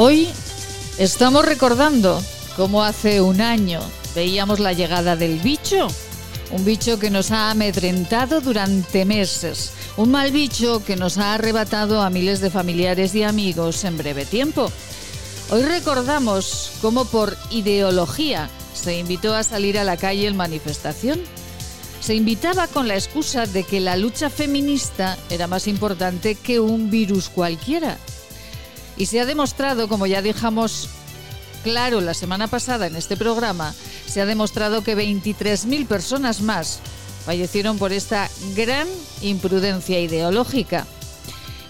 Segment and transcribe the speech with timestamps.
[0.00, 0.28] Hoy
[0.96, 2.22] estamos recordando
[2.54, 3.80] cómo hace un año
[4.14, 5.88] veíamos la llegada del bicho,
[6.52, 12.00] un bicho que nos ha amedrentado durante meses, un mal bicho que nos ha arrebatado
[12.00, 14.70] a miles de familiares y amigos en breve tiempo.
[15.50, 21.18] Hoy recordamos cómo por ideología se invitó a salir a la calle en manifestación.
[22.00, 26.88] Se invitaba con la excusa de que la lucha feminista era más importante que un
[26.88, 27.98] virus cualquiera.
[28.98, 30.88] Y se ha demostrado, como ya dejamos
[31.62, 33.74] claro la semana pasada en este programa,
[34.06, 36.80] se ha demostrado que 23.000 personas más
[37.24, 38.88] fallecieron por esta gran
[39.22, 40.86] imprudencia ideológica.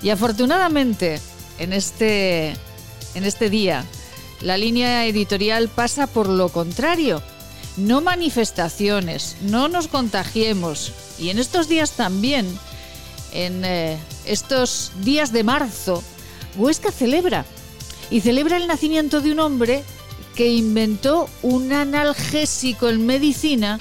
[0.02, 1.20] Y afortunadamente,
[1.58, 2.56] en este,
[3.14, 3.84] en este día,
[4.40, 7.22] la línea editorial pasa por lo contrario.
[7.76, 10.92] No manifestaciones, no nos contagiemos.
[11.18, 12.46] Y en estos días también,
[13.32, 16.02] en eh, estos días de marzo,
[16.58, 17.46] Huesca celebra.
[18.10, 19.84] Y celebra el nacimiento de un hombre
[20.34, 23.78] que inventó un analgésico en medicina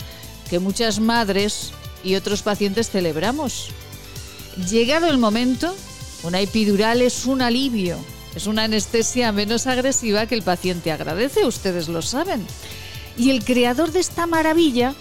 [0.50, 1.72] que muchas madres
[2.04, 3.70] y otros pacientes celebramos.
[4.70, 5.76] Llegado el momento,
[6.24, 7.98] una epidural es un alivio,
[8.36, 12.46] es una anestesia menos agresiva que el paciente agradece, ustedes lo saben.
[13.18, 14.94] Y el creador de esta maravilla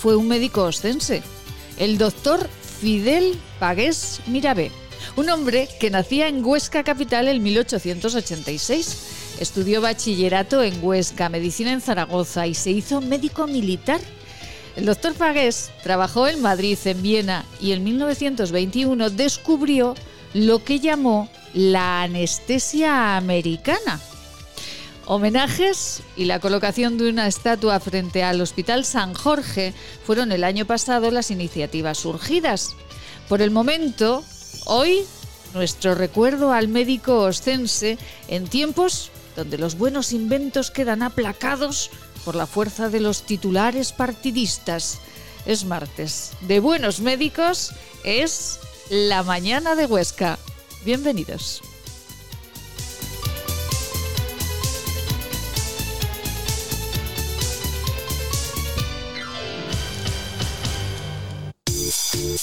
[0.00, 1.22] fue un médico ostense,
[1.78, 2.48] el doctor
[2.80, 4.70] Fidel Pagués Mirabé,
[5.16, 9.36] un hombre que nacía en Huesca capital en 1886.
[9.40, 14.00] Estudió bachillerato en Huesca, medicina en Zaragoza y se hizo médico militar.
[14.76, 19.94] El doctor Pagués trabajó en Madrid, en Viena y en 1921 descubrió
[20.34, 24.00] lo que llamó la anestesia americana.
[25.06, 29.72] Homenajes y la colocación de una estatua frente al Hospital San Jorge
[30.04, 32.76] fueron el año pasado las iniciativas surgidas.
[33.26, 34.22] Por el momento,
[34.64, 35.04] hoy,
[35.54, 37.98] nuestro recuerdo al médico ostense
[38.28, 41.90] en tiempos donde los buenos inventos quedan aplacados
[42.24, 44.98] por la fuerza de los titulares partidistas.
[45.46, 46.32] Es martes.
[46.42, 47.72] De buenos médicos
[48.04, 48.58] es
[48.90, 50.38] la mañana de Huesca.
[50.84, 51.62] Bienvenidos.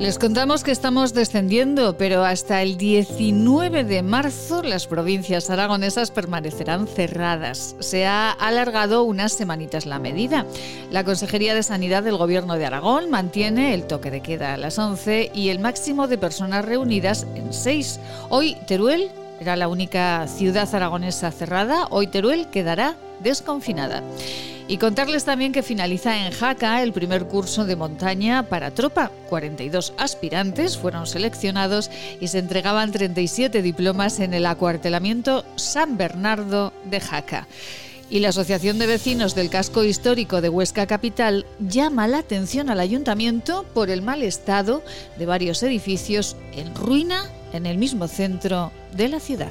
[0.00, 6.86] Les contamos que estamos descendiendo, pero hasta el 19 de marzo las provincias aragonesas permanecerán
[6.86, 7.76] cerradas.
[7.80, 10.46] Se ha alargado unas semanitas la medida.
[10.90, 14.78] La Consejería de Sanidad del Gobierno de Aragón mantiene el toque de queda a las
[14.78, 18.00] 11 y el máximo de personas reunidas en 6.
[18.30, 24.02] Hoy Teruel era la única ciudad aragonesa cerrada, hoy Teruel quedará desconfinada.
[24.70, 29.10] Y contarles también que finaliza en Jaca el primer curso de montaña para tropa.
[29.28, 37.00] 42 aspirantes fueron seleccionados y se entregaban 37 diplomas en el acuartelamiento San Bernardo de
[37.00, 37.48] Jaca.
[38.10, 42.78] Y la Asociación de Vecinos del Casco Histórico de Huesca Capital llama la atención al
[42.78, 44.84] ayuntamiento por el mal estado
[45.18, 49.50] de varios edificios en ruina en el mismo centro de la ciudad.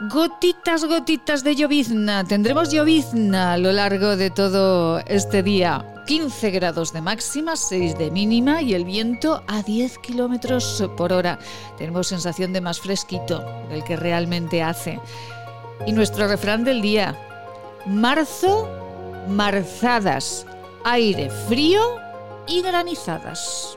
[0.00, 2.22] Gotitas, gotitas de llovizna.
[2.22, 5.84] Tendremos llovizna a lo largo de todo este día.
[6.06, 11.40] 15 grados de máxima, 6 de mínima y el viento a 10 kilómetros por hora.
[11.78, 15.00] Tenemos sensación de más fresquito del que realmente hace.
[15.84, 17.16] Y nuestro refrán del día:
[17.84, 18.70] marzo,
[19.26, 20.46] marzadas,
[20.84, 21.82] aire frío
[22.46, 23.76] y granizadas.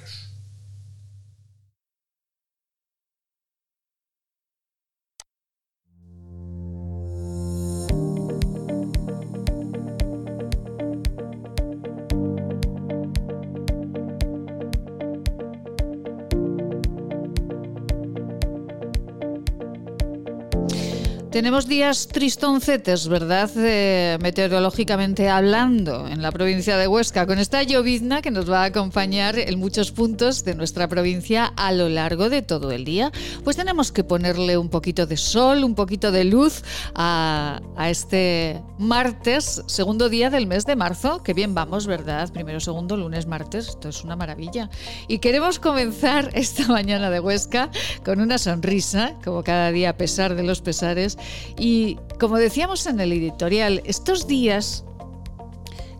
[21.31, 23.49] Tenemos días tristoncetes, ¿verdad?
[23.55, 28.65] Eh, meteorológicamente hablando, en la provincia de Huesca, con esta llovizna que nos va a
[28.65, 33.13] acompañar en muchos puntos de nuestra provincia a lo largo de todo el día.
[33.45, 36.63] Pues tenemos que ponerle un poquito de sol, un poquito de luz
[36.95, 41.23] a, este martes, segundo día del mes de marzo.
[41.23, 42.29] Que bien vamos, ¿verdad?
[42.33, 43.69] Primero, segundo, lunes, martes.
[43.69, 44.69] Esto es una maravilla.
[45.07, 47.69] Y queremos comenzar esta mañana de Huesca
[48.03, 51.17] con una sonrisa, como cada día a pesar de los pesares
[51.57, 54.83] y como decíamos en el editorial, estos días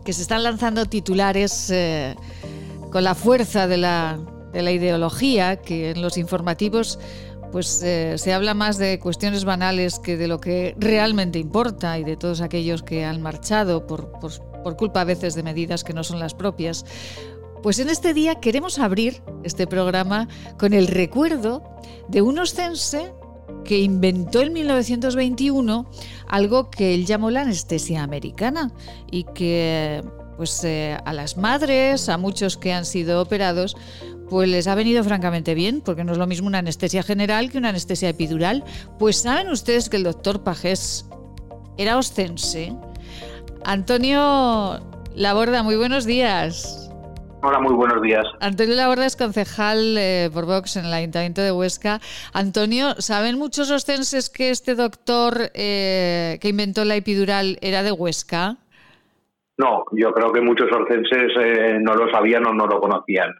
[0.04, 2.16] que se están lanzando titulares eh,
[2.90, 4.18] con la fuerza de la,
[4.54, 6.98] ideología, que en los informativos
[7.52, 12.04] pues eh, se habla más de cuestiones banales que de lo que realmente importa y
[12.04, 14.10] de todos aquellos que han marchado por,
[14.62, 16.84] por culpa a veces de medidas que no son las propias.
[17.62, 20.28] Pues en este día queremos abrir este programa
[20.58, 21.62] con el recuerdo
[22.08, 23.12] de un ostense
[23.64, 25.86] que inventó en 1921
[26.28, 28.72] algo que él llamó la anestesia americana
[29.10, 30.02] y que
[30.36, 33.76] pues eh, a las madres, a muchos que han sido operados,
[34.28, 37.58] pues les ha venido francamente bien, porque no es lo mismo una anestesia general que
[37.58, 38.64] una anestesia epidural.
[38.98, 41.04] Pues saben ustedes que el doctor Pajés
[41.76, 42.74] era ostense.
[43.64, 44.80] Antonio
[45.14, 46.81] Laborda, muy buenos días.
[47.44, 48.24] Hola, muy buenos días.
[48.40, 51.98] Antonio Laborda es concejal eh, por Vox en el Ayuntamiento de Huesca.
[52.32, 58.58] Antonio, ¿saben muchos ostenses que este doctor eh, que inventó la epidural era de Huesca?
[59.58, 63.34] No, yo creo que muchos ostenses eh, no lo sabían o no lo conocían.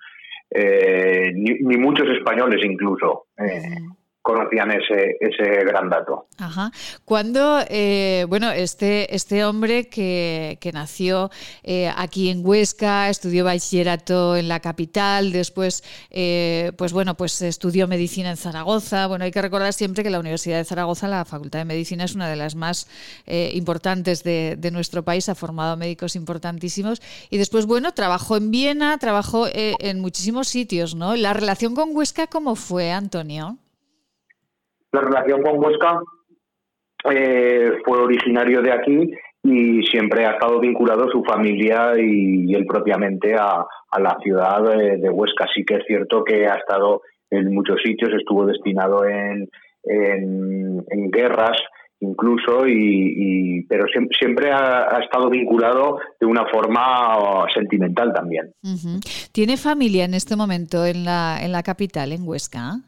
[0.50, 3.26] Ni, muchos españoles incluso
[4.22, 6.28] conocían ese, ese gran dato.
[6.38, 6.70] Ajá.
[7.04, 11.30] Cuando, eh, bueno, este, este hombre que, que nació
[11.64, 17.88] eh, aquí en Huesca, estudió bachillerato en la capital, después, eh, pues bueno, pues estudió
[17.88, 19.08] medicina en Zaragoza.
[19.08, 22.14] Bueno, hay que recordar siempre que la Universidad de Zaragoza, la Facultad de Medicina, es
[22.14, 22.86] una de las más
[23.26, 27.02] importantes de, de, nuestro país, ha formado médicos importantísimos.
[27.28, 31.16] Y después, bueno, trabajó en Viena, trabajó en muchísimos sitios, ¿no?
[31.16, 33.58] La relación con Huesca, ¿cómo fue, Antonio?
[34.92, 36.00] La relación con Huesca
[37.10, 39.10] eh, fue originario de aquí
[39.42, 43.66] y siempre ha estado vinculado su familia y, él propiamente a,
[43.98, 45.46] la ciudad de, Huesca.
[45.54, 49.48] Sí que es cierto que ha estado en muchos sitios, estuvo destinado en,
[49.84, 51.58] en, guerras
[52.00, 53.84] incluso, y, pero
[54.18, 58.52] siempre, ha, estado vinculado de una forma sentimental también.
[59.30, 62.80] ¿Tiene familia en este momento en la, en la capital, en Huesca?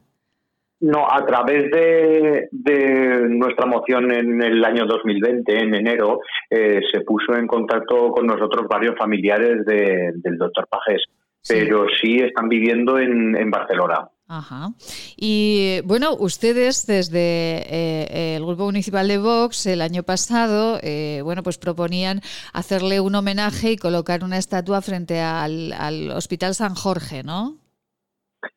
[0.84, 7.34] No, a través de, nuestra moción en el año 2020, en enero, eh, se puso
[7.34, 11.02] en contacto con nosotros varios familiares del doctor Pajés,
[11.48, 14.10] pero sí están viviendo en, Barcelona.
[14.28, 14.72] Ajá.
[15.16, 21.42] Y bueno, ustedes desde eh, el Grupo Municipal de Vox el año pasado, eh, bueno,
[21.42, 22.20] pues proponían
[22.52, 27.63] hacerle un homenaje y colocar una estatua frente al, al Hospital San Jorge, ¿no?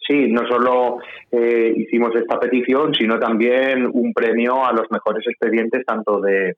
[0.08, 1.00] Sí, no solo
[1.32, 6.56] eh, hicimos esta petición, sino también un premio a los mejores expedientes tanto de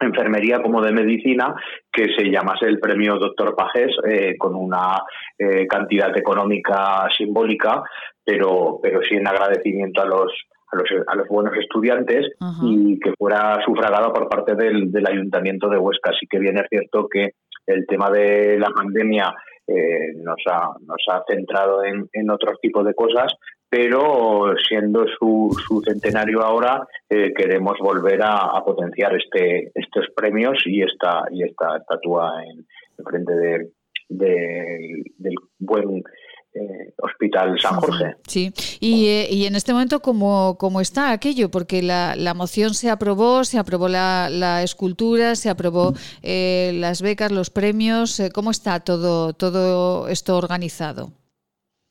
[0.00, 1.54] enfermería como de medicina
[1.92, 5.02] que se llamase el premio Doctor Pajes eh, con una
[5.38, 7.82] eh, cantidad económica simbólica,
[8.24, 10.32] pero, pero sí en agradecimiento a los,
[10.72, 15.68] a los, a los buenos estudiantes y que fuera sufragada por parte del, del Ayuntamiento
[15.68, 16.10] de Huesca.
[16.10, 17.32] Así que bien es cierto que
[17.66, 19.34] el tema de la pandemia
[19.70, 23.32] eh, nos, ha, nos ha centrado en, en otros tipos de cosas,
[23.68, 30.82] pero siendo su, su centenario ahora, eh, queremos volver a, potenciar este, estos premios y
[30.82, 32.66] esta, y esta estatua en,
[33.04, 33.70] frente de,
[34.08, 36.02] del buen
[36.52, 38.16] eh, Hospital San Jorge.
[38.26, 41.50] Sí, y, eh, y en este momento, ¿cómo, ¿cómo, está aquello?
[41.50, 45.92] Porque la, la, moción se aprobó, se aprobó la, la escultura, se aprobó
[46.22, 48.20] eh, las becas, los premios.
[48.34, 51.12] ¿Cómo está todo, todo esto organizado?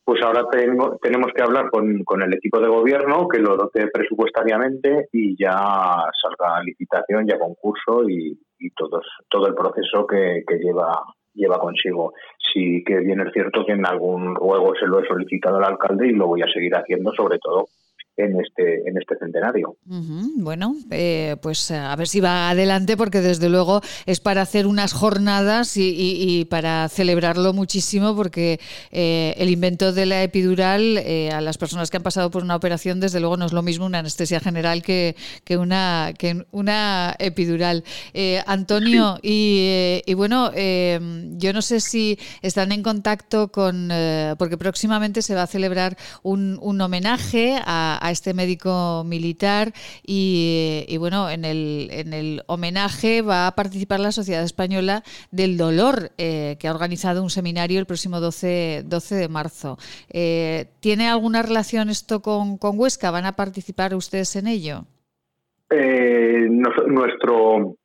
[0.04, 3.88] Pues ahora tengo, tenemos que hablar con, con, el equipo de gobierno que lo dote
[3.94, 10.58] presupuestariamente y ya salga licitación, ya concurso y, y todos, todo el proceso que, que
[10.58, 11.00] lleva
[11.40, 12.14] lleva consigo.
[12.54, 16.08] Sí que bien es cierto que en algún ruego se lo he solicitado al alcalde
[16.08, 17.68] y lo voy a seguir haciendo, sobre todo
[18.20, 19.78] en este, en este centenario.
[19.86, 24.94] Bueno, eh, pues a ver si va adelante, porque desde luego es para hacer unas
[24.94, 28.60] jornadas y, para celebrarlo muchísimo, porque
[28.92, 32.56] eh, el invento de la epidural eh, a las personas que han pasado por una
[32.56, 37.16] operación, desde luego no es lo mismo una anestesia general que, que, una, que una
[37.20, 37.84] epidural.
[38.46, 43.90] Antonio, y, bueno, yo no sé si están en contacto con,
[44.38, 49.74] porque próximamente se va a celebrar un, un homenaje a este médico militar
[50.06, 56.12] y, bueno, en el, en el homenaje va a participar la Sociedad Española del Dolor,
[56.18, 59.78] eh, que ha organizado un seminario el próximo 12, 12 de marzo.
[60.10, 63.12] Eh, ¿Tiene alguna relación esto con, con, Huesca?
[63.12, 64.86] ¿Van a participar ustedes en ello?
[65.70, 67.76] Eh, nuestro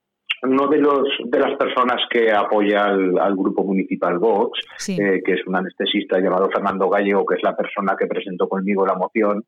[0.45, 5.57] uno de los de las personas que apoya al, grupo municipal Vox, que es un
[5.57, 9.45] anestesista llamado Fernando Gallego, que es la persona que presentó conmigo la moción,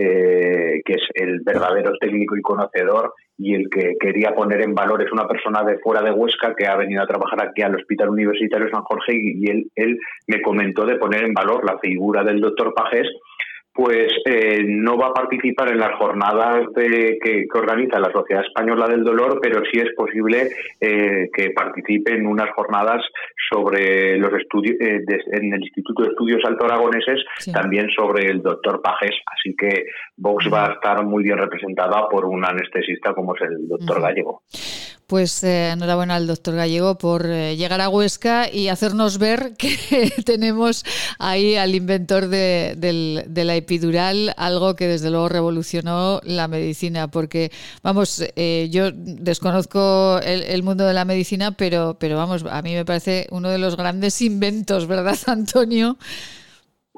[0.00, 5.02] eh, que es el verdadero técnico y conocedor y el que quería poner en valor
[5.02, 8.10] es una persona de fuera de Huesca que ha venido a trabajar aquí al Hospital
[8.10, 12.40] Universitario San Jorge y, él, él me comentó de poner en valor la figura del
[12.40, 13.08] doctor Pajés
[13.72, 18.88] pues eh, no va a participar en las jornadas de, que, organiza la Sociedad Española
[18.88, 23.02] del Dolor, pero sí es posible eh, que participe en unas jornadas
[23.50, 25.00] sobre los estudios eh,
[25.32, 29.14] en el Instituto de Estudios Alto Aragoneses, también sobre el doctor Pajes.
[29.26, 29.84] Así que
[30.18, 34.42] Vox va a estar muy bien representada por un anestesista como es el doctor Gallego.
[35.06, 40.10] Pues eh, enhorabuena al doctor Gallego por eh, llegar a Huesca y hacernos ver que
[40.26, 40.84] tenemos
[41.18, 42.74] ahí al inventor de,
[43.32, 47.50] la epidural, algo que desde luego revolucionó la medicina, porque
[47.82, 52.84] vamos, eh, yo desconozco el, mundo de la medicina, pero, pero vamos, a mí me
[52.84, 55.96] parece uno de los grandes inventos, ¿verdad, Antonio?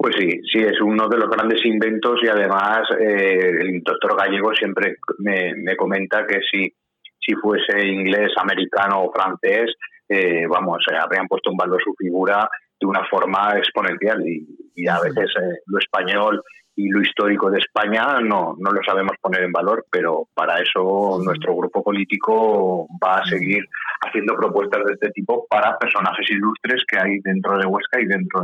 [0.01, 4.97] Pues sí, sí, es uno de los grandes inventos y además el doctor Gallego siempre
[5.19, 6.73] me, me comenta que si
[7.21, 9.71] si fuese inglés, americano o francés,
[10.09, 14.99] eh, vamos, eh, habrían puesto en valor su figura de una forma exponencial y, a
[14.99, 16.41] veces eh, lo español
[16.75, 21.19] y lo histórico de España no, no lo sabemos poner en valor, pero para eso
[21.23, 23.63] nuestro grupo político va a seguir
[24.01, 28.41] haciendo propuestas de este tipo para personajes ilustres que hay dentro de Huesca y dentro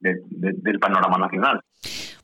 [0.00, 1.60] del panorama nacional.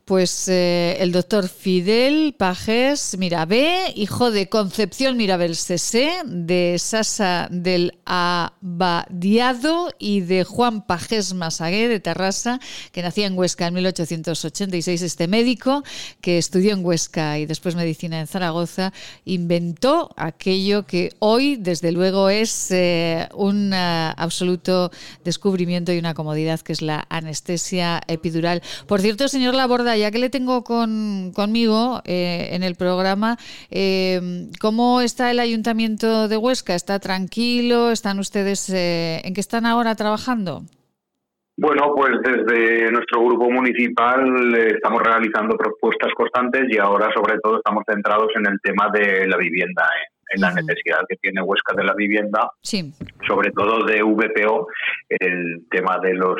[0.06, 7.98] Pues eh, el doctor Fidel Pajes Mirabé, hijo de Concepción Mirabel Cesé, de Sasa del
[8.04, 12.60] Abadiado y de Juan Pajes Masagué de Terrassa,
[12.92, 15.02] que nacía en Huesca en 1886.
[15.02, 15.82] Este médico,
[16.20, 18.92] que estudió en Huesca y después medicina en Zaragoza,
[19.24, 24.92] inventó aquello que hoy, desde luego, es eh, un eh, absoluto
[25.24, 28.62] descubrimiento y una comodidad, que es la anestesia epidural.
[28.86, 33.36] Por cierto, señor Laborda, ya que le tengo con, conmigo eh, en el programa,
[33.70, 36.74] eh, ¿cómo está el Ayuntamiento de Huesca?
[36.74, 37.90] ¿Está tranquilo?
[37.90, 40.62] ¿Están ustedes eh, en qué están ahora trabajando?
[41.58, 47.82] Bueno, pues desde nuestro grupo municipal estamos realizando propuestas constantes y ahora sobre todo estamos
[47.88, 49.88] centrados en el tema de la vivienda,
[50.34, 52.92] en la necesidad que tiene Huesca de la vivienda, sí.
[53.26, 54.68] sobre todo de VPO,
[55.08, 56.36] el tema de los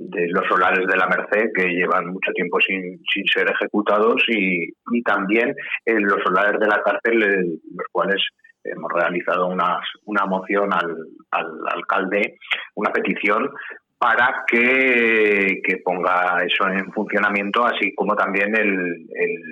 [0.00, 4.72] de los solares de la Merced que llevan mucho tiempo sin, sin ser ejecutados y,
[4.92, 5.54] y también
[5.84, 8.16] en los solares de la cárcel, los cuales
[8.64, 10.96] hemos realizado una, una moción al,
[11.30, 12.38] al alcalde,
[12.74, 13.50] una petición
[13.98, 19.42] para que, que, ponga eso en funcionamiento, así como también el, el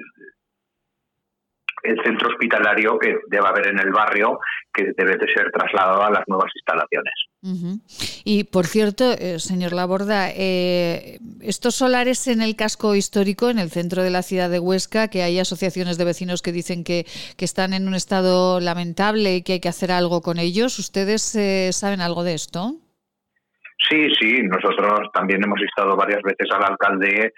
[2.05, 4.39] centro hospitalario que debe haber en el barrio,
[4.73, 7.15] que debe de ser trasladado a las nuevas instalaciones.
[8.25, 13.71] Y por cierto, eh, señor Laborda, eh, estos solares en el casco histórico, en el
[13.71, 17.07] centro de la ciudad de Huesca, que hay asociaciones de vecinos que dicen que,
[17.37, 21.35] que están en un estado lamentable y que hay que hacer algo con ellos, ¿ustedes
[21.37, 22.75] eh, saben algo de esto?
[23.89, 27.33] Sí, sí, nosotros también hemos estado varias veces al alcalde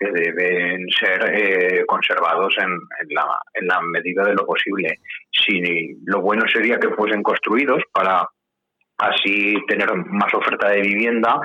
[0.00, 2.70] que deben ser eh, conservados en,
[3.10, 4.98] la, en, la, medida de lo posible.
[5.30, 8.26] Si lo bueno sería que fuesen construidos para
[8.96, 11.38] así tener más oferta de vivienda,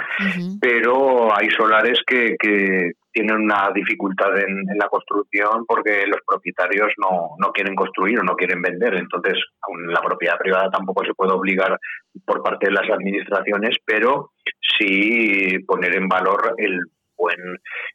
[0.60, 7.30] pero hay solares que, que tienen una dificultad en, la construcción porque los propietarios no,
[7.40, 8.96] no quieren construir o no quieren vender.
[8.96, 9.42] Entonces,
[9.88, 11.80] la propiedad privada tampoco se puede obligar
[12.26, 14.32] por parte de las administraciones, pero
[14.78, 16.82] sí poner en valor el
[17.18, 17.38] buen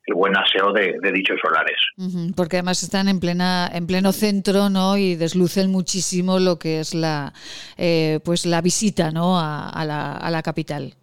[0.06, 1.76] el buen aseo de, dichos solares.
[2.36, 6.94] Porque además están en plena en pleno centro no y deslucen muchísimo lo que es
[6.94, 7.32] la
[7.76, 10.94] eh, pues la visita no a, la, a la capital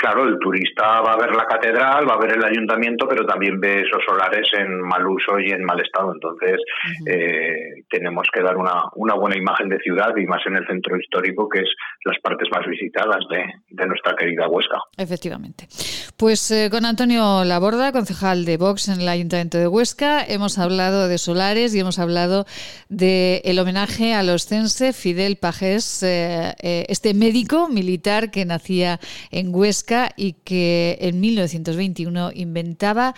[0.00, 3.60] Claro, el turista va a ver la catedral, va a ver el ayuntamiento, pero también
[3.60, 6.14] ve esos solares en mal uso y en mal estado.
[6.14, 6.58] Entonces,
[7.04, 10.96] eh, tenemos que dar una, una, buena imagen de ciudad y más en el centro
[10.96, 11.68] histórico, que es
[12.06, 14.78] las partes más visitadas de, de nuestra querida Huesca.
[14.96, 15.68] Efectivamente.
[16.16, 21.08] Pues eh, con Antonio Laborda, concejal de Vox en el Ayuntamiento de Huesca, hemos hablado
[21.08, 22.46] de solares y hemos hablado
[22.88, 26.54] del el homenaje a los cense Fidel Pajés, eh,
[26.88, 28.98] este médico militar que nacía
[29.30, 33.14] en Huesca y que en 1921 inventaba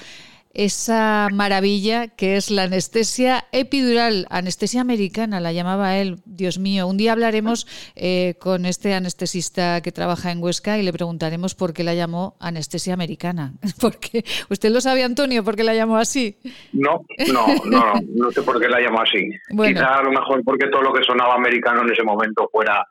[0.55, 6.19] esa maravilla que es la anestesia epidural, anestesia americana, la llamaba él.
[6.25, 10.93] Dios mío, un día hablaremos eh, con este anestesista que trabaja en Huesca y le
[10.93, 13.55] preguntaremos por qué la llamó anestesia americana.
[13.81, 16.39] Porque usted lo sabe, Antonio, por qué la llamó así.
[16.73, 19.31] No, no, no, no, sé por qué la llamó así.
[19.49, 22.87] Quizá a lo mejor porque todo lo que sonaba americano en ese momento fuera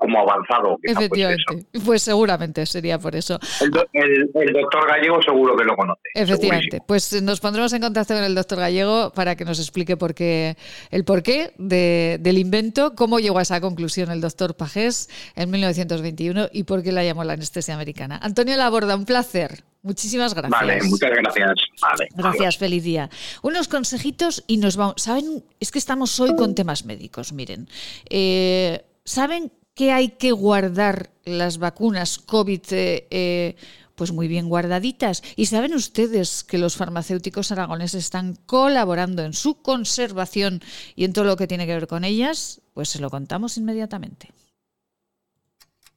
[0.00, 0.78] como avanzado.
[0.82, 3.38] Efectivamente, pues, seguramente sería por eso.
[3.60, 3.70] El,
[4.52, 6.00] doctor Gallego seguro que lo conoce.
[6.14, 10.14] Efectivamente, pues nos pondremos en contacto con el doctor Gallego para que nos explique por
[10.14, 10.56] qué,
[10.90, 16.48] el porqué de, del invento, cómo llegó a esa conclusión el doctor Pajés en 1921
[16.52, 18.18] y por qué la llamó la anestesia americana.
[18.22, 19.64] Antonio Laborda, un placer.
[19.86, 20.60] Muchísimas gracias.
[20.60, 21.54] Vale, muchas gracias.
[22.16, 23.08] gracias, feliz día.
[23.42, 24.94] Unos consejitos y nos vamos.
[25.00, 27.68] Saben, es que estamos hoy con temas médicos, miren.
[28.10, 33.56] Eh, ¿Saben que hay que guardar las vacunas COVID eh, eh,
[33.94, 35.22] pues muy bien guardaditas?
[35.36, 40.60] ¿Y saben ustedes que los farmacéuticos aragoneses están colaborando en su conservación
[40.96, 42.60] y en todo lo que tiene que ver con ellas?
[42.74, 44.32] Pues se lo contamos inmediatamente.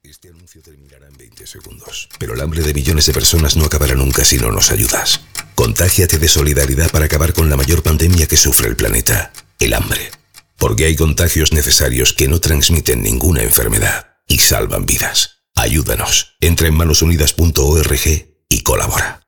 [0.03, 3.95] Este anuncio terminará en 20 segundos, pero el hambre de millones de personas no acabará
[3.95, 5.19] nunca si no nos ayudas.
[5.55, 10.11] Contágiate de solidaridad para acabar con la mayor pandemia que sufre el planeta, el hambre
[10.59, 15.41] porque hay contagios necesarios que no transmiten ninguna enfermedad y salvan vidas.
[15.55, 16.35] Ayúdanos.
[16.39, 19.21] Entra en manosunidas.org y colabora.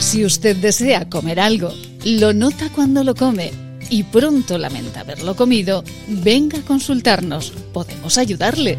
[0.00, 1.72] Si usted desea comer algo,
[2.04, 3.52] lo nota cuando lo come
[3.90, 7.52] y pronto lamenta haberlo comido, venga a consultarnos.
[7.72, 8.78] Podemos ayudarle.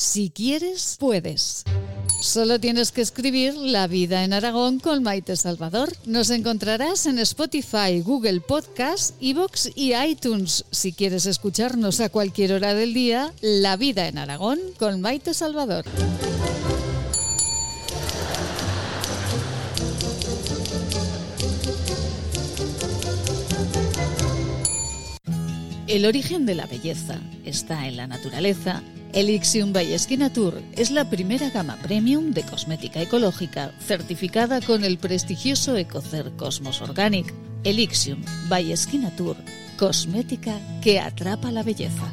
[0.00, 1.62] Si quieres, puedes.
[2.22, 5.92] Solo tienes que escribir La vida en Aragón con Maite Salvador.
[6.06, 10.64] Nos encontrarás en Spotify, Google Podcast, Evox y iTunes.
[10.70, 15.84] Si quieres escucharnos a cualquier hora del día, La vida en Aragón con Maite Salvador.
[25.86, 28.82] El origen de la belleza está en la naturaleza
[29.12, 29.96] Elixium by
[30.32, 36.80] Tour es la primera gama premium de cosmética ecológica certificada con el prestigioso Ecocer Cosmos
[36.80, 37.34] Organic.
[37.64, 38.72] Elixium by
[39.16, 39.36] Tour,
[39.76, 42.12] cosmética que atrapa la belleza.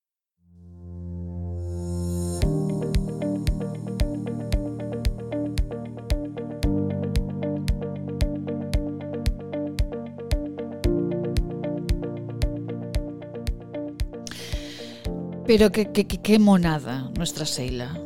[15.51, 17.99] Pero qué, qué, monada nuestra Seila.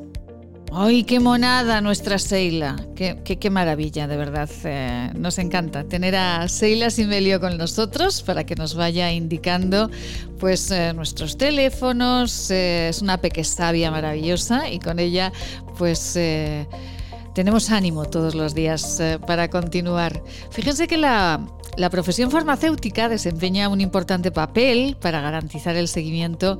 [0.74, 2.76] ¡Ay, qué monada nuestra Seila!
[2.96, 4.50] Qué, qué, maravilla, de verdad.
[4.64, 9.92] Eh, nos encanta tener a Seila Simelio con nosotros para que nos vaya indicando
[10.40, 12.50] pues eh, nuestros teléfonos.
[12.50, 15.32] Eh, es una peque sabia maravillosa y con ella
[15.78, 16.18] pues
[17.36, 20.24] tenemos ánimo todos los días para continuar.
[20.50, 21.46] Fíjense que la,
[21.78, 26.58] la profesión farmacéutica desempeña un importante papel para garantizar el seguimiento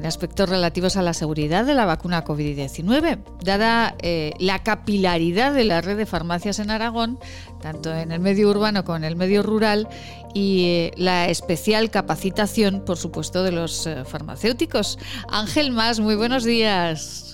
[0.00, 3.18] en aspectos relativos a la seguridad de la vacuna COVID-19.
[3.44, 7.18] Dada eh, la capilaridad de la red de farmacias en Aragón,
[7.60, 9.88] tanto en el medio urbano como en el medio rural,
[10.32, 14.98] y eh, la especial capacitación, por supuesto, de los eh, farmacéuticos.
[15.28, 17.29] Ángel Más, muy buenos días.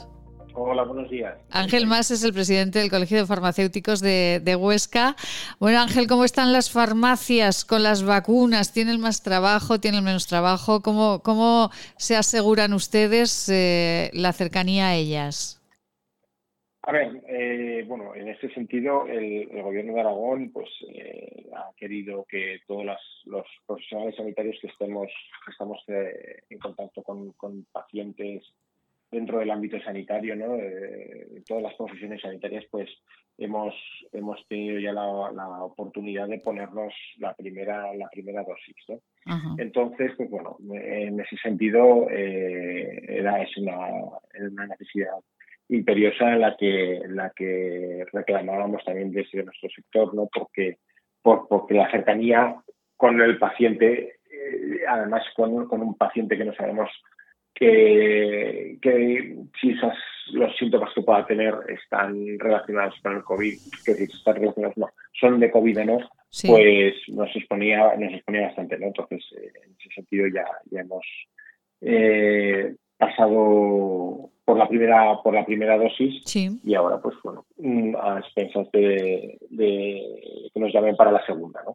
[0.59, 1.37] Hola, buenos días.
[1.51, 5.15] Ángel Más es el presidente del Colegio de Farmacéuticos de, Huesca.
[5.61, 8.73] Bueno, Ángel, ¿cómo están las farmacias con las vacunas?
[8.73, 9.81] ¿Tienen más trabajo?
[9.81, 10.81] ¿Tienen menos trabajo?
[10.81, 15.63] ¿Cómo, cómo se aseguran ustedes eh, la cercanía a ellas?
[16.85, 22.25] A ver, eh, bueno, en este sentido, el, gobierno de Aragón pues eh, ha querido
[22.31, 22.87] que todos
[23.27, 25.09] los profesionales sanitarios que estemos
[25.51, 28.43] estamos en contacto con, con pacientes
[29.11, 30.57] dentro del ámbito sanitario, ¿no?
[30.57, 32.89] Eh, todas las profesiones sanitarias, pues
[33.39, 33.75] hemos
[34.13, 35.05] hemos tenido ya la,
[35.65, 39.01] oportunidad de ponernos la primera la primera dosis, ¿no?
[39.59, 43.79] Entonces, pues bueno, en ese sentido eh, era es una,
[44.41, 45.19] una necesidad
[45.69, 50.29] imperiosa en la que la que reclamábamos también desde nuestro sector, ¿no?
[50.33, 50.79] Porque
[51.23, 52.57] por, porque la cercanía
[52.97, 56.91] con el paciente, eh, además con, con un paciente que no sabemos
[57.59, 59.95] que, que si esos,
[60.33, 64.91] los síntomas que pueda tener están relacionados con el COVID, que si están relacionados no,
[65.19, 65.99] son de COVID o no,
[66.47, 68.87] pues nos exponía, nos exponía bastante, ¿no?
[68.87, 71.07] Entonces, eh, en ese sentido ya, ya hemos
[71.81, 76.23] eh, pasado por la primera por la primera dosis
[76.65, 81.75] y ahora pues bueno mm, a expensas de, que nos llamen para la segunda ¿no?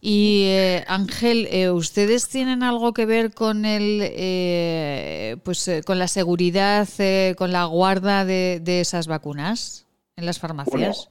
[0.00, 6.08] Y eh, Ángel, eh, ¿ustedes tienen algo que ver con el, eh, pues, con la
[6.08, 6.88] seguridad,
[7.36, 11.08] con la guarda de, esas vacunas en las farmacias?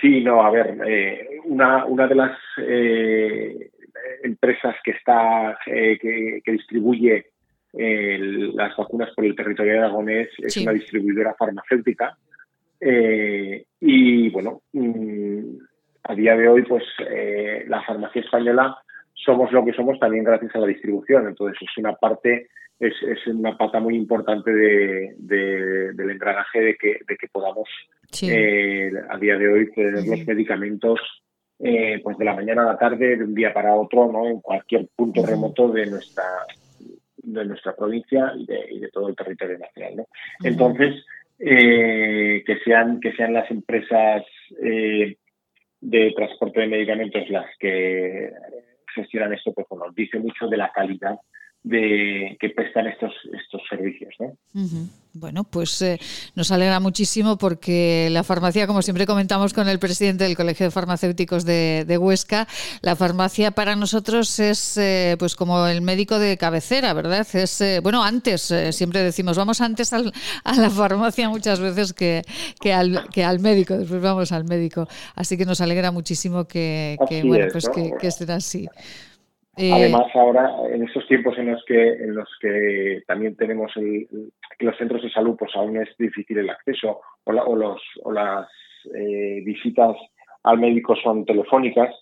[0.00, 0.76] sí, no, a ver,
[1.44, 2.36] una, una de las
[4.24, 7.26] empresas que está que, distribuye
[7.72, 12.16] las vacunas por el territorio aragonés es una distribuidora farmacéutica
[13.80, 14.62] y bueno.
[14.72, 15.56] Mm,
[16.04, 18.76] a día de hoy, pues eh, la farmacia española
[19.14, 21.28] somos lo que somos también gracias a la distribución.
[21.28, 26.98] Entonces es una parte, es, es una pata muy importante de, del engranaje de que,
[27.06, 27.68] de que podamos
[28.22, 31.00] eh, a día de hoy tener los medicamentos
[31.58, 34.26] eh, pues de la mañana a la tarde, de un día para otro, ¿no?
[34.26, 36.24] en cualquier punto remoto de nuestra
[37.16, 39.96] de nuestra provincia y de, y de todo el territorio nacional.
[39.98, 40.06] ¿no?
[40.42, 41.04] Entonces,
[41.38, 44.24] que sean que sean las empresas
[44.60, 45.16] eh,
[45.82, 48.30] de transporte de medicamentos las que
[48.94, 51.18] gestionan esto, pues bueno, dice mucho de la calidad
[51.64, 54.14] de que prestan estos estos servicios.
[54.18, 54.36] ¿no?
[55.14, 56.00] Bueno, pues eh,
[56.34, 60.70] nos alegra muchísimo porque la farmacia, como siempre comentamos con el presidente del Colegio de
[60.70, 62.48] Farmacéuticos de, Huesca,
[62.80, 67.26] la farmacia para nosotros es eh, pues como el médico de cabecera, ¿verdad?
[67.34, 70.12] Es eh, bueno antes siempre decimos vamos antes al,
[70.44, 72.22] a la farmacia muchas veces que,
[72.58, 74.88] que, al, que al médico, después vamos al médico.
[75.14, 78.66] Así que nos alegra muchísimo que, bueno pues que, que estén así.
[79.56, 84.08] Eh, Además, ahora, en estos tiempos en los que, en los que también tenemos el,
[84.58, 88.12] que los centros de salud, pues aún es difícil el acceso o, o, los, o
[88.12, 88.48] las
[88.94, 89.96] eh, visitas
[90.44, 91.94] al médico son telefónicas,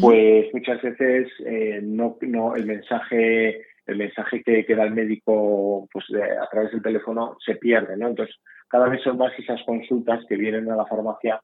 [0.00, 5.88] pues muchas veces eh, no, no el mensaje el mensaje que, que da el médico
[5.90, 8.08] pues a través del teléfono se pierde, ¿no?
[8.08, 8.36] Entonces,
[8.68, 11.40] cada vez son más esas consultas que vienen a la farmacia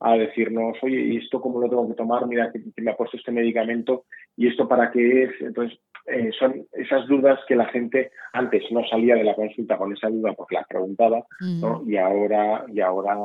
[0.00, 2.26] a decirnos, oye, ¿y esto cómo lo tengo que tomar?
[2.26, 4.04] Mira, que, me ha puesto este medicamento
[4.36, 5.30] y esto para qué es.
[5.40, 9.92] Entonces, eh, son esas dudas que la gente antes no salía de la consulta con
[9.92, 11.82] esa duda porque la preguntaba, ¿no?
[11.86, 13.16] Y ahora, y ahora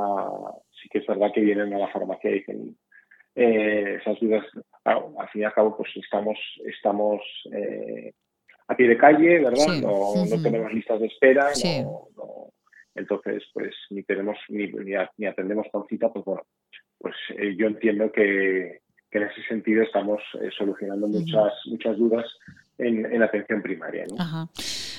[0.82, 2.78] sí que es verdad que vienen a la farmacia y dicen
[3.36, 4.46] eh, esas dudas.
[4.86, 8.14] al fin y al cabo, pues estamos, estamos eh,
[8.68, 9.68] a pie de calle, ¿verdad?
[9.82, 11.50] No, no, tenemos listas de espera,
[11.84, 12.54] no,
[12.96, 16.44] entonces pues ni tenemos ni, ni, atendemos con cita, pues bueno,
[16.98, 22.26] pues eh, yo entiendo que, en ese sentido estamos eh, solucionando muchas muchas dudas
[22.78, 24.06] en, en atención primaria.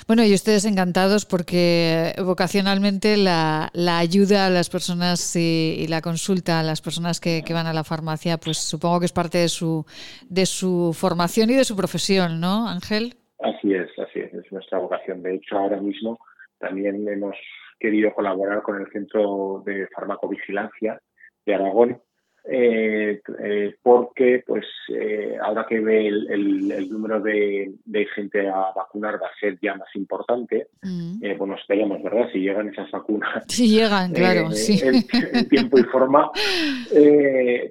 [0.06, 6.60] Bueno, y ustedes encantados porque vocacionalmente la, la ayuda a las personas y, la consulta
[6.60, 9.48] a las personas que, que, van a la farmacia, pues supongo que es parte de
[9.48, 9.84] su,
[10.28, 13.14] de su formación y de su profesión, ¿no, Ángel?
[13.38, 15.22] Así es, así es, es nuestra vocación.
[15.22, 16.18] De hecho, ahora mismo
[16.58, 17.36] también hemos
[17.80, 21.00] querido colaborar con el Centro de Farmacovigilancia
[21.44, 22.00] de Aragón
[22.44, 27.70] eh, eh, porque pues eh, ahora que ve el, número de,
[28.14, 31.36] gente a vacunar va a ser ya más importante, mm.
[31.36, 32.28] bueno, esperemos, ¿verdad?
[32.32, 33.44] Si llegan esas vacunas.
[33.46, 34.80] Si llegan, claro, sí.
[34.82, 36.30] En, tiempo y forma,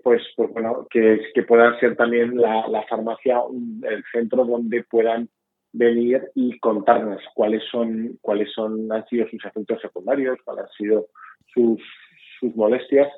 [0.03, 3.41] pues, pues bueno, que, que pueda ser también la, la farmacia
[3.83, 5.29] el centro donde puedan
[5.71, 11.07] venir y contarnos cuáles son, cuáles son, han sido sus efectos secundarios, cuáles han sido
[11.53, 11.81] sus,
[12.39, 13.09] sus molestias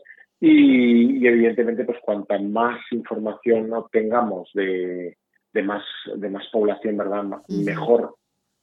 [0.44, 5.18] y, evidentemente, pues cuanta más información obtengamos de,
[5.54, 5.84] de más
[6.16, 7.26] de más población, ¿verdad?
[7.48, 8.16] Mejor.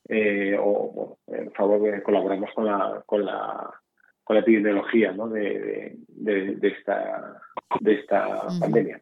[0.09, 3.71] Eh, o en favor de colaboramos con la con la
[4.25, 5.29] con la epidemiología ¿no?
[5.29, 7.41] de, de, esta
[7.81, 9.01] de esta pandemia.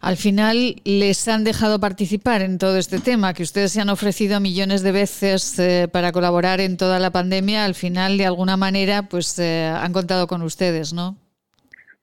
[0.00, 4.40] Al final les han dejado participar en todo este tema, que ustedes se han ofrecido
[4.40, 7.66] millones de veces eh, para colaborar en toda la pandemia.
[7.66, 11.16] Al final, de alguna manera, pues eh, han contado con ustedes, ¿no?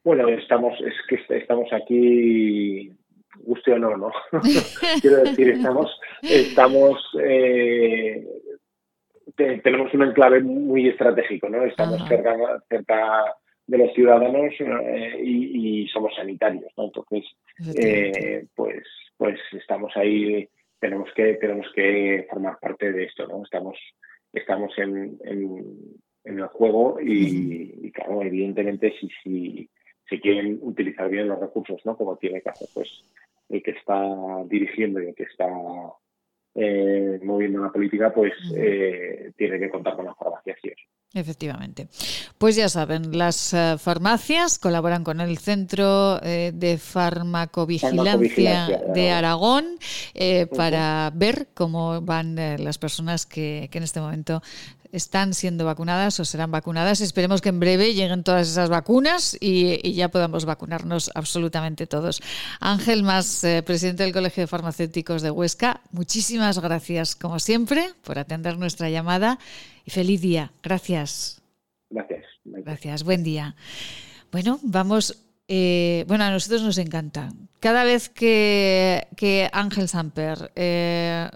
[0.04, 2.92] Bueno, estamos, es que estamos aquí,
[3.42, 4.12] guste o no, ¿no?
[5.02, 8.24] Quiero decir, estamos, estamos, eh,
[9.36, 11.64] tenemos un enclave muy estratégico, ¿no?
[11.64, 12.36] Estamos cerca,
[12.70, 13.36] cerca
[13.68, 16.86] de los ciudadanos eh, y, somos sanitarios, ¿no?
[16.86, 17.26] Entonces,
[17.78, 18.84] eh, pues,
[19.18, 20.48] pues estamos ahí,
[20.80, 23.44] tenemos que, tenemos que formar parte de esto, ¿no?
[23.44, 23.78] Estamos,
[24.34, 29.70] estamos en, en, el juego y, claro, evidentemente si, si
[30.10, 31.98] si quieren utilizar bien los recursos, ¿no?
[31.98, 32.90] Como tiene que hacer pues
[33.50, 35.48] el que está dirigiendo y el que está
[36.56, 40.86] eh, moviendo la política, pues eh, tiene que contar con las farmacias y eso.
[41.14, 41.88] Efectivamente.
[42.38, 49.66] Pues ya saben, las eh, farmacias colaboran con el Centro de Farmacovigilancia, de Aragón
[50.56, 54.42] para ver cómo van las personas que, que, en este momento
[54.92, 57.02] están siendo vacunadas o serán vacunadas.
[57.02, 62.22] Esperemos que en breve lleguen todas esas vacunas y, ya podamos vacunarnos absolutamente todos.
[62.60, 68.20] Ángel Más, eh, presidente del Colegio de Farmacéuticos de Huesca, muchísimas gracias, como siempre, por
[68.20, 69.40] atender nuestra llamada
[69.88, 70.52] y feliz día.
[70.62, 71.42] Gracias.
[71.90, 72.26] Gracias.
[72.44, 73.56] Gracias, buen día.
[74.32, 75.24] Bueno, vamos.
[75.48, 77.32] Eh, bueno, a nosotros nos encanta.
[77.62, 81.30] Cada vez que, que Ángel Samper eh,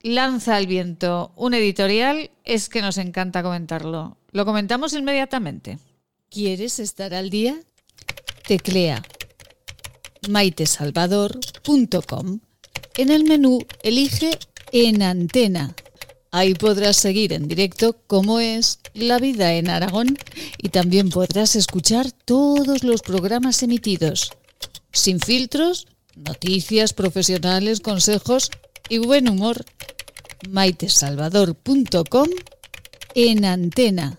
[0.00, 4.16] lanza al viento un editorial, es que nos encanta comentarlo.
[4.30, 5.80] Lo comentamos inmediatamente.
[6.30, 7.56] ¿Quieres estar al día?
[8.46, 9.02] Teclea
[10.28, 12.38] maitesalvador.com.
[12.96, 14.38] En el menú elige
[14.72, 15.74] En Antena.
[16.30, 20.18] Ahí podrás seguir en directo cómo es la vida en Aragón
[20.58, 24.32] y también podrás escuchar todos los programas emitidos.
[24.92, 28.50] Sin filtros, noticias profesionales, consejos
[28.88, 29.64] y buen humor
[30.50, 32.28] maitesalvador.com
[33.14, 34.18] en antena.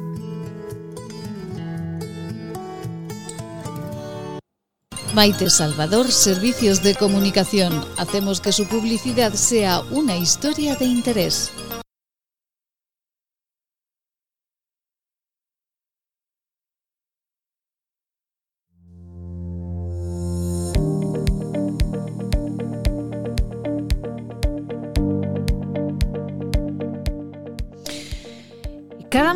[5.13, 7.85] Maite Salvador, Servicios de Comunicación.
[7.97, 11.51] Hacemos que su publicidad sea una historia de interés.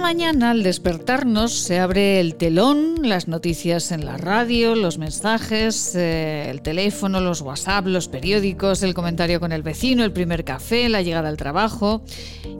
[0.05, 6.47] Mañana al despertarnos se abre el telón, las noticias en la radio, los mensajes, eh,
[6.51, 11.01] el teléfono, los WhatsApp, los periódicos, el comentario con el vecino, el primer café, la
[11.01, 12.03] llegada al trabajo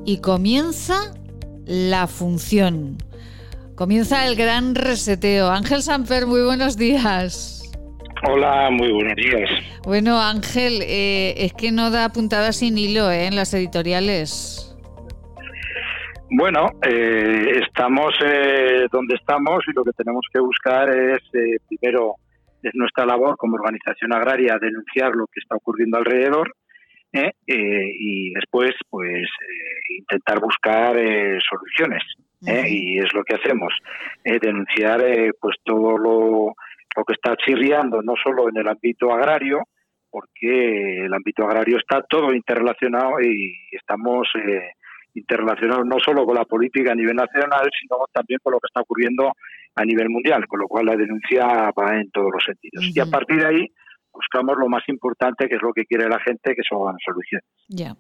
[0.06, 1.14] y comienza
[1.68, 2.98] la función.
[3.76, 5.52] Comienza el gran reseteo.
[5.52, 7.62] Ángel Samper, muy buenos días.
[8.28, 9.50] Hola, muy buenos días.
[9.84, 13.28] Bueno, Ángel, eh, es que no da puntada sin hilo ¿eh?
[13.28, 14.75] en las editoriales.
[16.30, 22.16] Bueno, eh, estamos eh, donde estamos y lo que tenemos que buscar es, eh, primero,
[22.64, 26.56] es nuestra labor como organización agraria denunciar lo que está ocurriendo alrededor
[27.48, 29.26] y después pues
[29.88, 30.98] intentar buscar
[31.50, 32.04] soluciones.
[32.42, 33.74] Y es lo que hacemos,
[34.22, 35.02] denunciar
[35.40, 36.54] pues todo lo,
[36.96, 39.62] lo que está chirriando, no solo en el ámbito agrario,
[40.16, 44.72] porque el ámbito agrario está todo interrelacionado y estamos eh,
[45.16, 48.82] interrelacionados no solo con la política a nivel nacional, sino también con lo que está
[48.82, 49.32] ocurriendo
[49.76, 52.86] a nivel mundial, con lo cual la denuncia va en todos los sentidos.
[52.94, 53.68] Y a partir de ahí
[54.16, 57.46] buscamos lo más importante, que es lo que quiere la gente, que son soluciones.
[57.68, 57.96] Ya.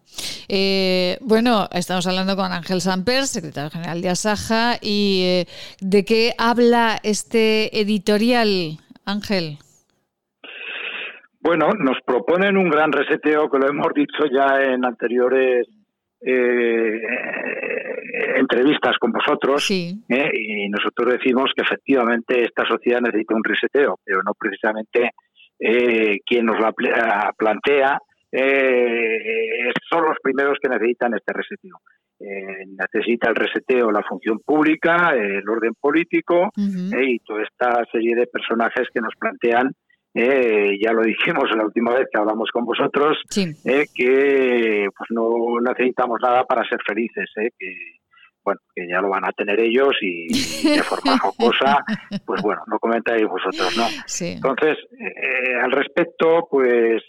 [0.47, 5.45] Eh, bueno, estamos hablando con Ángel Samper, secretario general de Asaja, y eh,
[5.81, 9.57] ¿de qué habla este editorial, Ángel?
[11.41, 15.67] Bueno, nos proponen un gran reseteo, que lo hemos dicho ya en anteriores
[16.21, 17.01] eh,
[18.37, 19.95] entrevistas con vosotros, ¿eh?
[20.33, 25.11] y nosotros decimos que efectivamente esta sociedad necesita un reseteo, pero no precisamente
[25.59, 26.73] eh, quien nos la
[27.37, 27.99] plantea
[29.89, 31.79] son los primeros que necesitan este reseteo.
[32.19, 38.89] necesita el reseteo la función pública, el orden político y toda esta serie de personajes
[38.93, 39.71] que nos plantean
[40.17, 45.59] eh, ya lo dijimos la última vez que hablamos con vosotros, eh, que pues no
[45.59, 47.75] necesitamos nada para ser felices, eh, que
[48.41, 50.27] bueno, que ya lo van a tener ellos y,
[50.69, 51.83] de forma jocosa,
[52.25, 53.87] pues bueno, lo comentáis vosotros, ¿no?
[54.21, 54.77] Entonces,
[55.61, 57.01] al respecto, pues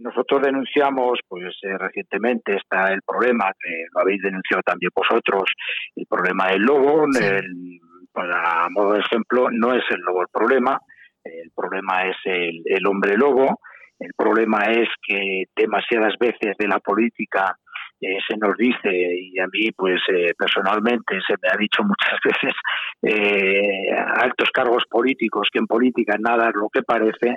[0.00, 5.50] nosotros denunciamos, pues recientemente está el problema, que lo habéis denunciado también vosotros,
[5.96, 7.80] el problema del lobo, el,
[8.14, 10.78] a modo de ejemplo, no es el lobo el problema,
[11.24, 13.60] el problema es el, hombre lobo,
[13.98, 17.56] el problema es que demasiadas veces de la política
[18.00, 22.18] eh, se nos dice, y a mí pues eh, personalmente se me ha dicho muchas
[22.24, 22.54] veces,
[23.02, 27.36] eh, altos cargos políticos, que en política nada es lo que parece,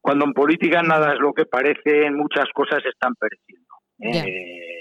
[0.00, 3.68] cuando en política nada es lo que parece, muchas cosas están pereciendo.
[3.98, 4.79] el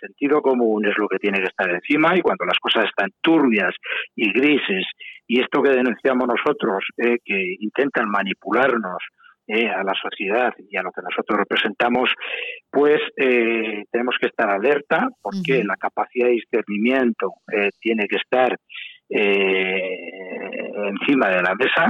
[0.00, 3.74] sentido común es lo que tiene que estar encima y cuando las cosas están turbias
[4.14, 4.86] y grises
[5.26, 9.02] y esto que denunciamos nosotros, eh, que intentan manipularnos
[9.48, 12.10] eh, a la sociedad y a lo que nosotros representamos,
[12.70, 17.34] pues eh, tenemos que estar alerta porque la capacidad de discernimiento
[17.80, 18.56] tiene que estar
[20.88, 21.86] encima de la mesa.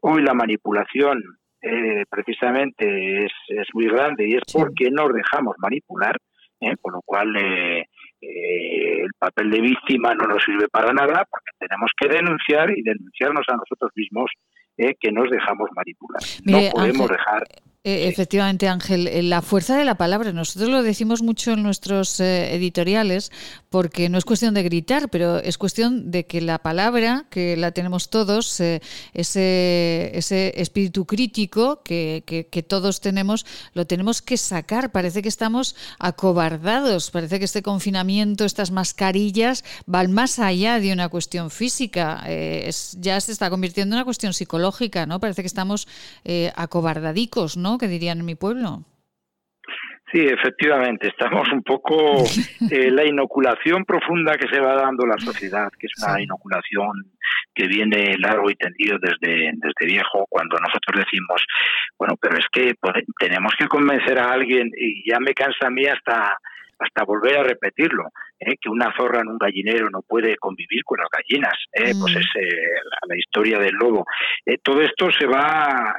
[0.00, 1.20] hoy la manipulación
[2.08, 6.16] precisamente es, es, muy grande y es porque nos dejamos manipular,
[6.80, 7.86] con lo cual eh,
[8.20, 13.44] el papel de víctima no nos sirve para nada porque tenemos que denunciar y denunciarnos
[13.48, 14.30] a nosotros mismos
[14.76, 16.22] eh, que nos dejamos manipular.
[16.44, 17.44] no podemos dejar
[17.86, 20.32] eh, efectivamente, Ángel, eh, la fuerza de la palabra.
[20.32, 23.30] Nosotros lo decimos mucho en nuestros eh, editoriales
[23.68, 27.72] porque no es cuestión de gritar, pero es cuestión de que la palabra, que la
[27.72, 28.80] tenemos todos, ese,
[29.12, 33.44] ese espíritu crítico que, que, todos tenemos,
[33.74, 34.90] lo tenemos que sacar.
[34.90, 41.08] Parece que estamos acobardados, parece que este confinamiento, estas mascarillas, van más allá de una
[41.10, 42.22] cuestión física.
[42.28, 45.20] es, ya se está convirtiendo en una cuestión psicológica, ¿no?
[45.20, 45.88] Parece que estamos
[46.54, 47.73] acobardadicos, ¿no?
[47.78, 48.84] Que dirían en mi pueblo.
[50.14, 51.96] Sí, efectivamente, estamos un poco
[52.70, 57.10] eh, la inoculación profunda que se va dando la sociedad, que es una inoculación
[57.52, 61.44] que viene largo y tendido desde, desde viejo, cuando nosotros decimos,
[61.98, 62.74] bueno, pero es que
[63.18, 66.38] tenemos que convencer a alguien, y ya me cansa a mí hasta,
[66.78, 68.04] hasta volver a repetirlo,
[68.38, 68.56] ¿eh?
[68.60, 71.92] que una zorra en un gallinero no puede convivir con las gallinas, ¿eh?
[71.98, 72.18] pues mm.
[72.18, 74.04] es la, la, historia del lobo.
[74.62, 75.96] todo esto se va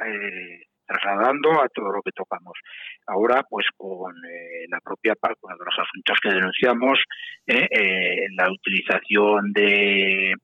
[0.86, 2.58] trasladando a todo lo que tocamos.
[3.06, 6.98] Ahora, pues con eh, la propia parte, de los asuntos que denunciamos,
[7.46, 10.34] eh, eh, la utilización de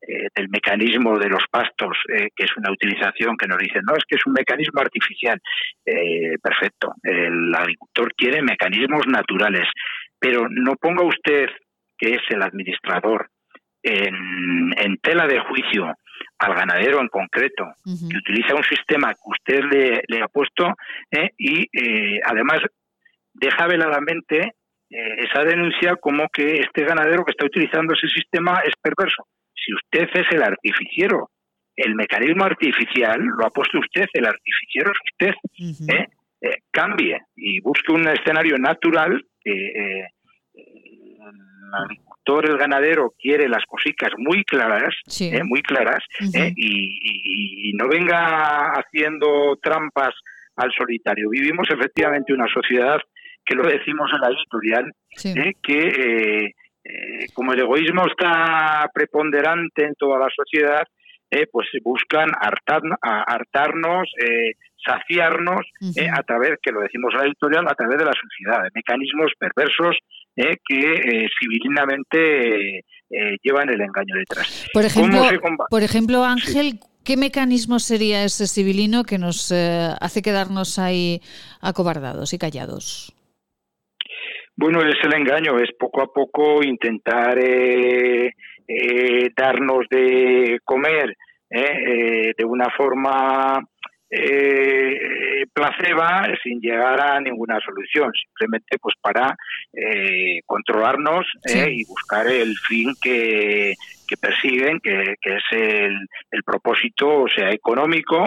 [0.00, 4.14] del mecanismo de los pastos, que es una utilización que nos dicen, no, es que
[4.14, 5.38] es un mecanismo artificial.
[6.40, 9.68] perfecto, el agricultor quiere mecanismos naturales,
[10.18, 11.48] pero no ponga usted,
[11.98, 13.28] que es el administrador,
[13.82, 15.92] en tela de juicio
[16.38, 20.66] al ganadero en concreto, que utiliza un sistema que usted le, ha puesto
[21.10, 21.30] ¿eh?
[21.36, 22.60] y eh, además
[23.34, 24.54] deja veladamente
[24.90, 29.26] eh, esa denuncia como que este ganadero que está utilizando ese sistema es perverso.
[29.54, 31.30] Si usted es el artificiero,
[31.76, 35.34] el mecanismo artificial lo ha puesto usted, el artificiero es usted.
[36.70, 40.06] cambie y busque un escenario natural que
[42.44, 46.04] el ganadero quiere las cositas muy claras, eh, muy claras,
[46.34, 50.14] eh, y, no venga haciendo trampas
[50.56, 51.30] al solitario.
[51.30, 52.98] Vivimos efectivamente una sociedad
[53.44, 54.92] que lo decimos en la editorial,
[55.24, 56.54] eh, que
[57.34, 60.82] como el egoísmo está preponderante en toda la sociedad,
[61.52, 64.08] pues buscan hartarnos,
[64.84, 65.60] saciarnos
[66.12, 69.32] a través, que lo decimos en la editorial, a través de la sociedad, de mecanismos
[69.38, 69.96] perversos
[70.34, 72.84] que civilinamente
[73.42, 74.68] llevan el engaño detrás.
[74.72, 75.20] Por ejemplo,
[75.70, 81.22] por ejemplo Ángel, ¿Qué mecanismo sería ese civilino que nos eh, hace quedarnos ahí
[81.62, 83.14] acobardados y callados?
[84.54, 88.34] Bueno, es el engaño, es poco a poco intentar eh,
[88.68, 91.16] eh, darnos de comer
[91.50, 93.58] de una forma
[94.10, 99.36] eh, placeba sin llegar a ninguna solución, simplemente pues para
[99.72, 103.74] eh, controlarnos eh, y buscar el fin que,
[104.06, 108.24] que persiguen, que, que es el, el, propósito, o sea, económico,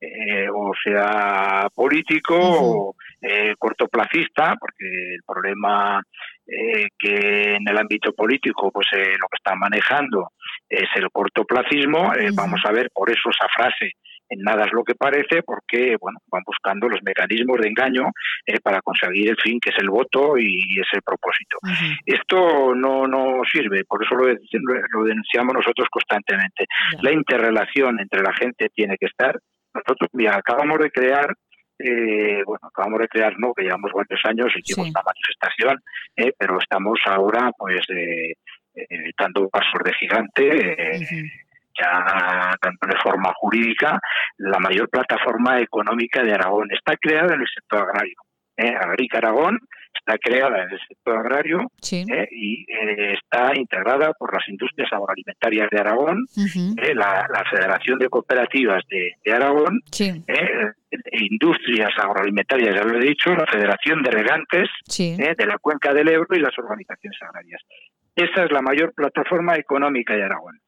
[0.00, 2.96] eh, o sea, político, o
[3.58, 6.02] cortoplacista, porque el problema
[6.98, 10.30] que en el ámbito político pues lo que están manejando
[10.68, 13.92] es el cortoplacismo, vamos a ver por eso esa frase
[14.28, 18.10] en nada es lo que parece porque bueno van buscando los mecanismos de engaño
[18.46, 21.58] eh, para conseguir el fin que es el voto y es el propósito.
[22.04, 26.66] Esto no no sirve por eso lo, lo denunciamos nosotros constantemente.
[27.02, 29.38] La interrelación entre la gente tiene que estar
[29.74, 31.34] nosotros mira acabamos de crear
[31.78, 35.82] eh, bueno, acabamos de crear, no, que llevamos varios años, y hicimos una manifestación,
[36.16, 38.34] eh, pero estamos ahora, pues, eh,
[39.18, 41.06] dando pasos de gigante,
[41.80, 44.00] ya tanto de forma jurídica,
[44.38, 46.68] la mayor plataforma económica de Aragón.
[46.72, 48.16] Está creada en el sector agrario.
[48.56, 48.74] ¿eh?
[48.80, 49.58] Agrica Aragón
[49.98, 52.28] está creada en el sector agrario ¿eh?
[52.30, 56.94] y eh, está integrada por las industrias agroalimentarias de Aragón, ¿eh?
[56.94, 59.80] la, Federación de Cooperativas de, Aragón,
[61.12, 66.36] Industrias Agroalimentarias, ya lo he dicho, la Federación de Regantes de la Cuenca del Ebro
[66.36, 67.62] y las organizaciones agrarias.
[68.16, 70.58] Esa es la mayor plataforma económica de Aragón.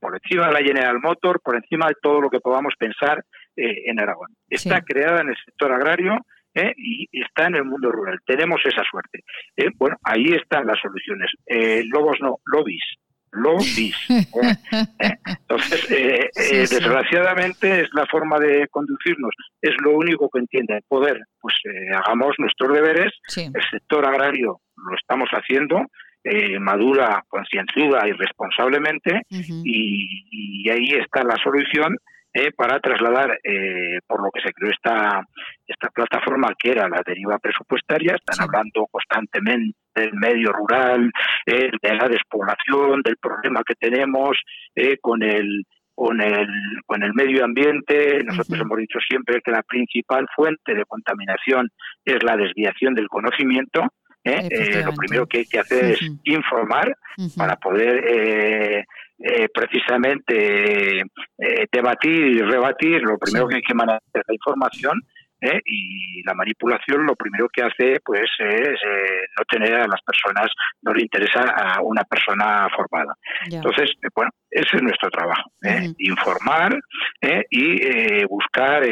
[0.00, 3.22] por encima de la General Motor, por encima de todo lo que podamos pensar
[3.56, 4.28] en Aragón.
[4.50, 6.18] Está creada en el sector agrario
[6.56, 6.72] ¿eh?
[6.76, 8.18] y está en el mundo rural.
[8.26, 9.20] Tenemos esa suerte.
[9.76, 11.30] bueno, ahí están las soluciones.
[11.92, 12.84] lobos no, lobbies.
[13.32, 13.96] Lobbies.
[15.40, 15.88] Entonces,
[16.70, 21.20] desgraciadamente es la forma de conducirnos, es lo único que entiende el poder.
[21.40, 21.54] Pues
[21.94, 25.82] hagamos nuestros deberes, el sector agrario lo estamos haciendo,
[26.24, 31.96] eh, madura, concienzuda y responsablemente, y, ahí está la solución
[32.36, 35.22] eh, para trasladar, eh, por lo que se creó esta,
[35.66, 41.10] esta plataforma, que era la deriva presupuestaria, están hablando constantemente del medio rural,
[41.46, 44.36] de la despoblación, del problema que tenemos
[45.00, 45.64] con el
[45.94, 46.46] con el,
[46.84, 48.22] con el medio ambiente.
[48.22, 51.70] Nosotros hemos dicho siempre que la principal fuente de contaminación
[52.04, 53.88] es la desviación del conocimiento
[54.26, 54.48] ¿eh?
[54.50, 56.96] Eh, lo primero que hay que hacer es informar
[57.36, 58.84] para poder eh,
[59.52, 61.02] precisamente
[61.72, 63.02] debatir y rebatir.
[63.02, 65.00] Lo primero que hay que mandar es la información
[65.64, 68.80] y la manipulación lo primero que hace pues es
[69.38, 70.50] no tener a las personas,
[70.82, 73.14] no le interesa a una persona formada.
[73.50, 75.50] Entonces, bueno, ese es nuestro trabajo,
[75.98, 76.78] informar
[77.50, 78.82] y buscar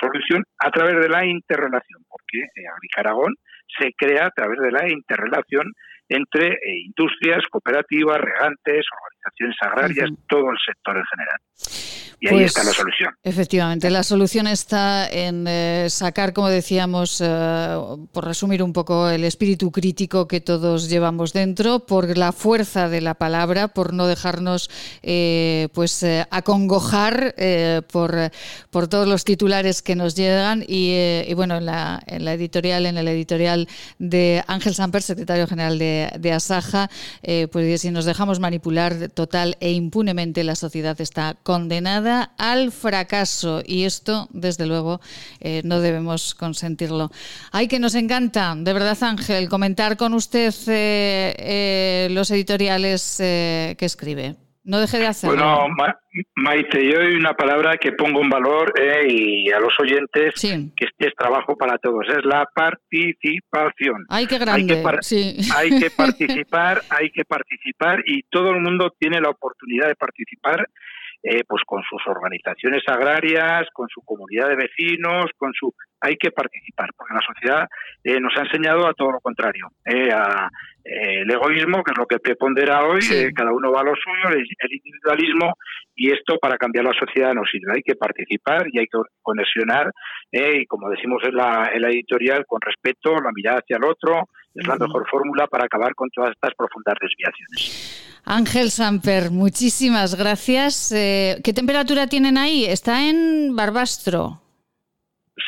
[0.00, 3.34] solución a través de la interrelación, porque Agric Aragón
[3.78, 5.72] se crea a través de la interrelación
[6.08, 11.38] entre eh, industrias, cooperativas, regantes, organizaciones agrarias, todo el sector en general.
[12.20, 13.14] Y ahí pues, está la solución.
[13.22, 17.76] Efectivamente, la solución está en eh, sacar, como decíamos, eh,
[18.12, 23.00] por resumir un poco, el espíritu crítico que todos llevamos dentro, por la fuerza de
[23.00, 24.70] la palabra, por no dejarnos
[25.02, 27.34] eh, pues acongojar
[27.90, 28.30] por,
[28.70, 30.64] por todos los titulares que nos llegan.
[30.66, 35.78] Y, bueno, en la, en la, editorial, en el editorial de Ángel Samper, secretario general
[35.78, 36.90] de, de Asaja,
[37.50, 41.95] pues si nos dejamos manipular total e impunemente, la sociedad está condenada
[42.38, 45.00] al fracaso y esto, desde luego,
[45.40, 47.10] eh, no debemos consentirlo.
[47.52, 53.76] Ay, que nos encanta, de verdad, Ángel, comentar con usted eh, eh, los editoriales que
[53.80, 54.36] escribe.
[54.64, 55.36] No deje de hacerlo.
[55.36, 55.68] Bueno,
[56.34, 58.74] Maite, yo hay una palabra que pongo en valor
[59.08, 64.06] y a los oyentes que este es trabajo para todos, es la participación.
[64.08, 64.74] Ay, qué grande.
[64.74, 69.86] Hay que, hay que participar, hay que participar y todo el mundo tiene la oportunidad
[69.86, 70.66] de participar
[71.22, 76.30] eh, pues con sus organizaciones agrarias, con su comunidad de vecinos, con su hay que
[76.30, 77.66] participar, porque la sociedad
[78.04, 80.48] eh, nos ha enseñado a todo lo contrario, eh, a,
[80.84, 83.00] el egoísmo, que es lo que prepondera hoy,
[83.34, 85.54] cada uno va a lo suyo, el, individualismo,
[85.96, 89.90] y esto para cambiar la sociedad no sirve, hay que participar y hay que conexionar,
[90.30, 94.28] y como decimos en la, en la editorial, con respeto, la mirada hacia el otro,
[94.54, 98.15] es la mejor fórmula para acabar con todas estas profundas desviaciones.
[98.28, 100.90] Ángel Samper, muchísimas gracias.
[100.90, 102.64] Eh, ¿Qué temperatura tienen ahí?
[102.64, 104.42] Está en Barbastro.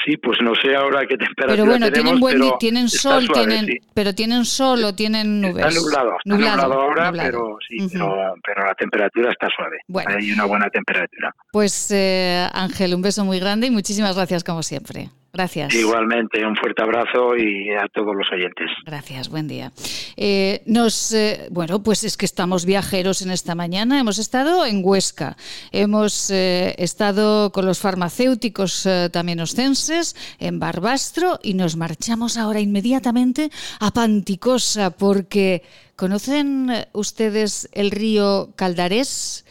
[0.05, 3.67] Sí, pues no sé ahora qué temperatura Pero bueno, tenemos, tienen, pero tienen sol, tienen,
[3.95, 5.67] pero tienen sol o tienen nubes.
[5.67, 9.79] Está nublado, está nublado, ahora, pero sí, pero, la temperatura está suave.
[10.07, 11.35] Hay una buena temperatura.
[11.51, 15.09] Pues eh, Ángel, un beso muy grande y muchísimas gracias como siempre.
[15.33, 15.75] Gracias.
[15.75, 18.71] Igualmente, un fuerte abrazo y a todos los oyentes.
[18.87, 19.73] Gracias, buen día.
[20.17, 24.01] Eh, nos, eh, bueno, pues es que estamos viajeros en esta mañana.
[24.01, 25.37] Hemos estado en Huesca,
[25.71, 33.51] hemos eh, estado con los farmacéuticos también oscenses, en Barbastro, y nos marchamos ahora inmediatamente
[33.81, 35.63] a Panticosa, porque
[35.95, 39.45] ¿conocen ustedes el río Caldarés?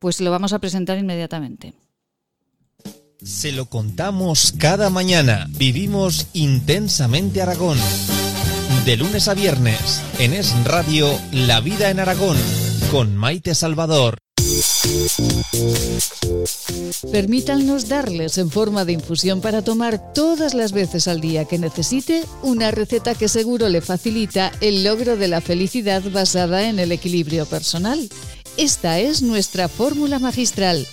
[0.00, 1.74] Pues lo vamos a presentar inmediatamente.
[3.24, 5.46] Se lo contamos cada mañana.
[5.50, 7.78] Vivimos intensamente Aragón.
[8.84, 12.36] De lunes a viernes, en Es Radio, La Vida en Aragón,
[12.90, 14.18] con Maite Salvador.
[17.12, 22.24] Permítanos darles en forma de infusión para tomar todas las veces al día que necesite
[22.42, 27.46] una receta que seguro le facilita el logro de la felicidad basada en el equilibrio
[27.46, 28.08] personal.
[28.56, 30.88] Esta es nuestra fórmula magistral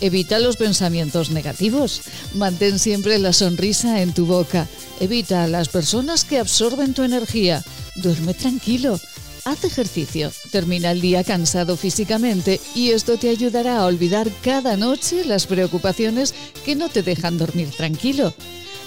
[0.00, 2.00] Evita los pensamientos negativos.
[2.34, 4.66] Mantén siempre la sonrisa en tu boca.
[4.98, 7.62] Evita a las personas que absorben tu energía.
[7.96, 8.98] Duerme tranquilo.
[9.44, 10.32] Haz ejercicio.
[10.50, 16.34] Termina el día cansado físicamente y esto te ayudará a olvidar cada noche las preocupaciones
[16.64, 18.32] que no te dejan dormir tranquilo.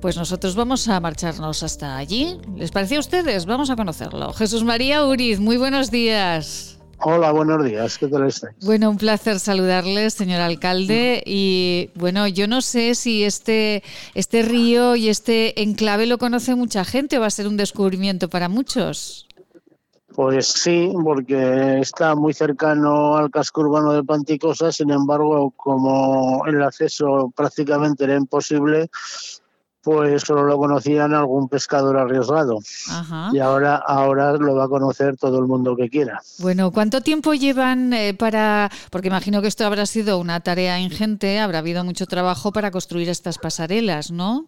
[0.00, 2.38] Pues nosotros vamos a marcharnos hasta allí.
[2.56, 3.46] ¿Les parece a ustedes?
[3.46, 4.32] Vamos a conocerlo.
[4.32, 6.78] Jesús María Uriz, muy buenos días.
[7.04, 7.98] Hola, buenos días.
[7.98, 8.54] ¿Qué tal estáis?
[8.64, 11.22] Bueno, un placer saludarles, señor alcalde.
[11.26, 13.82] Y bueno, yo no sé si este,
[14.14, 18.28] este río y este enclave lo conoce mucha gente o va a ser un descubrimiento
[18.28, 19.26] para muchos.
[20.14, 26.62] Pues sí, porque está muy cercano al casco urbano de Panticosa, sin embargo, como el
[26.62, 28.90] acceso prácticamente era imposible,
[29.82, 32.58] pues solo lo conocían algún pescador arriesgado.
[33.32, 36.20] Y ahora, ahora lo va a conocer todo el mundo que quiera.
[36.38, 38.70] Bueno, ¿cuánto tiempo llevan eh, para...?
[38.90, 43.08] Porque imagino que esto habrá sido una tarea ingente, habrá habido mucho trabajo para construir
[43.08, 44.46] estas pasarelas, ¿no?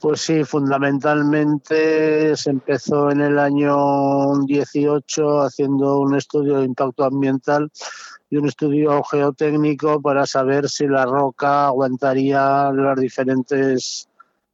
[0.00, 7.70] Pues sí, fundamentalmente se empezó en el año 18 haciendo un estudio de impacto ambiental
[8.28, 14.08] y un estudio geotécnico para saber si la roca aguantaría las diferentes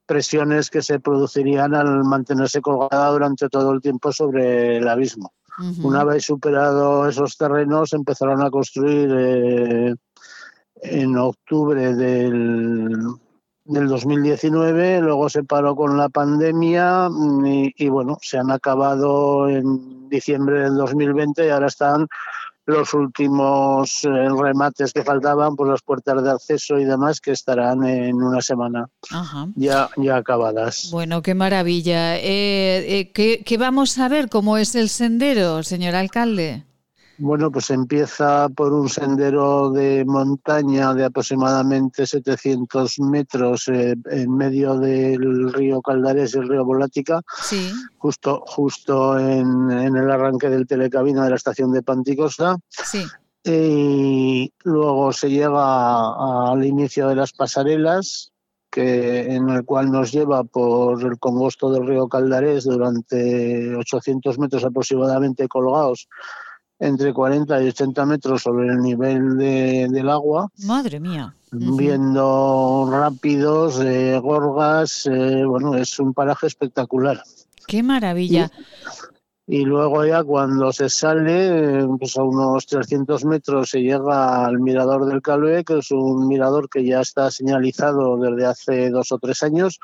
[0.09, 5.33] presiones que se producirían al mantenerse colgada durante todo el tiempo sobre el abismo.
[5.83, 9.95] Una vez superado esos terrenos, empezaron a construir eh,
[10.83, 12.97] en octubre del,
[13.65, 17.09] del 2019, luego se paró con la pandemia
[17.45, 22.07] y, y, bueno, se han acabado en diciembre del 2020 y ahora están
[22.69, 27.85] los últimos eh, remates que faltaban, pues las puertas de acceso y demás, que estarán
[27.85, 28.89] en una semana
[29.57, 30.91] Ya, ya acabadas.
[30.93, 32.17] Bueno, qué maravilla.
[32.19, 34.29] Eh, eh, ¿qué, ¿Qué vamos a ver?
[34.29, 36.68] ¿Cómo es el sendero, señor alcalde?
[37.21, 44.79] Bueno, pues empieza por un sendero de montaña de aproximadamente 700 metros eh, en medio
[44.79, 47.73] del río Caldarés y el río Volática, sí.
[47.99, 52.57] justo, justo en, el arranque del telecabina de la estación de Panticosa.
[52.69, 53.05] Sí.
[53.43, 58.31] Y luego se llega al inicio de las pasarelas,
[58.71, 64.65] que, en el cual nos lleva por el congosto del río Caldarés durante 800 metros
[64.65, 66.07] aproximadamente colgados
[66.79, 70.51] entre 40 y 80 metros sobre el nivel del agua.
[70.65, 71.35] Madre mía.
[71.51, 77.23] Viendo rápidos, eh, gorgas, eh, bueno, es un paraje espectacular.
[77.67, 78.51] Qué maravilla.
[79.47, 85.07] Y, luego ya cuando se sale, pues a unos 300 metros se llega al mirador
[85.07, 89.43] del Calvé, que es un mirador que ya está señalizado desde hace dos o tres
[89.43, 89.81] años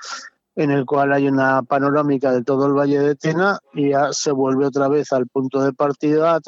[0.57, 4.31] en el cual hay una panorámica de todo el Valle de Tena y ya se
[4.31, 6.41] vuelve otra vez al punto de partida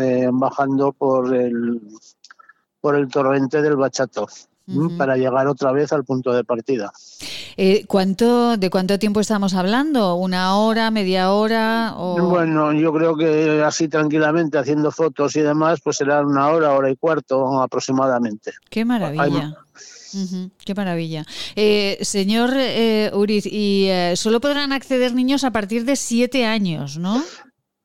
[0.00, 1.80] eh, bajando por el,
[2.80, 4.26] por el torrente del Bachato
[4.96, 6.92] para llegar otra vez al punto de partida.
[7.56, 10.14] Eh, ¿cuánto, ¿De cuánto tiempo estamos hablando?
[10.14, 11.94] ¿Una hora, media hora?
[11.96, 16.90] Bueno, yo creo que así tranquilamente, haciendo fotos y demás, pues será una hora, hora
[16.90, 18.52] y cuarto aproximadamente.
[18.68, 19.56] Qué maravilla.
[20.64, 21.24] Qué maravilla.
[21.56, 26.98] Eh, señor eh, Uriz, y eh, solo podrán acceder niños a partir de siete años,
[26.98, 27.22] ¿no?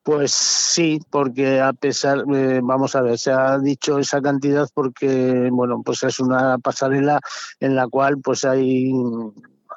[0.04, 5.82] Pues sí, porque a pesar, vamos a ver, se ha dicho esa cantidad porque, bueno,
[5.84, 7.20] pues es una pasarela
[7.60, 8.92] en la cual pues hay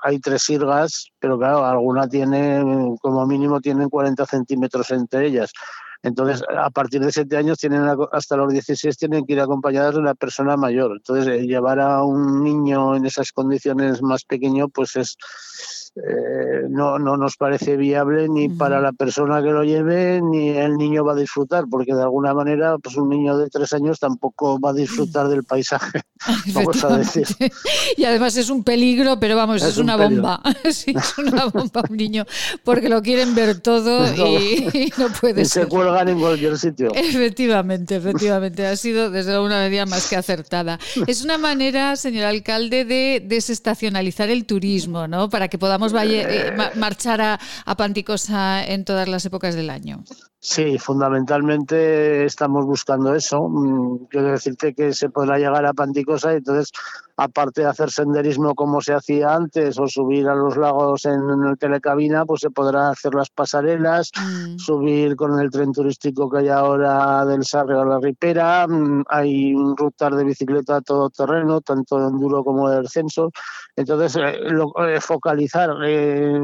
[0.03, 2.63] hay tres sirgas, pero claro, alguna tiene,
[3.01, 5.53] como mínimo, tienen 40 centímetros entre ellas.
[6.03, 7.83] Entonces, a partir de siete años, tienen
[8.13, 10.93] hasta los 16 tienen que ir acompañados de una persona mayor.
[10.97, 15.17] Entonces, eh, llevar a un niño en esas condiciones más pequeño, pues es
[15.97, 20.77] eh, no, no nos parece viable ni para la persona que lo lleve ni el
[20.77, 24.61] niño va a disfrutar, porque de alguna manera pues un niño de tres años tampoco
[24.61, 26.03] va a disfrutar del paisaje,
[26.55, 27.27] vamos a decir.
[27.97, 30.41] Y además es un peligro, pero vamos, es, una bomba.
[30.71, 32.25] sí, es una bomba un niño,
[32.65, 35.65] porque lo quieren ver todo y, no puede ser.
[35.65, 36.91] Se cuelgan en cualquier sitio.
[36.95, 38.67] Efectivamente, efectivamente.
[38.67, 40.79] Ha sido desde una medida más que acertada.
[41.07, 45.29] Es una manera, señor alcalde, de desestacionalizar el turismo, ¿no?
[45.29, 50.05] Para que podamos vaya, eh, marchar a, a Panticosa en todas las épocas del año.
[50.41, 53.49] Sí, fundamentalmente estamos buscando eso.
[53.49, 56.71] Mm, quiero decirte que se podrá llegar a Panticosa y entonces,
[57.17, 61.59] aparte de hacer senderismo como se hacía antes o subir a los lagos en, el
[61.59, 64.59] telecabina, pues se podrá hacer las pasarelas, mm.
[64.59, 68.65] subir con el tren turístico que hay ahora del Sarre a la Ripera.
[68.69, 73.33] Mm, hay un rutar de bicicleta todo terreno, tanto de enduro como de descenso.
[73.75, 74.39] Entonces, eh,
[74.87, 75.71] eh, focalizar.
[75.85, 76.39] Eh,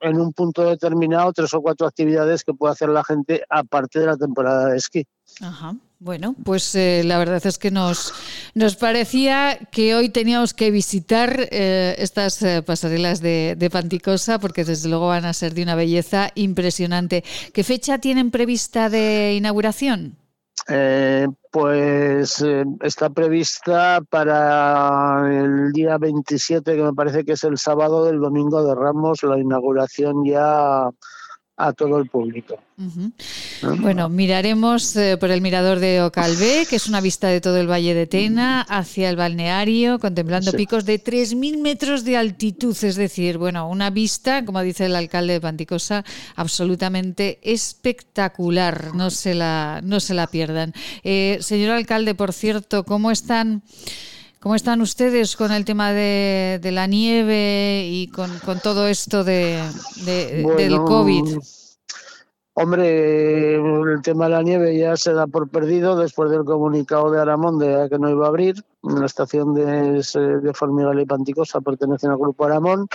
[0.00, 4.06] en un punto determinado tres o cuatro actividades que puede hacer la gente aparte de
[4.06, 5.06] la temporada de esquí.
[5.40, 5.74] Ajá.
[6.00, 8.14] Bueno, pues eh, la verdad es que nos,
[8.54, 14.64] nos parecía que hoy teníamos que visitar eh, estas eh, pasarelas de, de, Panticosa porque
[14.64, 17.24] desde luego van a ser de una belleza impresionante.
[17.52, 20.17] ¿Qué fecha tienen prevista de inauguración?
[20.70, 27.56] Eh, pues eh, está prevista para el día 27, que me parece que es el
[27.56, 30.90] sábado del domingo de Ramos, la inauguración ya
[31.58, 32.56] a todo el público.
[33.80, 37.68] Bueno, miraremos eh, por el mirador de Ocalvé, que es una vista de todo el
[37.68, 43.38] Valle de Tena, hacia el balneario, contemplando picos de 3.000 metros de altitud, es decir,
[43.38, 46.04] bueno, una vista, como dice el alcalde de Panticosa,
[46.36, 50.72] absolutamente espectacular, no se la, no se la pierdan.
[51.02, 53.64] Eh, señor alcalde, por cierto, ¿cómo están...
[54.40, 58.30] ¿Cómo están ustedes con el tema de, la nieve y con,
[58.62, 59.60] todo esto de,
[60.04, 61.38] del COVID?
[62.54, 67.20] Hombre, el tema de la nieve ya se da por perdido después del comunicado de
[67.20, 68.64] Aramón de que no iba a abrir.
[68.82, 72.88] La estación de, de Formigal y Panticosa pertenecen al Grupo Aramón.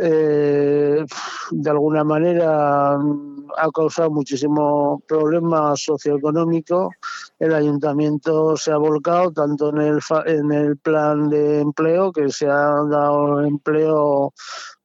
[0.00, 1.04] Eh,
[1.50, 6.90] de alguna manera ha causado muchísimo problema socioeconómico.
[7.38, 12.46] El ayuntamiento se ha volcado tanto en el, en el plan de empleo, que se
[12.46, 14.32] ha dado empleo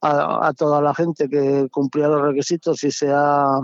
[0.00, 3.60] a, toda la gente que cumplía los requisitos y se ha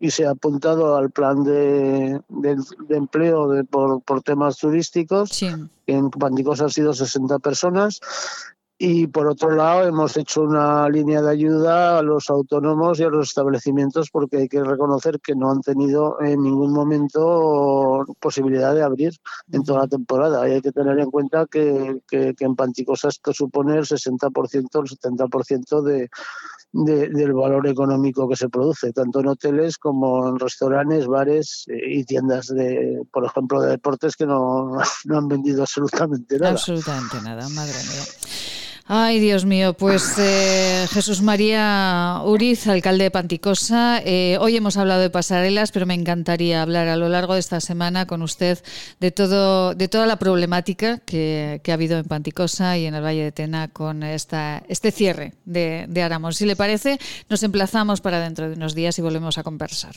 [0.00, 2.20] y se ha apuntado al plan de,
[2.90, 5.42] empleo de, por, por, temas turísticos.
[5.86, 8.00] En Pandicos han sido 60 personas
[8.76, 13.08] y por otro lado, hemos hecho una línea de ayuda a los autónomos y a
[13.08, 18.82] los establecimientos porque hay que reconocer que no han tenido en ningún momento posibilidad de
[18.82, 19.12] abrir
[19.52, 20.48] en toda la temporada.
[20.48, 24.68] Y hay que tener en cuenta que, que, en Panticosa esto supone el 60%, el
[24.68, 26.10] 70% de,
[26.72, 32.04] de, del valor económico que se produce, tanto en hoteles como en restaurantes, bares y
[32.04, 36.54] tiendas, de, por ejemplo, de deportes que no, no han vendido absolutamente nada.
[36.54, 38.63] Absolutamente nada, madre mía.
[38.86, 44.02] Ay, Dios mío, pues eh, Jesús María Uriz, alcalde de Panticosa.
[44.04, 47.62] Eh, hoy hemos hablado de pasarelas, pero me encantaría hablar a lo largo de esta
[47.62, 48.58] semana con usted
[49.00, 53.24] de todo, de toda la problemática que, ha habido en Panticosa y en el Valle
[53.24, 56.32] de Tena con esta, este cierre de, de.
[56.32, 56.98] Si le parece,
[57.30, 59.94] nos emplazamos para dentro de unos días y volvemos a conversar.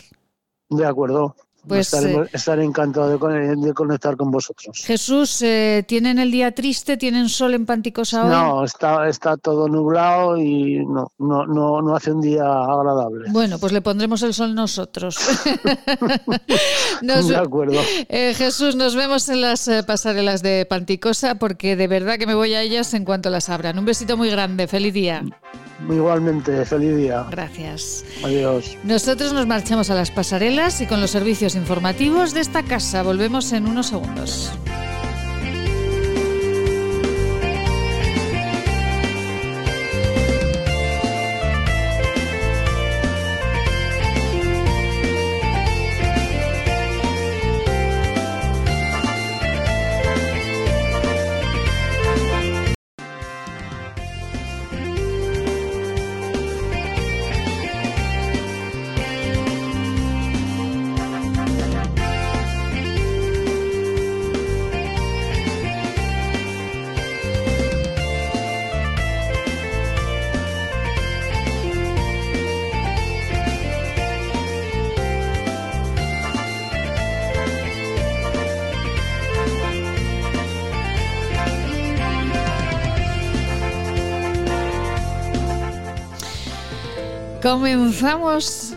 [0.69, 1.35] De acuerdo.
[1.67, 4.81] Pues, eh, estaré encantado de, conectar con vosotros.
[4.85, 6.97] Jesús, eh, ¿tienen el día triste?
[6.97, 8.29] ¿Tienen sol en Panticosa hoy?
[8.29, 13.29] No, está, está todo nublado y no, no, no, no hace un día agradable.
[13.31, 15.17] Bueno, pues le pondremos el sol nosotros.
[17.01, 17.79] de acuerdo.
[18.07, 22.53] Eh, Jesús, nos vemos en las pasarelas de Panticosa porque de verdad que me voy
[22.53, 23.77] a ellas en cuanto las abran.
[23.77, 25.23] Un besito muy grande, feliz día.
[25.89, 27.25] Igualmente, feliz día.
[27.29, 28.03] Gracias.
[28.23, 28.77] Adiós.
[28.83, 33.51] Nosotros nos marchamos a las pasarelas y con los servicios informativos de esta casa volvemos
[33.53, 34.51] en unos segundos.
[87.47, 88.73] Comenzamos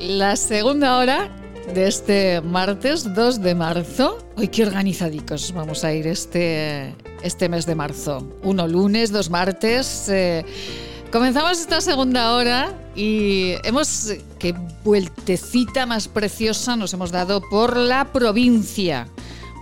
[0.00, 1.30] la segunda hora
[1.72, 4.18] de este martes 2 de marzo.
[4.36, 8.28] Hoy qué organizadicos vamos a ir este, este mes de marzo.
[8.42, 10.08] Uno lunes, dos martes.
[10.08, 10.44] Eh,
[11.12, 14.52] comenzamos esta segunda hora y hemos, qué
[14.82, 19.06] vueltecita más preciosa nos hemos dado por la provincia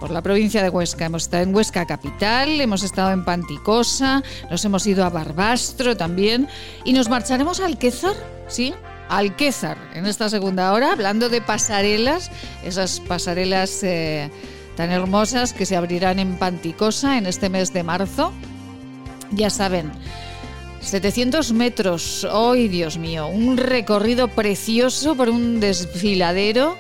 [0.01, 1.07] por la provincia de Huesca.
[1.07, 6.49] Hemos estado en Huesca Capital, hemos estado en Panticosa, nos hemos ido a Barbastro también
[6.84, 8.14] y nos marcharemos a Alquézar,
[8.49, 8.74] ¿sí?
[9.09, 12.30] Alquézar en esta segunda hora, hablando de pasarelas,
[12.64, 14.30] esas pasarelas eh,
[14.76, 18.32] tan hermosas que se abrirán en Panticosa en este mes de marzo.
[19.32, 19.92] Ya saben,
[20.80, 23.26] 700 metros, ¡ay Dios mío!
[23.26, 26.76] Un recorrido precioso por un desfiladero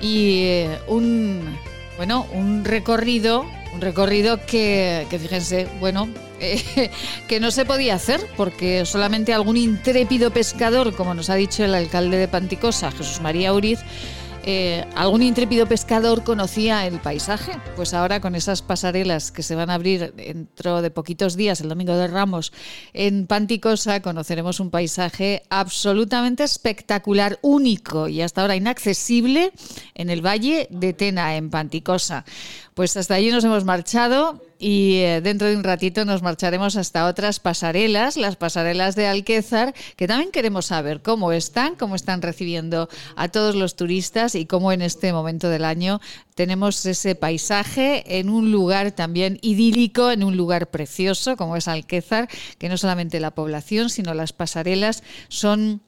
[0.00, 1.56] y eh, un
[1.96, 6.08] bueno, un recorrido, un recorrido que, fíjense, bueno,
[6.40, 6.90] eh,
[7.28, 11.74] que no se podía hacer porque solamente algún intrépido pescador, como nos ha dicho el
[11.74, 13.80] alcalde de Panticosa, Jesús María Uriz,
[14.48, 17.52] eh, algún intrépido pescador conocía el paisaje.
[17.74, 21.68] Pues ahora con esas pasarelas que se van a abrir dentro de poquitos días, el
[21.68, 22.52] domingo de Ramos,
[22.92, 29.50] en Panticosa, conoceremos un paisaje absolutamente espectacular, único y hasta ahora inaccesible
[29.96, 32.24] en el Valle de Tena, en Panticosa.
[32.74, 37.06] Pues hasta allí nos hemos marchado y eh, dentro de un ratito nos marcharemos hasta
[37.06, 42.88] otras pasarelas, las pasarelas de Alquézar, que también queremos saber cómo están, cómo están recibiendo
[43.16, 46.00] a todos los turistas y cómo en este momento del año
[46.34, 52.28] tenemos ese paisaje en un lugar también idílico, en un lugar precioso como es Alquézar,
[52.58, 55.82] que no solamente la población, sino las pasarelas son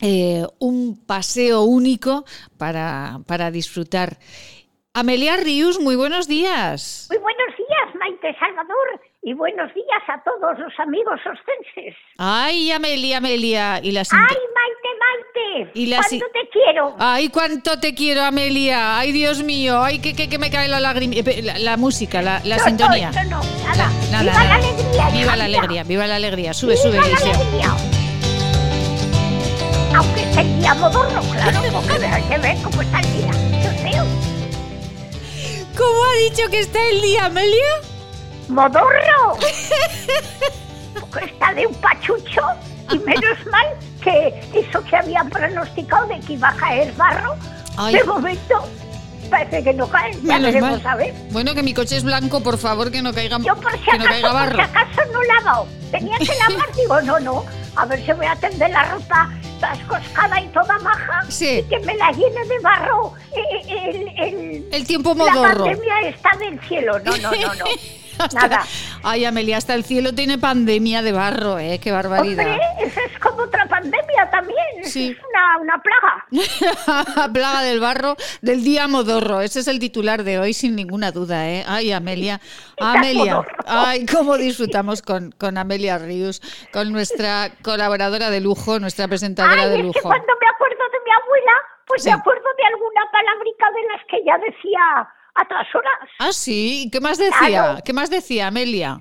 [0.00, 2.24] eh, un paseo único
[2.56, 4.18] para, para disfrutar.
[4.94, 7.06] Amelia Rius, muy buenos días.
[7.08, 7.51] Muy buenos
[8.38, 11.96] Salvador, y buenos días a todos los amigos ostenses.
[12.18, 13.80] Ay, Amelia, Amelia.
[13.82, 15.70] Y la Ay, Maite, Maite.
[15.74, 16.96] Y ¿Cuánto te quiero?
[16.98, 18.98] Ay, cuánto te quiero, Amelia.
[18.98, 19.82] Ay, Dios mío.
[19.82, 21.14] Ay, que, que, me cae la lágrima.
[21.16, 23.10] Eh, la, música, la, la sintonía.
[23.10, 23.90] No, no, nada.
[24.12, 25.10] nada viva la alegría.
[25.10, 26.54] Viva la alegría, viva la alegría.
[26.54, 27.76] Sube, sube, la alegría.
[29.96, 33.32] Aunque esté el día modorro, claro, porque hay que ver cómo está el día.
[33.92, 34.04] Yo.
[35.76, 37.91] ¿Cómo ha dicho que está el día, Amelia?
[38.48, 39.38] ¡Modorro!
[41.20, 42.42] está de un pachucho
[42.90, 43.66] y menos mal
[44.02, 47.36] que eso que habían pronosticado de que iba a caer barro,
[47.90, 48.64] de momento
[49.30, 50.12] parece que no cae.
[50.22, 51.14] Ya veremos a ver.
[51.30, 54.32] Bueno, que mi coche es blanco, por favor, que no caiga, Yo por si acaso,
[54.32, 54.56] barro.
[54.56, 55.66] Por si acaso no lavado.
[55.90, 57.44] Tenía que lavar, digo, no, no.
[57.76, 59.30] A ver si voy a tender la ropa
[59.74, 63.14] escoscada y toda maja y que me la llene de barro
[63.68, 65.42] el, el, tiempo modorro.
[65.42, 66.98] La pandemia está del cielo.
[66.98, 67.64] No, no, no, no.
[68.34, 68.64] Nada.
[69.02, 71.78] Ay, Amelia, hasta el cielo tiene pandemia de barro, ¿eh?
[71.82, 72.46] Qué barbaridad.
[72.46, 74.84] Hombre, eso es como otra pandemia también.
[74.84, 75.10] Sí.
[75.10, 77.28] Es una, una plaga.
[77.32, 79.40] plaga del barro del día modorro.
[79.40, 81.64] Ese es el titular de hoy, sin ninguna duda, ¿eh?
[81.66, 82.40] Ay, Amelia.
[82.78, 83.42] Amelia.
[83.66, 86.40] Ay, cómo disfrutamos con, con Amelia Ríos,
[86.72, 89.90] con nuestra colaboradora de lujo, nuestra presentadora de lujo.
[89.90, 91.52] Es que cuando me acuerdo de mi abuela,
[91.86, 96.10] pues me acuerdo de alguna palabrica de las que ella decía a todas horas.
[96.18, 96.88] Ah, sí.
[96.92, 97.78] ¿Qué más decía?
[97.84, 98.98] ¿Qué más decía, Amelia?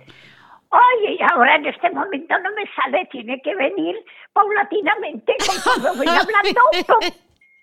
[0.70, 3.96] Oye, ahora en este momento no me sale, tiene que venir
[4.32, 6.62] paulatinamente conforme voy hablando.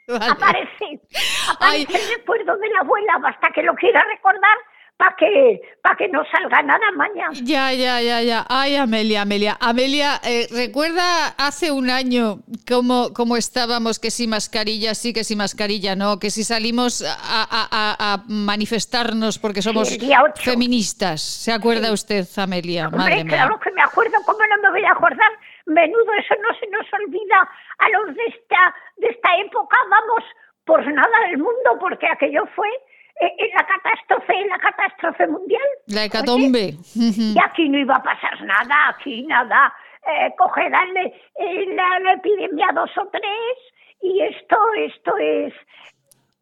[0.08, 1.00] Aparece,
[1.50, 4.56] aparece el recuerdo de la abuela, basta que lo quiera recordar
[4.98, 7.30] para que, pa que no salga nada mañana.
[7.44, 8.44] Ya, ya, ya, ya.
[8.48, 9.56] Ay, Amelia, Amelia.
[9.60, 14.00] Amelia, eh, ¿recuerda hace un año cómo, cómo estábamos?
[14.00, 19.96] Que si mascarilla sí, que si mascarilla no, que si salimos a, manifestarnos porque somos
[20.34, 21.22] feministas.
[21.22, 22.88] ¿Se acuerda usted, Amelia?
[22.88, 25.30] Hombre, claro que me acuerdo, ¿cómo no me voy a acordar?
[25.66, 30.24] Menudo, eso no se nos olvida a los de esta, de esta época, vamos,
[30.64, 32.68] por nada del mundo, porque aquello fue
[33.20, 35.68] en la catástrofe, la catástrofe mundial.
[35.86, 36.74] La hecatombe.
[36.94, 39.72] y aquí no iba a pasar nada, aquí nada.
[40.06, 43.56] Eh, cogerán eh, la, la, epidemia dos o tres
[44.00, 45.52] y esto, esto es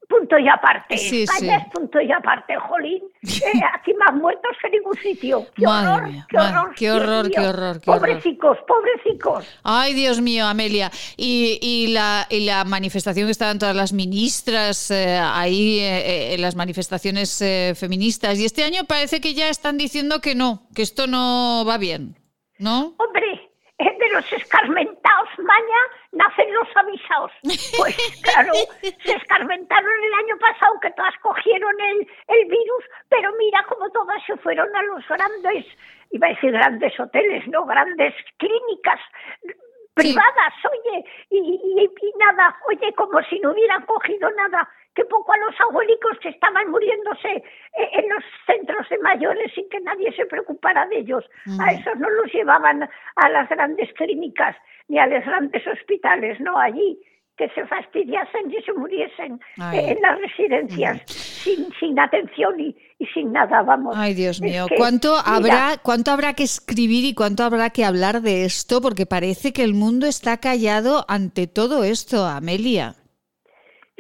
[0.09, 0.96] punto y aparte.
[0.96, 3.02] Sí, España es punto y aparte, jolín.
[3.22, 5.46] Eh, aquí más muertos que en ningún sitio.
[5.54, 9.44] Qué horror, qué horror, qué horror, qué horror, Pobrecicos, pobrecicos.
[9.62, 10.90] Ay, Dios mío, Amelia.
[11.16, 16.42] Y, y, la, y la manifestación que estaban todas las ministras eh, ahí eh, en
[16.42, 17.44] las manifestaciones
[17.78, 18.38] feministas.
[18.38, 22.16] Y este año parece que ya están diciendo que no, que esto no va bien.
[22.59, 22.94] ¿No?
[22.98, 25.80] Hombre, de los escarmentados maña
[26.12, 27.32] nacen los avisados.
[27.76, 33.64] Pues claro, se escarmentaron el año pasado que todas cogieron el, el virus, pero mira
[33.68, 35.66] cómo todas se fueron a los grandes,
[36.10, 39.00] iba a decir grandes hoteles, no, grandes clínicas
[39.97, 45.38] privadas, oye, y, y, nada, oye, como si no hubieran cogido nada, que poco a
[45.38, 50.26] los abuelicos que estaban muriéndose eh, en los centros de mayores sin que nadie se
[50.26, 51.24] preocupara de ellos.
[51.61, 54.55] A esos no los llevaban a las grandes clínicas
[54.88, 56.99] ni a los grandes hospitales, no allí
[57.36, 59.40] que se fastidiasen y se muriesen
[59.72, 63.94] en las residencias sin, sin atención y, y, sin nada, vamos.
[63.97, 68.44] Ay, Dios mío, ¿cuánto habrá cuánto habrá que escribir y cuánto habrá que hablar de
[68.44, 68.80] esto?
[68.80, 72.94] Porque parece que el mundo está callado ante todo esto, Amelia.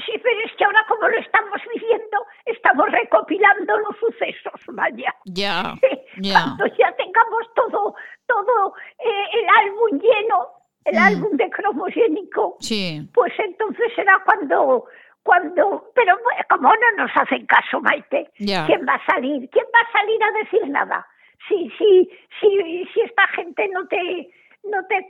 [0.04, 5.14] Sí, pero es que ahora como lo estamos viviendo, estamos recopilando los sucesos, vaya.
[5.24, 5.74] Ya,
[6.20, 6.32] ya.
[6.32, 7.94] Cuando ya tengamos todo,
[8.26, 10.48] todo eh, el álbum lleno,
[10.84, 11.02] el mm.
[11.02, 13.08] álbum de cromogénico, sí.
[13.12, 14.86] pues entonces será cuando
[15.26, 16.16] cuando pero
[16.48, 20.30] como no nos hacen caso Maite quién va a salir quién va a salir a
[20.38, 21.06] decir nada
[21.48, 22.10] si si
[22.40, 24.30] si si esta gente no te
[24.70, 25.06] no te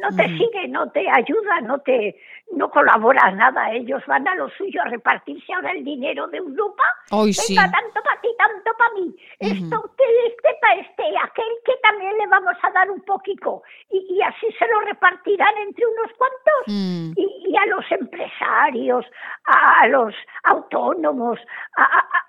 [0.00, 2.16] no te sigue, no te ayuda, no te
[2.52, 3.72] no colabora nada.
[3.72, 6.82] Ellos van a lo suyo a repartirse ahora el dinero de Europa.
[7.10, 9.16] Hoy Venga, tanto para ti, tanto para mí.
[9.38, 13.62] Esto que este para este, aquel que también le vamos a dar un poquito.
[13.90, 16.62] Y, y así se lo repartirán entre unos cuantos.
[16.66, 17.12] Mm.
[17.16, 19.06] Y, y, a los empresarios,
[19.44, 20.14] a, los
[20.44, 21.38] autónomos,
[21.76, 22.26] a, a,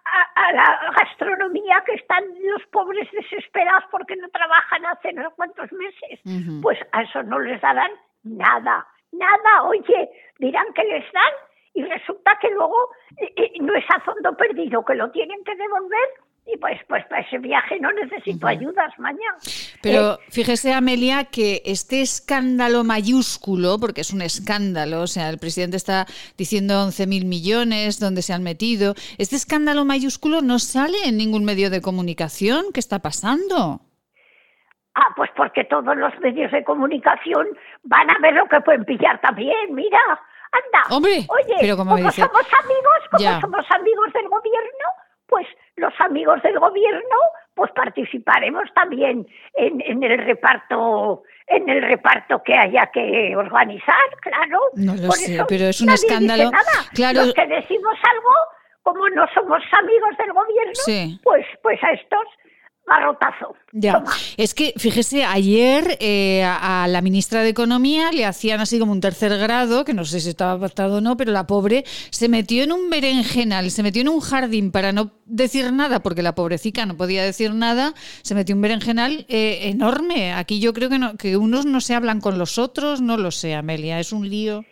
[0.53, 6.19] la gastronomía que están los pobres desesperados porque no trabajan hace no sé cuántos meses.
[6.61, 7.91] Pues a eso no les darán
[8.23, 11.33] nada, nada, oye, dirán que les dan
[11.73, 15.55] y resulta que luego eh, eh, no es a fondo perdido, que lo tienen que
[15.55, 16.09] devolver
[16.47, 19.37] y pues, pues para ese viaje no necesito ayudas mañana.
[19.81, 25.39] Pero eh, fíjese, Amelia, que este escándalo mayúsculo, porque es un escándalo, o sea, el
[25.39, 26.05] presidente está
[26.37, 31.69] diciendo 11.000 millones, donde se han metido, este escándalo mayúsculo no sale en ningún medio
[31.69, 32.65] de comunicación.
[32.73, 33.81] ¿Qué está pasando?
[34.95, 37.47] Ah, pues porque todos los medios de comunicación
[37.83, 39.99] van a ver lo que pueden pillar también, mira.
[40.49, 40.95] Anda.
[40.95, 44.87] Hombre, oye, pero como, somos amigos, como somos amigos del gobierno,
[45.27, 45.45] pues
[45.78, 47.17] los amigos del gobierno,
[47.53, 49.25] pues participaremos también
[49.55, 54.59] en, en el reparto en el reparto que haya que organizar, claro.
[54.75, 56.51] No lo sé, pero es un escándalo.
[56.93, 57.23] Claro.
[57.23, 58.34] Los que decimos algo,
[58.84, 62.28] como no somos amigos del gobierno, pues, pues a estos
[62.88, 63.53] Barrotazo.
[63.73, 64.01] Ya.
[64.38, 69.01] Es que, fíjese, ayer eh, a, la ministra de Economía le hacían así como un
[69.01, 72.63] tercer grado, que no sé si estaba pactado o no, pero la pobre se metió
[72.63, 76.85] en un berenjenal, se metió en un jardín para no decir nada, porque la pobrecita
[76.85, 80.33] no podía decir nada, se metió un berenjenal eh, enorme.
[80.33, 83.31] Aquí yo creo que, no, que unos no se hablan con los otros, no lo
[83.31, 84.63] sé, Amelia, es un lío.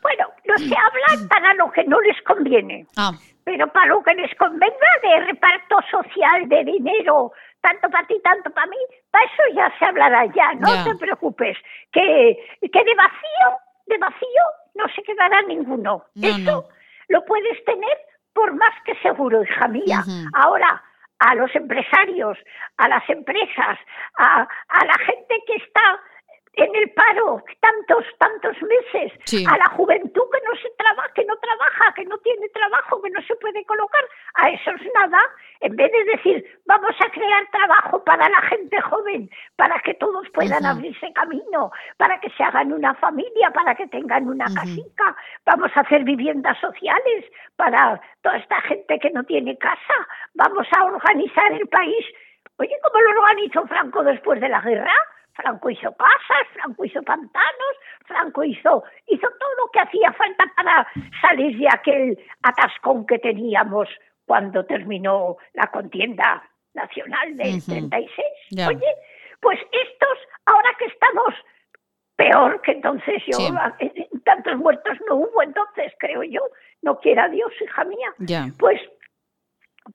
[0.00, 2.86] Bueno, no se hablan para lo que no les conviene.
[2.96, 3.18] Ah.
[3.44, 8.50] Pero para lo que les convenga de reparto social de dinero, tanto para ti, tanto
[8.50, 8.76] para mí,
[9.10, 11.56] para eso ya se hablará ya, no te preocupes.
[11.90, 14.42] Que, que de vacío, de vacío
[14.74, 16.04] no se quedará ninguno.
[16.20, 16.68] eso
[17.08, 17.98] lo puedes tener
[18.32, 20.02] por más que seguro, hija mía.
[20.34, 20.82] Ahora,
[21.18, 22.38] a los empresarios,
[22.78, 23.78] a las empresas,
[24.16, 26.00] a, a la gente que está
[26.54, 29.12] en el paro tantos, tantos meses,
[29.48, 33.10] a la juventud que no se trabaja, que no trabaja, que no tiene trabajo, que
[33.10, 35.18] no se puede colocar, a eso es nada.
[35.60, 40.28] En vez de decir, vamos a crear trabajo para la gente joven, para que todos
[40.34, 45.70] puedan abrirse camino, para que se hagan una familia, para que tengan una casica, vamos
[45.74, 47.24] a hacer viviendas sociales
[47.56, 52.04] para toda esta gente que no tiene casa, vamos a organizar el país.
[52.58, 54.92] Oye, ¿cómo lo organizó Franco después de la guerra?
[55.34, 57.74] Franco hizo casas, Franco hizo pantanos,
[58.06, 60.86] Franco hizo, hizo todo lo que hacía falta para
[61.20, 63.88] salir de aquel atascón que teníamos
[64.26, 66.42] cuando terminó la contienda
[66.74, 68.68] nacional del 36.
[68.68, 68.94] Oye,
[69.40, 71.34] pues estos, ahora que estamos
[72.16, 73.38] peor que entonces yo,
[74.24, 76.40] tantos muertos no hubo entonces, creo yo,
[76.82, 78.14] no quiera Dios, hija mía,
[78.58, 78.80] pues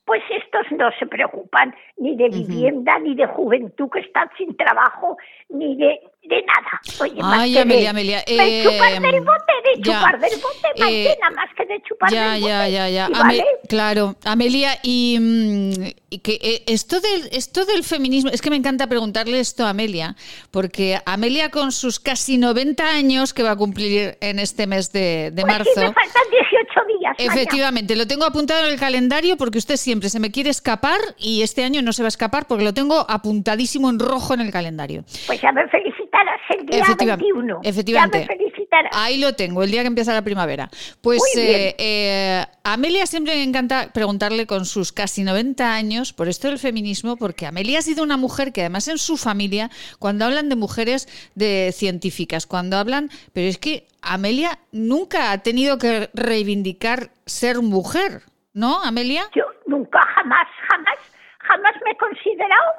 [0.06, 5.18] pues estos no se preocupan ni de vivienda, ni de juventud que está sin trabajo,
[5.50, 6.82] ni de, de nada.
[7.02, 8.18] Oye, Ay, más Amelia, de, Amelia.
[8.28, 11.66] de chupar eh, del bote, de ya, chupar del bote, más eh, nada más que
[11.66, 12.72] de chupar Ya, del ya, bote.
[12.72, 13.08] ya, ya.
[13.10, 13.46] ¿Y Ame- vale?
[13.70, 15.72] claro, Amelia, y, mm,
[16.10, 19.70] y que eh, esto del esto del feminismo, es que me encanta preguntarle esto a
[19.70, 20.16] Amelia,
[20.52, 25.32] porque Amelia con sus casi 90 años que va a cumplir en este mes de,
[25.32, 25.72] de Pues marzo.
[25.74, 27.16] sí, me faltan 18 días.
[27.20, 31.42] Efectivamente, lo tengo apuntado en el calendario porque usted siempre se me quiere escapar y
[31.42, 34.52] este año no se va a escapar porque lo tengo apuntadísimo en rojo en el
[34.52, 35.04] calendario.
[35.26, 37.60] Pues ya me felicitarás el día Efectiva- 21.
[37.64, 38.20] efectivamente.
[38.20, 38.92] Ya me felicitarás.
[38.94, 40.70] Ahí lo tengo, el día que empieza la primavera.
[41.02, 46.28] Pues eh, eh, a Amelia siempre me encanta preguntarle con sus casi 90 años por
[46.28, 49.70] esto del feminismo, porque Amelia ha sido una mujer que además en su familia,
[50.00, 55.78] cuando hablan de mujeres de científicas, cuando hablan, pero es que Amelia nunca ha tenido
[55.78, 58.22] que reivindicar ser mujer,
[58.58, 59.24] ¿no, Amelia?
[59.34, 60.98] Yo nunca, jamás, jamás,
[61.40, 62.74] jamás me he considerado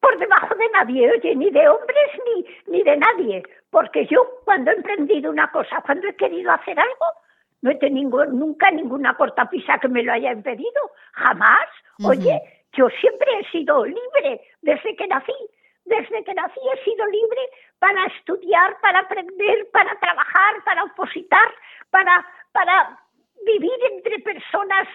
[0.00, 3.42] por debajo de nadie, oye, ni de hombres ni, ni de nadie.
[3.70, 7.06] Porque yo, cuando he emprendido una cosa, cuando he querido hacer algo,
[7.62, 10.90] no he tenido nunca ninguna cortapisa que me lo haya impedido.
[11.12, 11.68] Jamás.
[12.04, 12.40] Oye,
[12.72, 15.34] yo siempre he sido libre desde que nací.
[15.84, 17.40] Desde que nací he sido libre
[17.78, 21.54] para estudiar, para aprender, para trabajar, para opositar,
[21.90, 22.98] para, para
[23.44, 24.88] vivir entre personas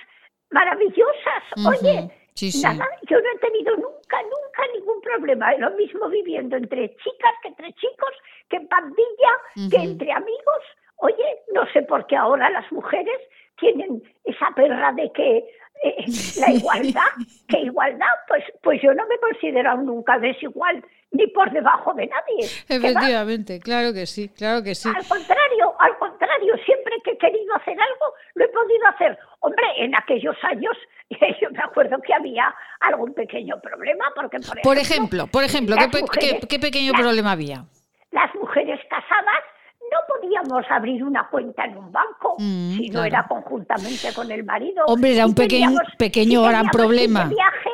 [0.51, 1.43] maravillosas.
[1.67, 2.11] Oye, Ujú.
[2.33, 2.61] Sí, sí.
[2.61, 5.51] nada, yo no he tenido nunca, nunca ningún problema.
[5.53, 8.13] Es lo mismo viviendo entre chicas que entre chicos,
[8.49, 10.63] que en pandilla, que entre amigos.
[10.97, 13.19] Oye, no sé por qué ahora las mujeres
[13.57, 15.37] tienen esa perra de que
[15.83, 16.05] eh,
[16.39, 17.11] la igualdad,
[17.47, 22.07] que igualdad, pues, pues yo no me he considerado nunca desigual ni por debajo de
[22.07, 22.45] nadie.
[22.67, 24.89] Efectivamente, claro que sí, claro que sí.
[24.89, 29.17] Al contrario, al contrario, siempre que he querido hacer algo, lo he podido hacer.
[29.39, 30.75] Hombre, en aquellos años
[31.41, 35.75] yo me acuerdo que había algún pequeño problema, porque por ejemplo, Por ejemplo, por ejemplo,
[35.75, 37.65] ¿qué, las pe- mujeres- qué- qué pequeño las- problema había?
[38.11, 39.43] las mujeres casadas
[39.91, 43.05] no podíamos abrir una cuenta en un banco Mm, si no claro.
[43.07, 44.83] era conjuntamente con el marido.
[44.87, 47.25] Hombre, era un pequeño- teníamos- pequeño si gran que problema.
[47.25, 47.29] Mm.
[47.29, 47.69] viaje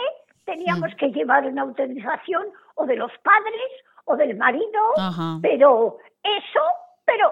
[0.45, 2.43] teníamos que llevar una autorización
[2.75, 3.71] o de los padres
[4.05, 5.37] o del marido, Ajá.
[5.41, 6.61] pero eso,
[7.05, 7.31] pero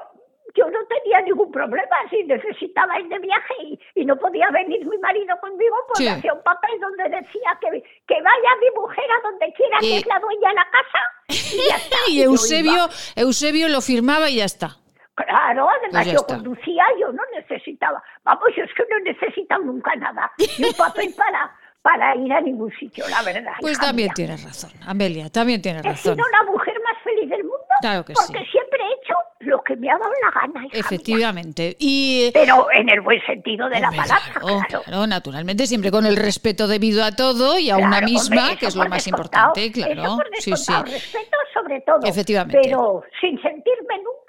[0.55, 4.85] yo no tenía ningún problema si necesitaba ir de viaje y, y no podía venir
[4.85, 6.07] mi marido conmigo, pues Sí.
[6.07, 9.97] hacía un papel donde decía que, que vaya mi mujer a donde quiera, que Y-
[9.97, 11.97] es la dueña de la casa, y ya está.
[12.09, 12.87] Y Eusebio.
[13.15, 14.77] Eusebio lo firmaba y ya está.
[15.15, 16.35] Claro, además Pues yo está.
[16.35, 20.73] conducía, yo no necesitaba, vamos, yo es que no he necesitado nunca nada, ni un
[20.73, 23.53] papel para, para ir a ningún sitio, la verdad.
[23.59, 24.13] Pues también mía.
[24.15, 26.15] tienes razón, Amelia, también tienes He razón.
[26.15, 28.51] sido la mujer más feliz del mundo Claro que porque sí.
[28.51, 30.69] siempre he hecho lo que me ha dado la gana, mía.
[30.73, 31.75] Efectivamente.
[31.79, 34.83] Y Pero en el buen sentido de la palabra, claro, claro.
[34.83, 38.67] claro, naturalmente, siempre con el respeto debido a todo y a una misma, hombre, que
[38.67, 39.93] es lo más importante, claro.
[39.93, 40.73] Eso por Sí, sí.
[40.85, 41.99] respeto sobre todo.
[42.03, 42.59] Efectivamente.
[42.63, 44.20] Pero sin sentirme nunca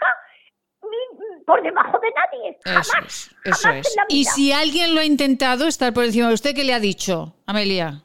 [1.47, 2.59] por debajo de nadie.
[2.65, 2.89] Jamás.
[2.89, 3.91] Eso es, eso jamás es.
[3.93, 4.31] en la Y vida.
[4.33, 8.03] si alguien lo ha intentado estar por encima de usted, ¿qué le ha dicho, Amelia?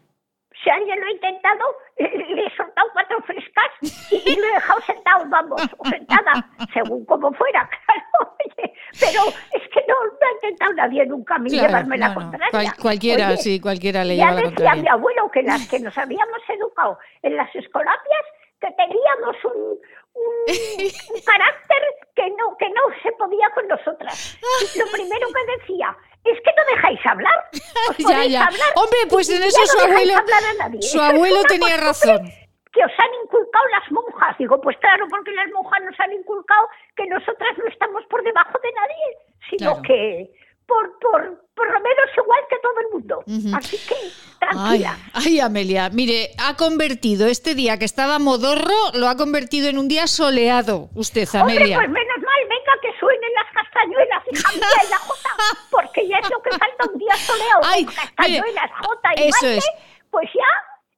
[0.64, 1.64] Si alguien lo ha intentado,
[2.00, 3.72] le he soltado cuatro frescas
[4.12, 8.36] y, y lo he dejado sentado, vamos, o sentada, según como fuera, claro.
[8.44, 9.22] oye, pero
[9.54, 12.50] es que no, no ha intentado nadie nunca a mí Claro, llevarme la no, contraria.
[12.52, 14.82] cual- cualquiera, Oye, sí, cualquiera le ya lleva la decía contraria.
[14.84, 18.26] mi abuelo que las que nos habíamos educado en las escolapias,
[18.60, 19.78] que teníamos un,
[20.48, 21.82] un, un carácter
[22.16, 24.38] que no, que no se podía con nosotras.
[24.76, 27.50] Lo primero que decía, es que no dejáis hablar.
[27.90, 27.98] Os
[28.30, 30.82] Ya, hablar Hombre, pues en eso no su dejáis abuelo- hablar a nadie.
[30.82, 32.32] su es abuelo tenía costumbre razón.
[32.74, 34.38] Que os han inculcado las monjas.
[34.38, 38.58] Digo, pues claro, porque las monjas nos han inculcado que nosotras no estamos por debajo
[38.62, 39.18] de nadie,
[39.50, 39.82] sino Claro.
[39.84, 40.32] que
[40.68, 43.24] por, por, por lo menos igual que todo el mundo.
[43.58, 43.96] Así que,
[44.40, 44.98] tranquila.
[45.14, 49.88] ay, Amelia, mire, ha convertido este día que estaba modorro, lo ha convertido en un
[49.88, 50.90] día soleado.
[50.94, 51.78] Usted, Hombre, Amelia.
[51.78, 55.30] pues menos mal, venga, que suenen las castañuelas, hija mía, y la jota,
[55.72, 59.38] porque ya es lo que falta un día soleado Ay, con castañuelas, jota y eso
[59.42, 59.66] baile, es.
[60.12, 60.46] pues ya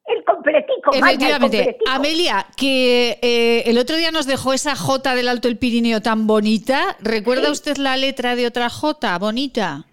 [0.09, 0.91] el completico.
[0.91, 1.57] vaya, el Efectivamente.
[1.57, 1.91] completico.
[1.91, 6.27] Amelia, que eh, el otro día nos dejó esa J del Alto del Pirineo tan
[6.27, 6.95] bonita.
[6.99, 9.85] ¿Recuerda usted la letra de otra J bonita?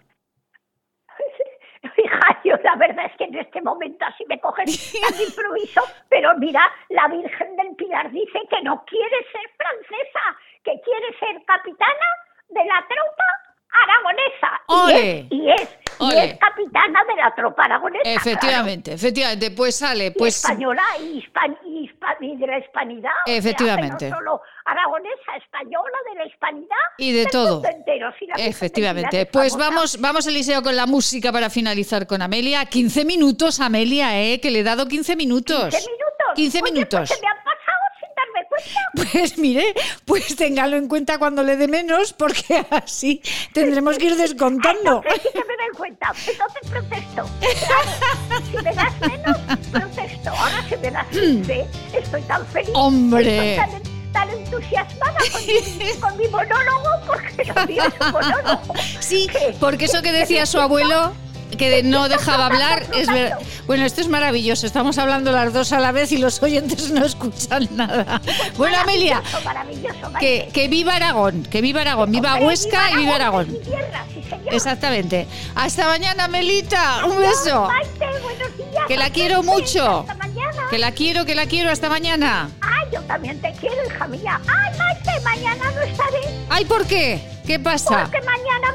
[1.97, 6.37] Hija, yo la verdad es que en este momento así me cogen tan improviso, pero
[6.39, 10.21] mira, la Virgen del Pilar dice que no quiere ser francesa,
[10.65, 12.07] que quiere ser capitana
[12.49, 13.46] de la tropa
[13.83, 14.61] aragonesa.
[14.69, 15.27] ¡Ole!
[15.31, 16.25] Y es, y es, y ¡Ole!
[16.25, 18.03] es capitana de la tropa aragonesa.
[18.11, 19.51] Efectivamente, efectivamente.
[19.51, 20.07] Pues sale.
[20.07, 23.11] Y pues española y, hispan, y, hispa- y de la hispanidad.
[23.25, 24.11] o sea, Efectivamente.
[24.11, 26.77] no solo aragonesa, española, de la hispanidad.
[26.99, 27.63] Y de todo.
[27.65, 29.27] entero, del Efectivamente.
[29.27, 32.65] Pues vamos, vamos Eliseo con la música para finalizar con Amelia.
[32.67, 34.41] 15 minutos, Amelia, ¿eh?
[34.41, 35.75] Que le he dado 15 minutos.
[35.75, 36.07] 15 minutos.
[36.35, 37.01] 15 Oye, minutos.
[37.01, 39.13] Pues se me han pasado sin darme cuenta.
[39.13, 43.21] Pues mire, pues téngalo en cuenta cuando le dé menos, porque así
[43.53, 45.03] tendremos que ir descontando.
[45.05, 46.13] Entonces sí que me doy cuenta.
[46.27, 47.31] Entonces protesto.
[47.67, 49.39] Claro, si me das menos,
[49.71, 50.31] protesto.
[50.31, 52.71] Ahora si me das 15, estoy tan feliz.
[52.75, 53.57] Hombre.
[53.57, 58.75] Estoy tan, tan entusiasmada con mi, con mi monólogo, porque mío es un monólogo.
[59.01, 59.29] Sí,
[59.61, 61.13] porque eso que decía su abuelo
[61.57, 63.33] que no dejaba hablar es ver...
[63.67, 64.67] Bueno, esto es maravilloso.
[64.67, 68.21] Estamos hablando las dos a la vez y los oyentes no escuchan nada.
[68.57, 70.13] Bueno, Amelia, Maravilloso, maravilloso.
[70.21, 73.51] Que, que viva Aragón, que viva Aragón, viva Huesca y viva Aragón.
[73.51, 74.55] Mi tierra, sí, señor.
[74.55, 75.27] Exactamente.
[75.55, 77.05] Hasta mañana, Melita.
[77.07, 77.67] Un beso.
[77.67, 78.85] Maite, buenos días.
[78.87, 80.01] Que la quiero mucho.
[80.01, 80.63] Hasta mañana.
[80.71, 81.71] Que la quiero, que la quiero.
[81.71, 82.51] Hasta mañana.
[82.61, 84.41] Ay, yo también te quiero, hija mía.
[84.47, 86.21] Ay, Maite, mañana no estaré.
[86.49, 87.21] Ay, ¿por qué?
[87.47, 88.09] ¿Qué pasa?
[88.11, 88.73] Porque mañana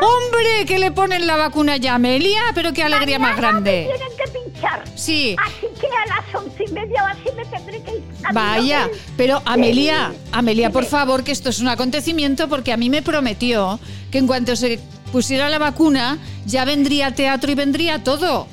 [0.00, 3.90] Hombre, que le ponen la vacuna ya, Amelia, pero qué alegría más Mañana me grande.
[3.96, 4.84] tienen que pinchar.
[4.94, 5.36] Sí.
[5.44, 8.02] Así que a las once y media o así me tendré que ir.
[8.32, 13.02] Vaya, pero Amelia, Amelia, por favor, que esto es un acontecimiento porque a mí me
[13.02, 13.78] prometió
[14.10, 14.78] que en cuanto se
[15.12, 18.46] pusiera la vacuna ya vendría teatro y vendría todo.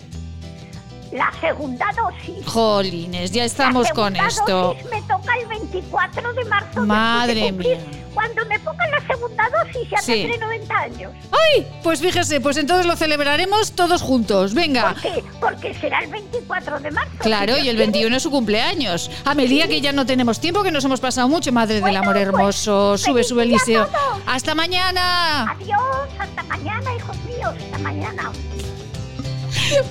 [1.11, 2.45] La segunda dosis.
[2.45, 4.57] Jolines, ya estamos La con segunda esto.
[4.75, 6.81] dosis me toca el 24 de marzo.
[6.81, 7.77] de Madre mía.
[8.15, 10.13] Cuando me pongan la segunda dosis ya Sí.
[10.13, 11.11] tendré 90 años.
[11.31, 11.67] ¡Ay!
[11.83, 14.53] Pues fíjese, pues entonces lo celebraremos todos juntos.
[14.55, 14.93] Venga.
[14.93, 15.23] ¿Por qué?
[15.39, 17.11] Porque será el 24 de marzo.
[17.19, 17.77] Claro, y el quiere.
[17.91, 19.11] 21 es su cumpleaños.
[19.25, 21.51] Amelia, que ya no tenemos tiempo, que nos hemos pasado mucho.
[21.51, 22.97] Madre del amor pues, hermoso.
[22.97, 23.89] Sube, feliz sube, a Eliseo.
[24.25, 25.51] ¡Hasta mañana!
[25.51, 28.31] Adiós, hasta mañana, hijos míos, hasta mañana.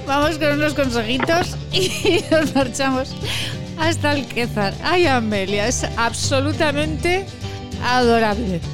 [0.07, 3.15] Vamos con unos consejitos y nos marchamos
[3.79, 4.73] hasta Alquezar.
[4.83, 7.27] Ay, Amelia, es absolutamente
[7.85, 8.74] adorable.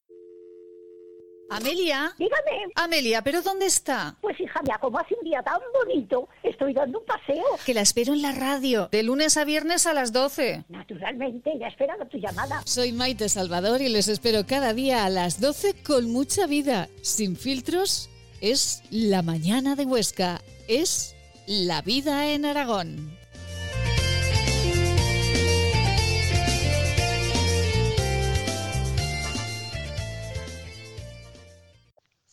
[1.51, 2.13] Amelia.
[2.17, 2.71] Dígame.
[2.75, 4.15] Amelia, ¿pero dónde está?
[4.21, 7.43] Pues hija mía, como hace un día tan bonito, estoy dando un paseo.
[7.65, 10.63] Que la espero en la radio, de lunes a viernes a las 12.
[10.69, 12.61] Naturalmente, ya esperaba tu llamada.
[12.65, 16.87] Soy Maite Salvador y les espero cada día a las 12 con mucha vida.
[17.01, 20.41] Sin filtros, es la mañana de Huesca.
[20.67, 21.15] Es
[21.47, 23.20] la vida en Aragón.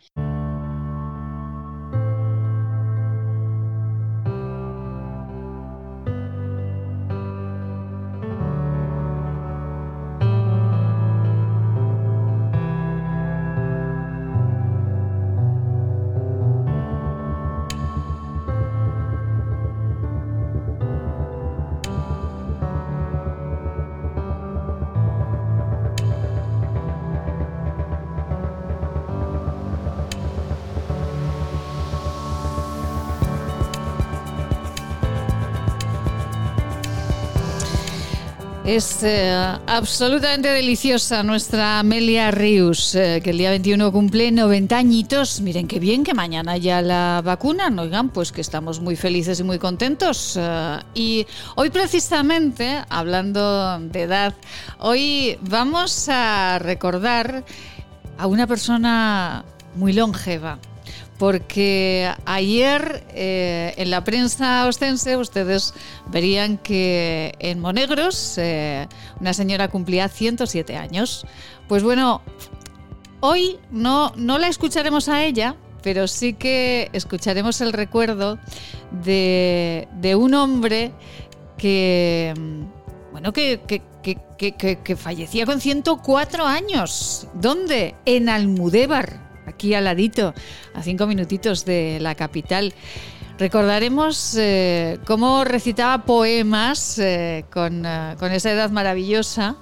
[38.69, 39.31] Es eh,
[39.65, 45.41] absolutamente deliciosa nuestra Amelia Rius, eh, que el día 21 cumple 90 añitos.
[45.41, 47.79] Miren qué bien que mañana ya la vacunan.
[47.79, 50.37] Oigan, pues que estamos muy felices y muy contentos.
[50.39, 51.25] Eh, y
[51.55, 54.35] hoy precisamente, hablando de edad,
[54.77, 57.43] hoy vamos a recordar
[58.19, 60.59] a una persona muy longeva
[61.19, 65.73] porque ayer eh, en la prensa ostense ustedes
[66.07, 68.87] verían que en Monegros eh,
[69.19, 71.27] una señora cumplía 107 años.
[71.67, 72.21] Pues bueno,
[73.19, 78.39] hoy no, no la escucharemos a ella, pero sí que escucharemos el recuerdo
[79.03, 79.87] de,
[80.17, 80.93] un hombre
[81.57, 82.33] que,
[83.11, 87.27] bueno, que, que, fallecía con 104 años.
[87.33, 87.95] ¿Dónde?
[88.05, 90.33] En Almudévar aquí al ladito,
[90.73, 92.73] a cinco minutitos de la capital.
[93.39, 99.55] Recordaremos eh, cómo recitaba poemas eh, con, eh, con, esa edad maravillosa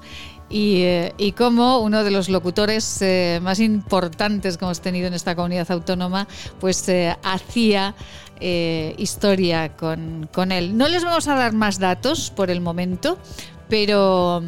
[0.50, 0.84] y,
[1.20, 3.04] y cómo uno de los locutores
[3.42, 6.28] más importantes que hemos tenido en esta comunidad autónoma
[6.60, 6.90] pues
[7.22, 7.94] hacía
[8.40, 10.78] historia con, con él.
[10.78, 13.20] No les vamos a dar más datos por el momento,
[13.68, 14.42] pero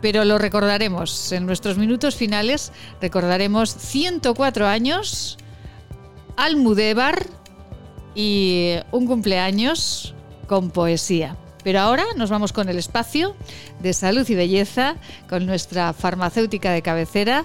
[0.00, 1.32] pero lo recordaremos.
[1.32, 5.38] En nuestros minutos finales recordaremos 104 años,
[6.36, 7.26] Almudévar
[8.14, 10.14] y un cumpleaños
[10.46, 11.36] con poesía.
[11.64, 13.36] Pero ahora nos vamos con el espacio
[13.80, 14.96] de salud y belleza
[15.28, 17.44] con nuestra farmacéutica de cabecera.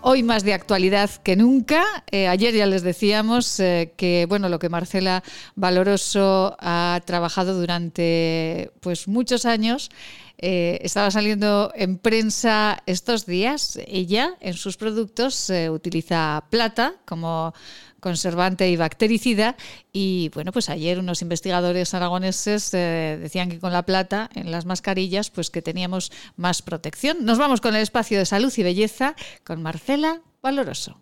[0.00, 1.84] Hoy más de actualidad que nunca.
[2.12, 5.24] Eh, ayer ya les decíamos eh, que bueno lo que Marcela
[5.56, 9.90] Valoroso ha trabajado durante pues muchos años
[10.38, 13.76] eh, estaba saliendo en prensa estos días.
[13.88, 17.52] Ella en sus productos utiliza plata como
[18.00, 19.56] conservante y bactericida
[19.92, 24.66] y bueno pues ayer unos investigadores aragoneses eh, decían que con la plata en las
[24.66, 27.24] mascarillas pues que teníamos más protección.
[27.24, 29.14] Nos vamos con el espacio de salud y belleza
[29.44, 31.00] con Marcela Valoroso.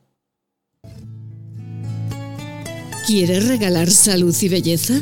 [3.07, 4.95] ¿Quieres regalar salud y belleza?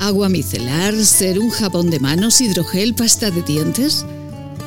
[0.00, 4.04] agua micelar, ser un jabón de manos, hidrogel, pasta de dientes.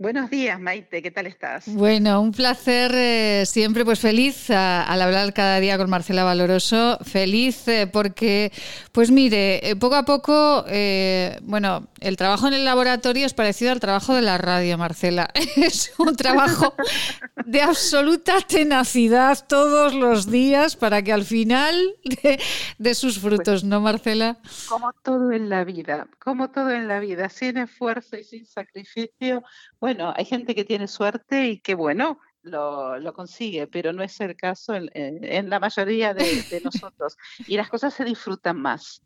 [0.00, 1.64] Buenos días, Maite, ¿qué tal estás?
[1.66, 7.66] Bueno, un placer eh, siempre, pues feliz al hablar cada día con Marcela Valoroso, feliz
[7.66, 8.52] eh, porque,
[8.92, 10.64] pues mire, eh, poco a poco,
[11.42, 15.30] bueno, el trabajo en el laboratorio es parecido al trabajo de la radio, Marcela.
[15.56, 16.74] Es un trabajo
[17.44, 21.96] de absoluta tenacidad todos los días para que al final
[22.78, 24.38] de, sus pues frutos, ¿no, Marcela?
[24.68, 29.42] Como todo en la vida, como todo en la vida, sin esfuerzo y sin sacrificio
[29.80, 34.20] bueno, hay gente que tiene suerte y que bueno, lo, lo, consigue, pero no es
[34.20, 36.22] el caso en, la mayoría de,
[36.64, 37.16] nosotros.
[37.46, 39.02] Y las cosas se disfrutan más,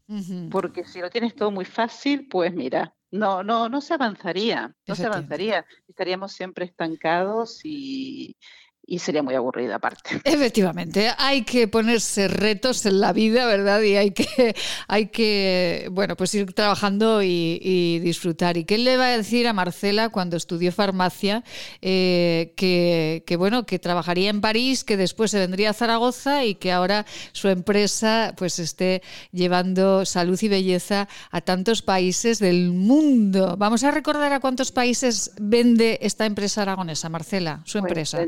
[0.50, 4.94] porque si lo tienes todo muy fácil, pues mira, no, no, no se avanzaría, no
[4.94, 8.36] se avanzaría, estaríamos siempre estancados y,
[8.84, 10.20] y sería muy aburrida aparte.
[10.24, 13.80] Efectivamente, hay que ponerse retos en la vida, ¿verdad?
[13.82, 14.54] Y hay que,
[14.88, 18.56] hay que bueno, pues ir trabajando y, disfrutar.
[18.56, 21.44] ¿Y qué le va a decir a Marcela cuando estudió farmacia?
[21.80, 26.54] Eh, que, que, bueno, que trabajaría en París, que después se vendría a Zaragoza y
[26.56, 33.56] que ahora su empresa pues esté llevando salud y belleza a tantos países del mundo.
[33.56, 38.26] Vamos a recordar a cuántos países vende esta empresa aragonesa, Marcela, su pues empresa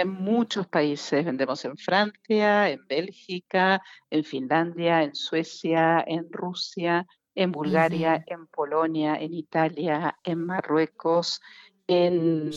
[0.00, 7.52] en muchos países, vendemos en Francia, en Bélgica, en Finlandia, en Suecia, en Rusia, en
[7.52, 11.40] Bulgaria, en Polonia, en Italia, en Marruecos,
[11.86, 12.50] en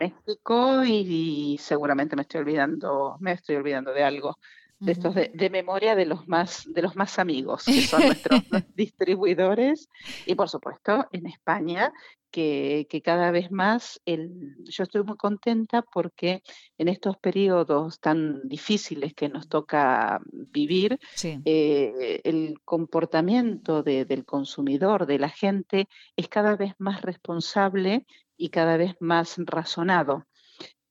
[0.00, 4.38] México y, seguramente me estoy olvidando, me estoy olvidando de algo
[4.80, 8.42] de estos de, de, memoria de los más de los más amigos que son nuestros
[8.74, 9.88] distribuidores.
[10.26, 11.92] Y por supuesto en España
[12.34, 16.42] que, cada vez más el, yo estoy muy contenta porque
[16.78, 25.20] en estos periodos tan difíciles que nos toca vivir, eh, el comportamiento del consumidor, de
[25.20, 25.86] la gente,
[26.16, 28.04] es cada vez más responsable
[28.36, 30.26] y cada vez más razonado.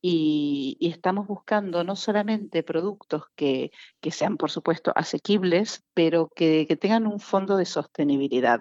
[0.06, 3.70] Y, estamos buscando no solamente productos que,
[4.10, 8.60] sean, por supuesto, asequibles, pero que, tengan un fondo de sostenibilidad,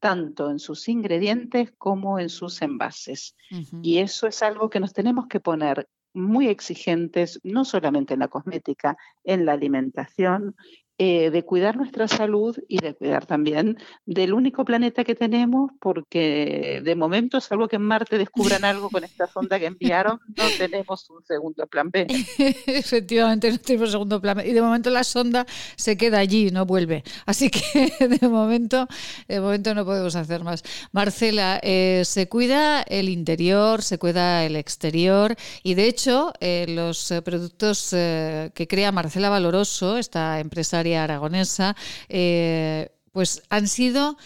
[0.00, 3.36] tanto en sus ingredientes como en sus envases.
[3.82, 8.28] Y eso es algo que nos tenemos que poner muy exigentes, no solamente en la
[8.28, 10.56] cosmética, en la alimentación,
[11.00, 16.80] eh, de cuidar nuestra salud y de cuidar también del único planeta que tenemos, porque
[16.82, 21.08] de momento, salvo que en Marte descubran algo con esta sonda que enviaron, no tenemos
[21.10, 22.08] un segundo plan B.
[22.66, 24.48] Efectivamente, no tenemos segundo plan B.
[24.48, 25.46] Y de momento la sonda
[25.76, 27.04] se queda allí, no vuelve.
[27.26, 28.88] Así que de momento,
[29.28, 30.64] de momento no podemos hacer más.
[30.90, 37.14] Marcela, eh, se cuida el interior, se cuida el exterior y de hecho eh, los
[37.24, 41.76] productos que crea Marcela Valoroso, esta empresaria aragonesa,
[42.08, 44.16] eh, pues han sido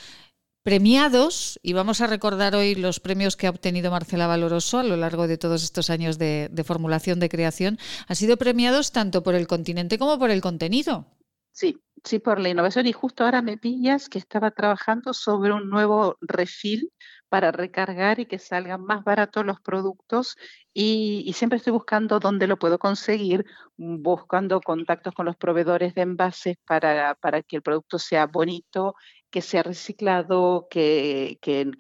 [0.63, 4.97] premiados, y vamos a recordar hoy los premios que ha obtenido Marcela Valoroso a lo
[4.97, 9.49] largo de todos estos años de, formulación de creación, han sido premiados tanto por el
[9.49, 11.07] continente como por el contenido.
[11.51, 12.87] Sí, sí, por la innovación.
[12.87, 16.93] Y justo ahora me pillas que estaba trabajando sobre un nuevo refil
[17.33, 20.37] para recargar y que salgan más baratos los productos
[20.75, 23.47] y, siempre estoy buscando dónde lo puedo conseguir,
[23.79, 27.17] buscando contactos con los proveedores de envases para,
[27.49, 28.97] que el producto sea bonito,
[29.31, 31.39] que sea reciclado, que,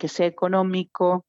[0.08, 1.26] sea económico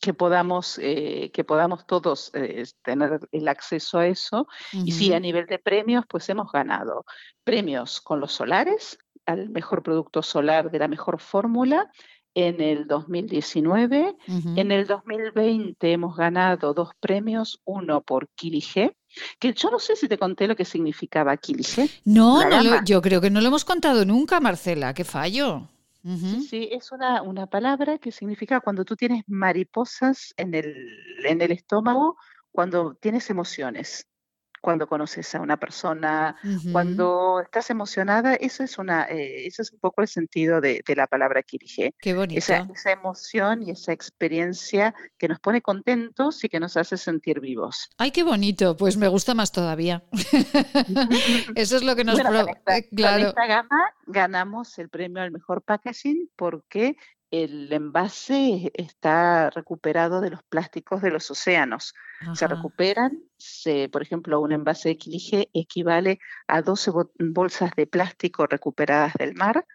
[0.00, 4.46] que podamos, eh, que podamos todos eh, tener el acceso a eso.
[4.72, 7.04] Y sí, a nivel de premios, pues hemos ganado
[7.44, 11.92] premios con los solares, al mejor producto solar de la mejor fórmula,
[12.38, 14.16] en el 2019.
[14.54, 18.96] En el 2020 hemos ganado dos premios, uno por Kilige,
[19.40, 21.88] que yo no sé si te conté lo que significaba Kilige.
[22.04, 22.40] No,
[22.84, 25.68] yo creo que no lo hemos contado nunca, Marcela, qué fallo.
[26.48, 30.74] Sí, es una, una, palabra que significa cuando tú tienes mariposas en el,
[31.24, 32.16] en el estómago,
[32.50, 34.07] cuando tienes emociones
[34.60, 36.36] cuando conoces a una persona,
[36.72, 41.06] cuando estás emocionada, eso es una, eh, eso es un poco el sentido de, la
[41.06, 41.94] palabra kirige.
[42.00, 42.38] Qué bonito.
[42.38, 47.88] Esa, emoción y esa experiencia que nos pone contentos y que nos hace sentir vivos.
[47.98, 50.02] Ay, qué bonito, pues me gusta más todavía.
[51.54, 52.18] eso es lo que nos...
[52.22, 56.96] Bueno, con esta gama ganamos el premio al mejor packaging porque
[57.30, 61.94] el envase está recuperado de los plásticos de los océanos.
[62.34, 68.46] Se recuperan, se, por ejemplo, un envase de Quilige equivale a 12 bolsas de plástico
[68.46, 69.66] recuperadas del mar.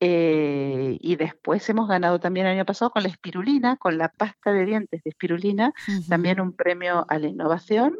[0.00, 4.52] Eh, y después hemos ganado también el año pasado con la espirulina, con la pasta
[4.52, 5.72] de dientes de espirulina,
[6.08, 7.98] también un premio a la innovación.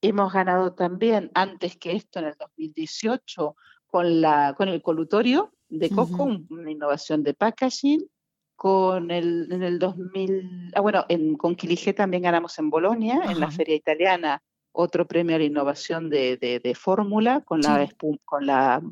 [0.00, 3.56] Hemos ganado también, antes que esto, en el 2018,
[3.86, 8.08] con, la, con el colutorio de coco, una innovación de packaging
[8.56, 13.38] con el, en el 2000, ah, bueno, en, con Quilige también ganamos en Bolonia, en
[13.38, 14.42] la feria italiana,
[14.72, 17.88] otro premio a la innovación de, de, fórmula con, la,
[18.24, 18.82] con la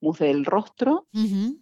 [0.00, 1.06] mousse del rostro,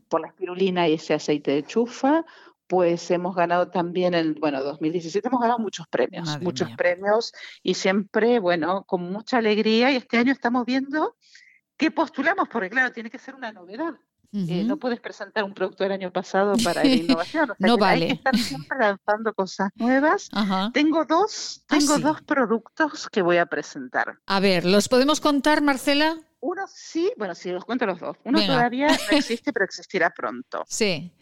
[0.08, 2.24] por la espirulina y ese aceite de chufa.
[2.66, 7.32] Pues hemos ganado también en, bueno, 2017 hemos ganado muchos premios, muchos premios
[7.64, 11.16] y siempre, bueno, con mucha alegría y este año estamos viendo
[11.76, 13.94] qué postulamos, porque claro, tiene que ser una novedad.
[14.32, 17.52] Eh, no puedes presentar un producto del año pasado para la innovación.
[17.58, 18.02] no vale.
[18.04, 20.30] Hay que estar siempre lanzando cosas nuevas.
[20.72, 24.18] Tengo dos, ah, tengo dos productos que voy a presentar.
[24.26, 26.16] A ver, ¿los podemos contar, Marcela?
[26.38, 28.16] Uno sí, bueno, sí, los cuento los dos.
[28.24, 30.64] Uno todavía no existe, pero existirá pronto.
[30.68, 31.12] Sí.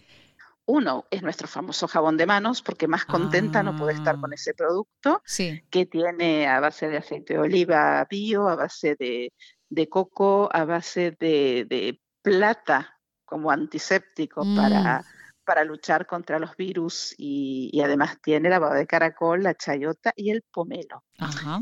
[0.67, 4.35] Uno es nuestro famoso jabón de manos, porque más contenta no puede estar con ah.
[4.35, 5.23] ese producto,
[5.71, 11.17] que tiene a base de aceite de oliva bio, a base de, coco, a base
[11.19, 12.98] de, de plata
[13.29, 15.05] como antiséptico para, mm.
[15.45, 20.31] para luchar contra los virus y, además tiene la baba de caracol, la chayota y
[20.31, 21.05] el pomelo.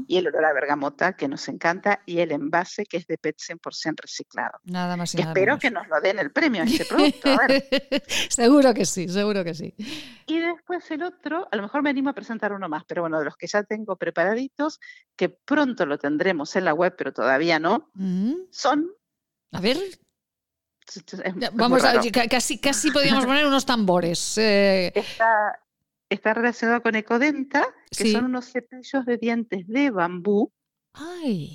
[0.06, 3.36] Y el olor a bergamota que nos encanta y el envase que es de PET
[3.38, 4.58] 100% reciclado.
[4.64, 7.30] Nada más y Espero que nos lo den el premio a este producto.
[8.28, 9.74] seguro que sí, seguro que sí.
[10.26, 13.18] Y después el otro, a lo mejor me animo a presentar uno más, pero bueno,
[13.18, 14.78] de los que ya tengo preparaditos,
[15.16, 18.34] que pronto lo tendremos en la web, pero todavía no, mm.
[18.50, 18.90] son...
[19.52, 19.78] A ver,
[21.52, 24.38] Vamos a casi, casi podríamos poner unos tambores.
[24.38, 24.92] Eh.
[26.08, 30.52] Está, relacionado con Ecodenta, que son unos cepillos de dientes de bambú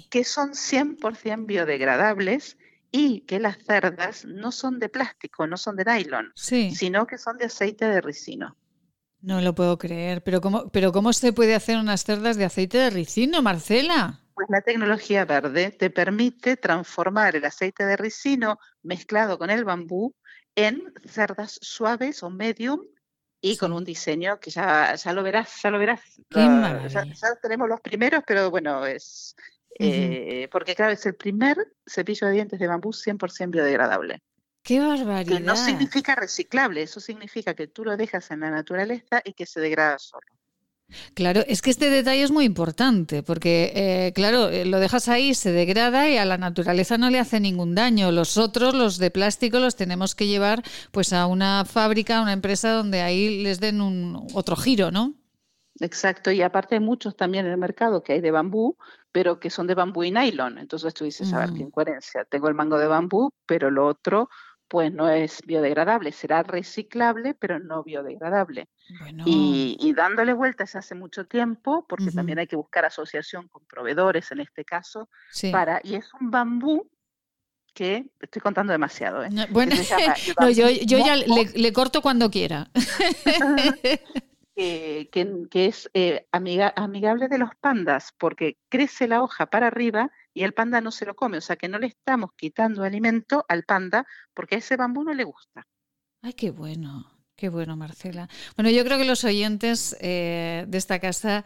[0.10, 2.58] que son 100% biodegradables
[2.92, 7.38] y que las cerdas no son de plástico, no son de nylon, sino que son
[7.38, 8.58] de aceite de ricino.
[9.22, 12.78] No lo puedo creer, pero ¿cómo, pero ¿cómo se puede hacer unas cerdas de aceite
[12.78, 14.21] de ricino, Marcela?
[14.42, 20.16] Pues la tecnología verde te permite transformar el aceite de ricino mezclado con el bambú
[20.56, 22.82] en cerdas suaves o medium
[23.40, 26.02] y con un diseño que ya, ya lo verás, ya lo verás.
[26.32, 27.06] ya,
[27.40, 29.36] tenemos los primeros, pero bueno, es
[29.78, 34.24] eh, porque claro, es el primer cepillo de dientes de bambú 100% biodegradable.
[34.64, 35.38] ¡Qué barbaridad!
[35.38, 39.46] Que no significa reciclable, eso significa que tú lo dejas en la naturaleza y que
[39.46, 40.26] se degrada solo.
[41.14, 45.34] Claro, es que este detalle es muy importante, porque, eh, claro, eh, lo dejas ahí,
[45.34, 48.12] se degrada y a la naturaleza no le hace ningún daño.
[48.12, 52.34] Los otros, los de plástico, los tenemos que llevar pues a una fábrica, a una
[52.34, 55.16] empresa donde ahí les den un otro giro, ¿no?
[55.80, 58.78] Exacto, y aparte hay muchos también en el mercado que hay de bambú,
[59.12, 60.58] pero que son de bambú y nylon.
[60.58, 62.24] Entonces tú dices, a ver, qué incoherencia.
[62.26, 64.30] Tengo el mango de bambú, pero lo otro
[64.72, 68.70] pues no es biodegradable, será reciclable, pero no biodegradable.
[69.26, 74.40] Y, dándole vueltas hace mucho tiempo, porque también hay que buscar asociación con proveedores en
[74.40, 75.10] este caso,
[75.52, 76.90] para, y es un bambú
[77.74, 79.26] que estoy contando demasiado.
[79.26, 79.30] ¿eh?
[79.50, 79.76] bueno,
[80.56, 82.72] yo, ya le, corto cuando quiera.
[84.56, 90.54] que, es eh, amigable de los pandas, porque crece la hoja para arriba y el
[90.54, 94.06] panda no se lo come, o sea que no le estamos quitando alimento al panda
[94.34, 95.68] porque a ese bambú no le gusta.
[96.22, 98.30] Ay, qué bueno, qué bueno, Marcela.
[98.56, 101.44] Bueno, yo creo que los oyentes eh, de esta casa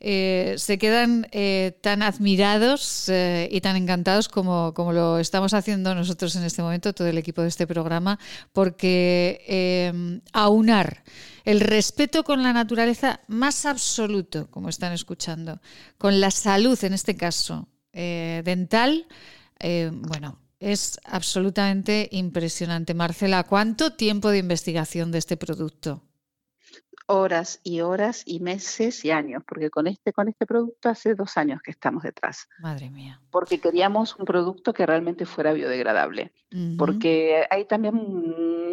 [0.00, 6.34] eh, se quedan eh, tan admirados y tan encantados como, como, lo estamos haciendo nosotros
[6.36, 8.18] en este momento, todo el equipo de este programa,
[8.52, 11.04] porque aunar
[11.44, 15.60] el respeto con la naturaleza más absoluto, como están escuchando,
[15.96, 17.68] con la salud en este caso,
[18.00, 19.08] eh, dental,
[19.58, 22.94] eh, bueno, es absolutamente impresionante.
[22.94, 26.07] Marcela, ¿cuánto tiempo de investigación de este producto?
[27.08, 31.36] Horas y horas y meses y años, porque con este, con este producto hace dos
[31.38, 32.48] años que estamos detrás.
[32.58, 33.20] Madre mía.
[33.30, 36.32] Porque queríamos un producto que realmente fuera biodegradable.
[36.78, 37.94] Porque hay también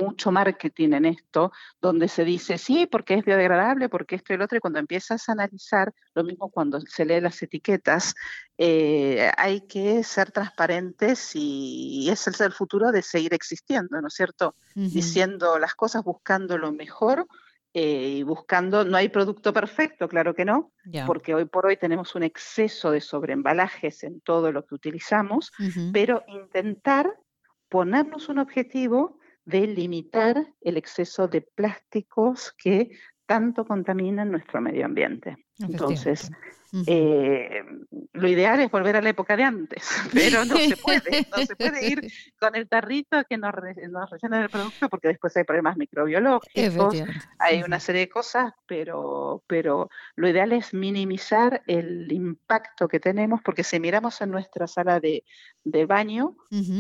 [0.02, 1.52] mucho marketing en esto,
[1.82, 5.28] donde se dice, sí, porque es biodegradable, porque esto y lo otro, y cuando empiezas
[5.28, 8.16] a analizar, lo mismo cuando se lee las etiquetas,
[8.58, 14.56] eh, hay que ser transparentes y, es el futuro de seguir existiendo, ¿no es cierto?
[14.74, 17.28] Diciendo las cosas, buscando lo mejor
[17.78, 20.72] eh, y buscando, no hay producto perfecto, claro que no,
[21.06, 25.52] porque hoy por hoy tenemos un exceso de sobreembalajes en todo lo que utilizamos,
[25.92, 27.14] pero intentar
[27.68, 32.92] ponernos un objetivo de limitar el exceso de plásticos que
[33.26, 35.38] tanto contaminan nuestro medio ambiente.
[35.60, 36.32] Entonces,
[36.88, 37.64] eh,
[38.14, 39.84] lo ideal es volver a la época de antes,
[40.14, 42.02] pero no se puede, no se puede ir
[42.40, 43.54] con el tarrito que nos,
[43.90, 47.04] nos rellena el producto porque después hay problemas microbiológicos,
[47.40, 53.42] hay una serie de cosas, pero, pero lo ideal es minimizar el impacto que tenemos
[53.44, 55.24] porque si miramos en nuestra sala de,
[55.88, 56.36] baño,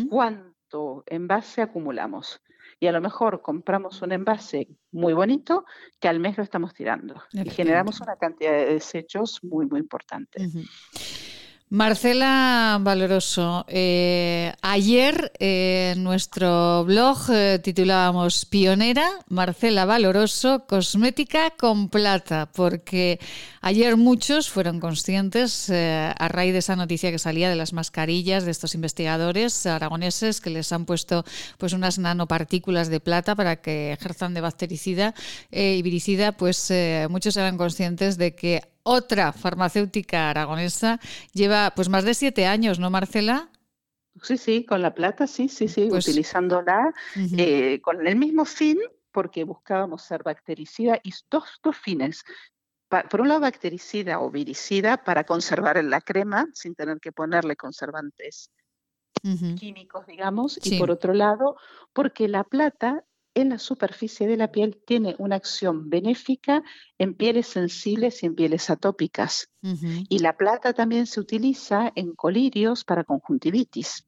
[0.09, 2.41] ¿cuánto envase acumulamos?
[2.79, 5.65] Y a lo mejor compramos un envase muy bonito
[5.99, 7.15] que al mes lo estamos tirando.
[7.31, 10.49] Y generamos una cantidad de desechos muy, muy importante.
[11.69, 22.51] Marcela Valoroso, eh, ayer en nuestro blog eh, titulábamos Pionera, Marcela Valoroso, cosmética con plata,
[22.53, 23.19] porque
[23.61, 28.45] ayer muchos fueron conscientes eh, a raíz de esa noticia que salía de las mascarillas
[28.45, 31.25] de estos investigadores aragoneses que les han puesto
[31.57, 35.15] pues unas nanopartículas de plata para que ejerzan de bactericida
[35.49, 36.71] y viricida, pues
[37.09, 40.99] muchos eran conscientes de que otra farmacéutica aragonesa
[41.33, 43.49] lleva pues más de siete años, ¿no, Marcela?
[44.21, 46.93] Sí, sí, con la plata, sí, sí, sí, pues utilizándola
[47.37, 48.79] eh, con el mismo fin,
[49.11, 52.23] porque buscábamos ser bactericida y dos, dos fines.
[53.09, 57.55] por un lado, bactericida o viricida para conservar en la crema sin tener que ponerle
[57.55, 58.51] conservantes
[59.59, 61.57] químicos, digamos, y por otro lado,
[61.91, 63.03] porque la plata
[63.35, 66.63] en la superficie de la piel tiene una acción benéfica
[66.97, 69.49] en pieles sensibles y en pieles atópicas.
[70.09, 74.05] Y la plata también se utiliza en colirios para conjuntivitis.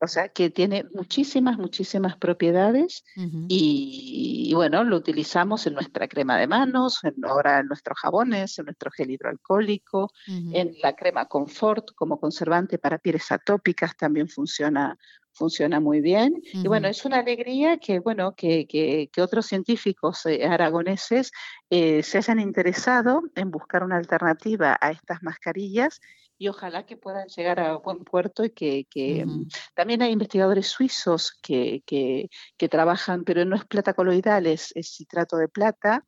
[0.00, 3.04] O sea, que tiene muchísimas, muchísimas propiedades
[3.48, 8.66] y, bueno, lo utilizamos en nuestra crema de manos, en, ahora en nuestros jabones, en
[8.66, 14.98] nuestro gel hidroalcohólico, en la crema Confort como conservante para pieles atópicas también funciona
[15.34, 16.40] funciona muy bien.
[16.52, 21.32] Y bueno, es una alegría que, bueno, que, que, otros científicos eh, aragoneses
[21.70, 26.00] eh, se hayan interesado en buscar una alternativa a estas mascarillas
[26.36, 30.66] y ojalá que puedan llegar a buen puerto y que, que mm, también hay investigadores
[30.66, 32.28] suizos que, que,
[32.68, 36.02] trabajan, pero no es plata coloidal, es, citrato de plata,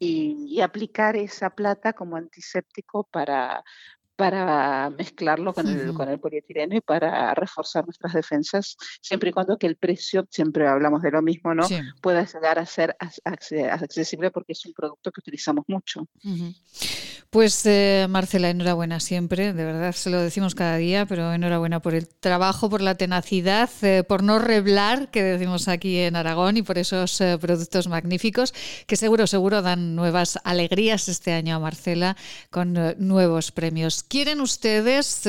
[0.00, 3.62] y, y, aplicar esa plata como antiséptico para,
[4.18, 9.56] para mezclarlo con, el, con el polietileno y para reforzar nuestras defensas, siempre y cuando
[9.56, 11.64] que el precio, siempre hablamos de lo mismo, ¿no?
[12.02, 16.08] Pueda llegar a ser accesible porque es un producto que utilizamos mucho.
[17.30, 21.94] Pues eh, Marcela, enhorabuena siempre, de verdad se lo decimos cada día, pero enhorabuena por
[21.94, 26.62] el trabajo, por la tenacidad, eh, por no reblar, que decimos aquí en Aragón, y
[26.62, 28.54] por esos eh, productos magníficos
[28.86, 32.16] que seguro, seguro dan nuevas alegrías este año a Marcela
[32.50, 34.02] con nuevos premios.
[34.08, 35.22] ¿Quieren ustedes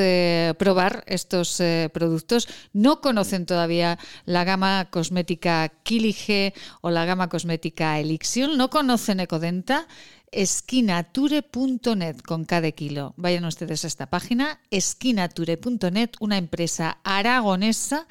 [0.57, 1.61] probar estos
[1.93, 2.47] productos?
[2.73, 8.57] ¿No conocen todavía la gama cosmética Kilige o la gama cosmética Elixion?
[8.57, 9.87] ¿No conocen Ecodenta?
[10.31, 13.13] esquinature.net con cada kilo.
[13.17, 18.07] Vayan ustedes a esta página, esquinature.net, una empresa aragonesa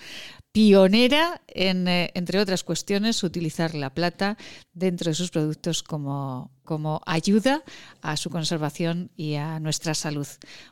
[0.59, 4.37] pionera en, eh, entre otras cuestiones, utilizar la plata
[4.73, 7.63] dentro de sus productos como, como ayuda
[8.03, 10.27] a su conservación y a nuestra salud.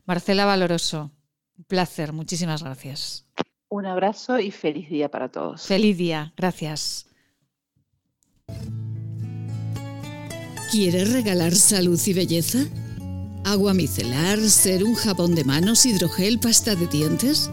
[0.05, 1.13] Marcela Valoroso,
[1.57, 3.29] un placer, muchísimas gracias.
[3.69, 5.65] Un abrazo y feliz día para todos.
[5.65, 7.07] Feliz día, gracias.
[10.73, 12.59] ¿Quieres regalar salud y belleza?
[13.45, 17.53] ¿Agua micelar, ser un jabón de manos, hidrogel, pasta de dientes?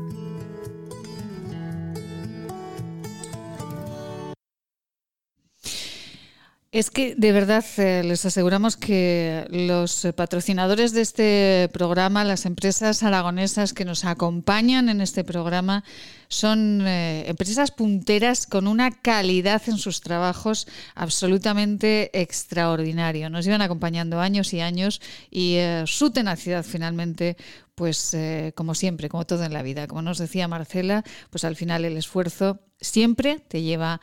[6.73, 13.03] Es que de verdad eh, les aseguramos que los patrocinadores de este programa, las empresas
[13.03, 15.83] aragonesas que nos acompañan en este programa,
[16.29, 20.65] son eh, empresas punteras con una calidad en sus trabajos
[20.95, 23.29] absolutamente extraordinario.
[23.29, 27.35] Nos llevan acompañando años y años y eh, su tenacidad finalmente
[27.75, 28.15] pues
[28.53, 31.97] como siempre, como todo en la vida, como nos decía Marcela, pues al final el
[31.97, 34.01] esfuerzo siempre te lleva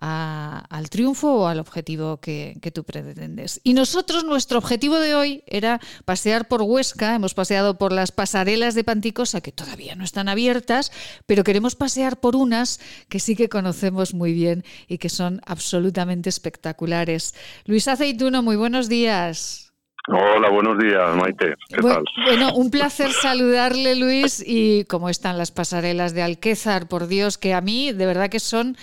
[0.00, 3.60] al triunfo o al objetivo que, tú pretendes.
[3.64, 8.74] Y nosotros, nuestro objetivo de hoy era pasear por Huesca, hemos paseado por las pasarelas
[8.74, 10.90] de Panticosa, que todavía no están abiertas,
[11.26, 16.30] pero queremos pasear por unas que sí que conocemos muy bien y que son absolutamente
[16.30, 17.34] espectaculares.
[17.66, 19.70] Luis Aceituno, muy buenos días.
[20.08, 21.54] Hola, buenos días, Maite.
[21.68, 22.24] ¿Qué bueno, tal?
[22.24, 24.42] Bueno, un placer saludarle, Luis.
[24.44, 28.40] Y cómo están las pasarelas de Alquézar, por Dios, que a mí de verdad que
[28.40, 28.78] son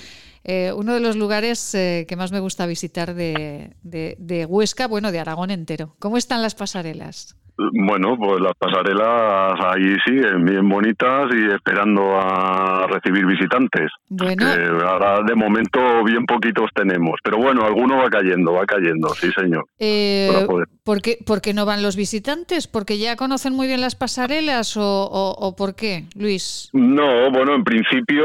[0.47, 5.11] eh, uno de los lugares eh, que más me gusta visitar de, de, Huesca, bueno,
[5.11, 5.97] de Aragón entero.
[5.99, 7.35] ¿Cómo están las pasarelas?
[7.57, 13.89] Bueno, pues las pasarelas ahí sí, bien bonitas y esperando a recibir visitantes.
[14.09, 14.45] Bueno.
[14.85, 19.65] ahora de momento bien poquitos tenemos, pero bueno, alguno va cayendo, va cayendo, sí señor.
[19.79, 20.45] Eh,
[20.83, 22.67] ¿por, qué, no van los visitantes?
[22.67, 26.69] ¿Porque ya conocen muy bien las pasarelas o, o, por qué, Luis?
[26.73, 28.23] No, bueno, en principio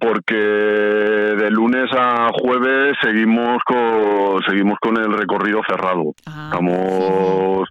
[0.00, 6.14] porque de lunes a jueves seguimos con, seguimos con el recorrido cerrado.
[6.26, 7.68] Ah, Estamos...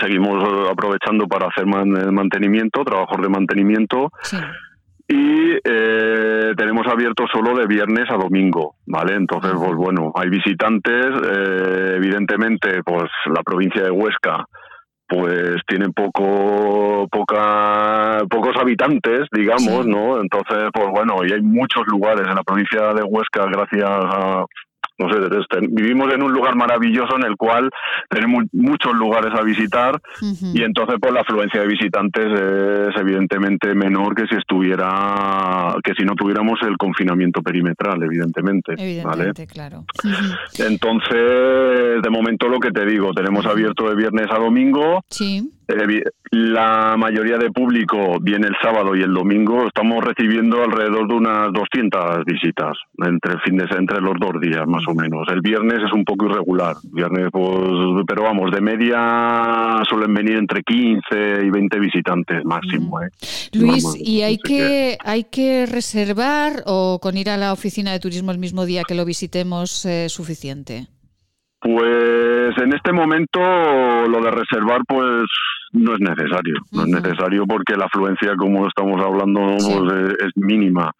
[0.00, 4.10] seguimos aprovechando para hacer mantenimiento, trabajos de mantenimiento.
[5.08, 9.14] Y eh, tenemos abierto solo de viernes a domingo, ¿vale?
[9.14, 14.44] Entonces, pues bueno, hay visitantes, eh, evidentemente, pues la provincia de Huesca,
[15.08, 20.20] pues tiene poco, poca, pocos habitantes, digamos, ¿no?
[20.20, 24.44] Entonces, pues bueno, y hay muchos lugares en la provincia de Huesca, gracias a
[25.00, 25.18] no sé,
[25.70, 27.70] vivimos en un lugar maravilloso en el cual
[28.08, 34.14] tenemos muchos lugares a visitar y entonces pues la afluencia de visitantes es evidentemente menor
[34.14, 38.74] que si estuviera, que si no tuviéramos el confinamiento perimetral, evidentemente.
[38.76, 39.84] Evidentemente, claro.
[40.58, 45.02] Entonces, de momento lo que te digo, tenemos abierto de viernes a domingo.
[45.08, 45.50] Sí.
[46.32, 49.66] La mayoría de público viene el sábado y el domingo.
[49.66, 54.66] Estamos recibiendo alrededor de unas 200 visitas entre el fin de entre los dos días
[54.66, 55.26] más o menos.
[55.28, 60.62] El viernes es un poco irregular, viernes pues, pero vamos de media suelen venir entre
[60.62, 63.00] 15 y 20 visitantes máximo.
[63.02, 63.08] ¿eh?
[63.52, 68.32] Luis, y hay que, hay que reservar o con ir a la oficina de turismo
[68.32, 70.88] el mismo día que lo visitemos eh, suficiente.
[71.60, 75.26] Pues en este momento lo de reservar pues
[75.72, 80.90] no es necesario, no es necesario porque la afluencia como estamos hablando pues, es, mínima.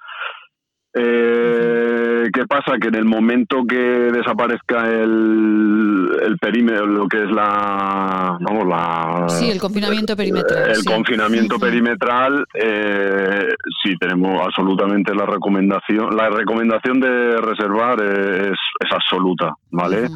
[0.93, 2.77] Eh, ¿qué pasa?
[2.81, 8.37] Que en el momento que desaparezca el, el perímetro, lo que es la.
[8.41, 9.29] Vamos, la.
[9.29, 10.71] Sí, el confinamiento perimetral.
[10.71, 13.49] El confinamiento perimetral, eh,
[13.83, 16.17] sí, tenemos absolutamente la recomendación.
[16.17, 20.09] La recomendación de reservar es, es absoluta, ¿vale?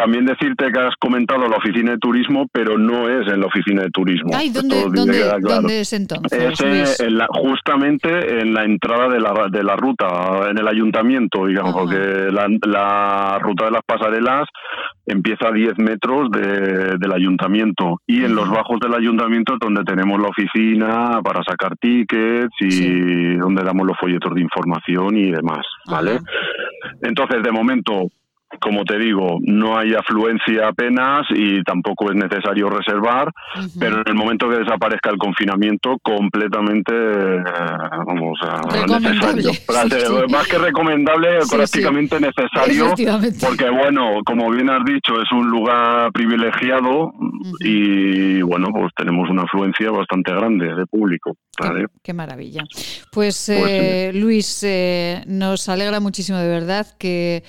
[0.00, 3.82] También decirte que has comentado la oficina de turismo, pero no es en la oficina
[3.82, 4.30] de turismo.
[5.42, 6.98] ¿dónde, es entonces?
[6.98, 12.30] Es justamente en la entrada de la, de la ruta, en el ayuntamiento, digamos, porque
[12.32, 14.48] la, ruta de las pasarelas
[15.04, 20.18] empieza a 10 metros del ayuntamiento y en los bajos del ayuntamiento es donde tenemos
[20.18, 26.20] la oficina para sacar tickets y donde damos los folletos de información y demás, ¿vale?
[27.02, 28.08] Entonces, de momento,
[28.58, 33.30] como te digo, no hay afluencia apenas y tampoco es necesario reservar,
[33.78, 37.42] pero en el momento que desaparezca el confinamiento, completamente, eh,
[38.06, 38.38] vamos,
[39.00, 39.52] necesario.
[40.30, 42.94] Más que recomendable, prácticamente necesario,
[43.40, 47.12] porque bueno, como bien has dicho, es un lugar privilegiado
[47.60, 51.36] y bueno, pues tenemos una afluencia bastante grande de público.
[52.02, 52.64] Qué, maravilla.
[53.12, 57.44] Pues, pues eh, Luis, eh, nos alegra muchísimo de verdad que,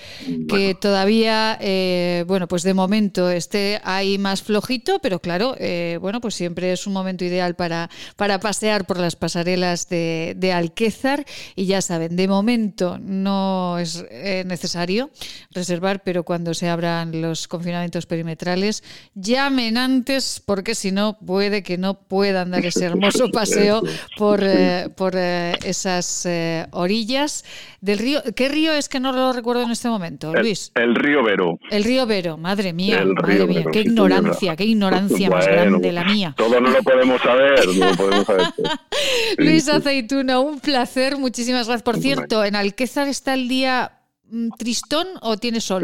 [0.49, 5.55] que todavía, eh, bueno, pues de momento esté ahí más flojito, pero claro,
[6.01, 10.51] bueno, pues siempre es un momento ideal para, para pasear por las pasarelas de, de
[10.51, 14.05] Alquézar y ya saben, de momento no es
[14.45, 15.11] necesario
[15.51, 18.84] reservar, pero cuando se abran los confinamientos perimetrales,
[19.15, 23.81] llamen antes porque si no puede que no puedan dar ese hermoso paseo
[24.18, 27.43] por, eh, por eh, esas eh, orillas
[27.81, 28.22] del río.
[28.35, 30.72] ¿Qué río es que no lo recuerdo en este momento, Luis?
[30.84, 31.60] El, río Vero.
[31.70, 36.34] El río Vero, madre mía, madre mía, qué ignorancia, qué ignorancia más grande la mía.
[36.38, 37.60] Todo no lo podemos saber,
[39.38, 41.84] Luis Aceituna, un placer, muchísimas gracias.
[41.84, 43.99] Por cierto, ¿en Alquézar está el día
[44.30, 45.84] mm, tristón o tiene sol?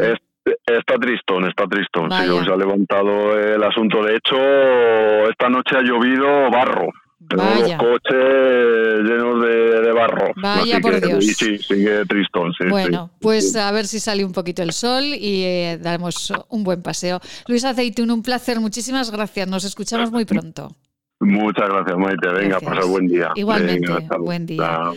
[0.66, 2.10] Está tristón, está tristón.
[2.10, 4.02] Sí, se ha levantado el asunto.
[4.02, 4.36] De hecho,
[5.30, 6.88] esta noche ha llovido barro.
[7.36, 7.76] Vaya.
[7.76, 8.14] Los coches
[9.04, 10.32] llenos de, barro.
[10.36, 11.24] Vaya por Dios.
[11.24, 12.52] Sí, sigue tristón.
[12.54, 16.64] Sí, bueno, pues a ver si sale un poquito el sol y eh, damos un
[16.64, 17.20] buen paseo.
[17.46, 18.60] Luis Aceitún, un placer.
[18.60, 19.48] Muchísimas gracias.
[19.48, 20.74] Nos escuchamos muy pronto.
[21.20, 22.28] Muchas gracias, Maite.
[22.28, 23.30] Venga, pasa buen día.
[23.34, 24.92] Igualmente, buen día.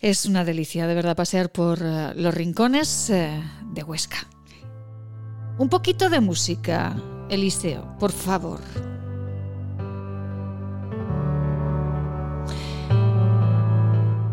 [0.00, 3.42] Es una delicia, de verdad, pasear por eh, los rincones eh,
[3.72, 4.26] de Huesca.
[5.58, 6.96] Un poquito de música,
[7.28, 8.60] Eliseo, por favor.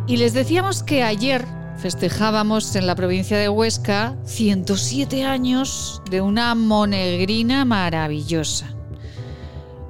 [0.07, 1.45] Y les decíamos que ayer
[1.79, 8.73] festejábamos en la provincia de Huesca 107 años de una monegrina maravillosa.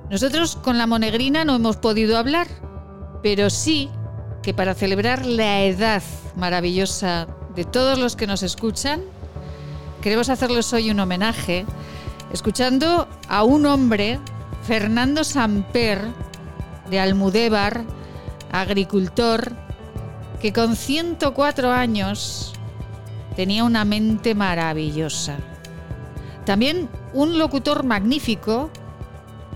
[0.10, 2.48] Nosotros con la monegrina no hemos podido hablar,
[3.22, 3.92] pero sí
[4.42, 6.02] que para celebrar la edad
[6.36, 9.02] maravillosa de todos los que nos escuchan,
[10.02, 11.64] queremos hacerles hoy un homenaje
[12.34, 14.20] escuchando a un hombre,
[14.64, 16.02] Fernando Samper,
[16.90, 17.84] de Almudévar,
[18.52, 19.67] agricultor,
[20.42, 22.54] que con 104 años
[23.36, 25.38] tenía una mente maravillosa.
[26.46, 28.70] También un locutor magnífico,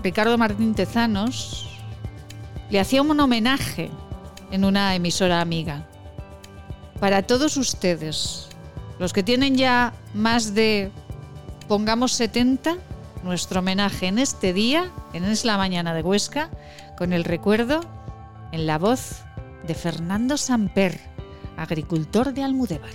[0.02, 1.68] Ricardo Martín Tezanos,
[2.70, 3.90] le hacía un homenaje
[4.50, 5.86] en una emisora amiga.
[7.00, 8.48] Para todos ustedes,
[8.98, 10.90] los que tienen ya más de,
[11.68, 12.76] pongamos 70,
[13.24, 16.50] nuestro homenaje en este día, en Es la Mañana de Huesca,
[16.96, 17.80] con el recuerdo
[18.52, 19.22] en la voz
[19.66, 20.98] de Fernando Samper,
[21.56, 22.90] agricultor de Almudévar.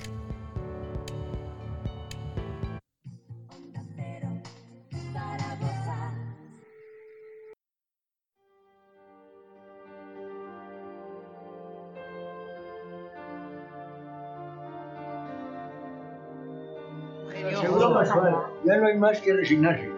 [18.66, 19.90] ya no hay más que resignarse.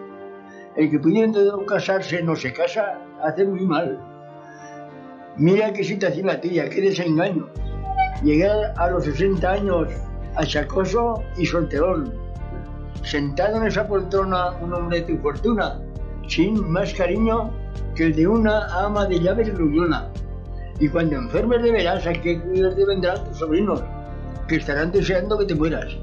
[0.76, 4.09] El que pudiendo casarse no se casa, hace muy mal.
[5.36, 7.48] Mira qué situación la tuya, qué desengaño.
[8.22, 9.88] Llegar a los 60 años
[10.36, 12.12] achacoso y solterón,
[13.02, 15.80] sentado en esa poltrona un hombre de tu fortuna,
[16.28, 17.50] sin más cariño
[17.94, 20.08] que el de una ama de llaves gruñona.
[20.78, 23.82] Y cuando enfermes de veras a qué cuidarte vendrán tus sobrinos,
[24.48, 25.96] que estarán deseando que te mueras.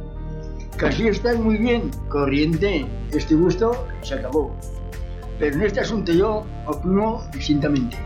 [0.78, 4.56] Casi estás muy bien, corriente, este gusto se acabó.
[5.40, 7.98] Pero en este asunto yo opino distintamente.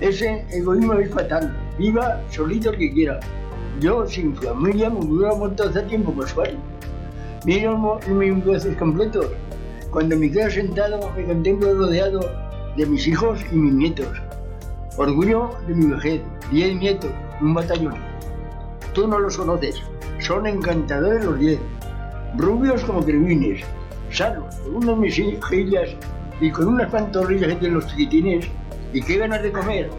[0.00, 1.56] Ese egoísmo es fatal.
[1.78, 3.20] Viva solito el que quiera.
[3.80, 6.56] Yo, sin familia, me hubiera muerto hace tiempo por suave.
[7.44, 7.76] Mira
[8.08, 9.26] mis goces completos.
[9.90, 12.20] Cuando me quedo sentado, me contemplo rodeado
[12.76, 14.08] de mis hijos y mis nietos.
[14.98, 16.20] Orgullo de mi vejez,
[16.50, 17.10] diez nietos,
[17.40, 17.94] un batallón.
[18.92, 19.82] Tú no los conoces,
[20.18, 21.58] Son encantadores los diez.
[22.36, 23.62] Rubios como querubines.
[24.10, 25.90] Sanos, con unas mejillas
[26.40, 28.46] y con unas pantorrillas tienen los chiquitines.
[28.92, 29.90] ¿Y qué ganas de comer?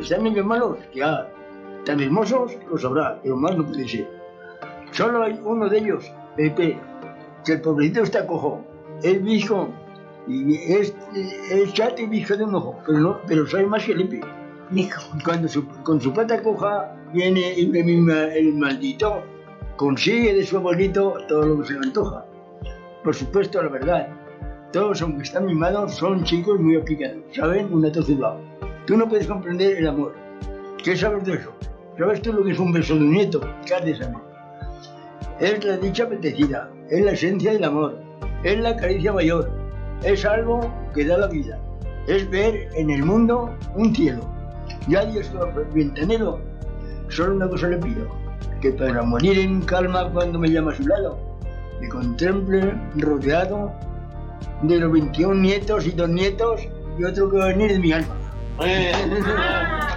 [0.00, 0.78] ¿Están ellos malos?
[0.94, 1.28] Ya.
[1.84, 4.08] Tan hermosos lo sabrá, pero más no puede ser.
[4.92, 6.78] Solo hay uno de ellos, Pepe,
[7.44, 8.64] que el pobrecito está cojo.
[9.02, 9.68] Es viejo
[10.26, 10.94] y es,
[11.50, 14.26] es chato y viejo de un ojo, pero, no, pero sabe más que limpio.
[15.24, 15.48] Cuando
[15.84, 19.22] con su pata coja viene el maldito,
[19.76, 22.24] consigue de su abuelito todo lo que se le antoja.
[23.04, 24.08] Por supuesto, la verdad,
[24.72, 27.72] todos, aunque están mimados, son chicos muy aplicados, ¿saben?
[27.72, 28.40] Un lado.
[28.86, 30.14] Tú no puedes comprender el amor.
[30.82, 31.52] ¿Qué sabes de eso?
[31.98, 33.40] ¿Sabes tú lo que es un beso de un nieto?
[33.64, 34.16] ¿Qué has de saber?
[35.40, 37.98] Es la dicha apetecida, es la esencia del amor,
[38.42, 39.50] es la caricia mayor,
[40.02, 40.60] es algo
[40.94, 41.58] que da la vida,
[42.06, 44.22] es ver en el mundo un cielo.
[44.88, 46.40] Ya Dios todo ventanero,
[47.08, 48.06] solo una cosa le pido,
[48.60, 51.18] que para morir en calma cuando me llama a su lado,
[51.80, 53.72] me contemple rodeado
[54.62, 56.62] de los 21 nietos y dos nietos
[56.98, 58.16] y otro que va a venir de mi alma.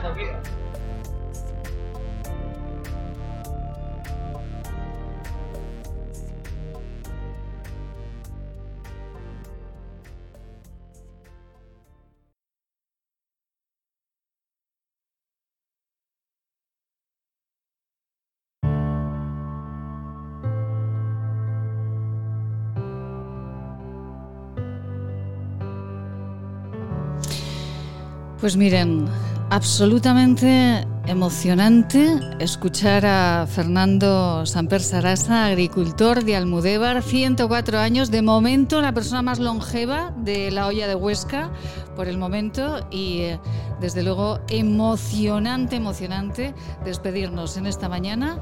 [28.39, 29.05] Pues miren,
[29.49, 38.93] absolutamente emocionante escuchar a Fernando Samper Sarasa, agricultor de Almudévar, 104 años, de momento la
[38.93, 41.49] persona más longeva de la olla de Huesca
[41.97, 43.39] por el momento y eh,
[43.81, 46.53] desde luego emocionante, emocionante
[46.85, 48.39] despedirnos en esta mañana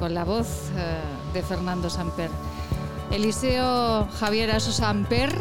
[0.00, 0.98] con la voz eh,
[1.32, 2.30] de Fernando Samper.
[3.12, 5.32] Eliseo Javier Aso Samper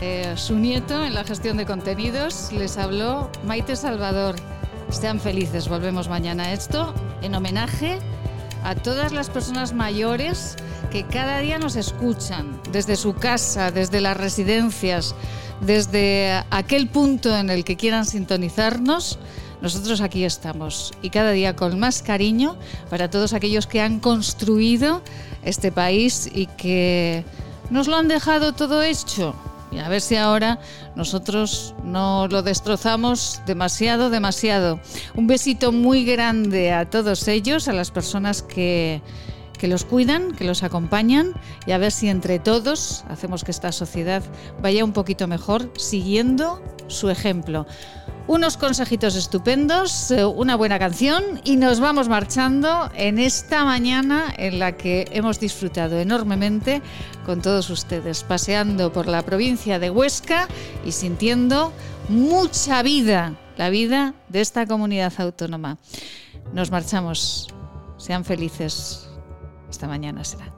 [0.00, 2.52] eh, su nieto en la gestión de contenidos.
[2.52, 4.36] Les habló Maite Salvador.
[4.90, 7.98] Sean felices, volvemos mañana a esto en homenaje
[8.64, 10.56] a todas las personas mayores
[10.90, 15.14] que cada día nos escuchan desde su casa, desde las residencias,
[15.60, 19.18] desde aquel punto en el que quieran sintonizarnos.
[19.60, 22.56] Nosotros aquí estamos y cada día con más cariño
[22.90, 25.02] para todos aquellos que han construido
[25.42, 27.24] este país y que
[27.70, 29.34] nos lo han dejado todo hecho
[29.70, 30.58] y a ver si ahora
[30.94, 34.80] nosotros no lo destrozamos demasiado, demasiado.
[35.14, 39.02] Un besito muy grande a todos ellos, a las personas que,
[39.58, 41.34] que los cuidan, que los acompañan
[41.66, 44.22] y a ver si entre todos hacemos que esta sociedad
[44.62, 47.66] vaya un poquito mejor siguiendo su ejemplo
[48.28, 54.58] unos consejitos estupendos, eh, una buena canción y nos vamos marchando en esta mañana en
[54.58, 56.82] la que hemos disfrutado enormemente
[57.24, 60.46] con todos ustedes, paseando por la provincia de Huesca
[60.84, 61.72] y sintiendo
[62.10, 65.78] mucha vida, la vida de esta comunidad autónoma.
[66.52, 67.48] Nos marchamos.
[67.96, 69.08] Sean felices.
[69.70, 70.57] Esta mañana será.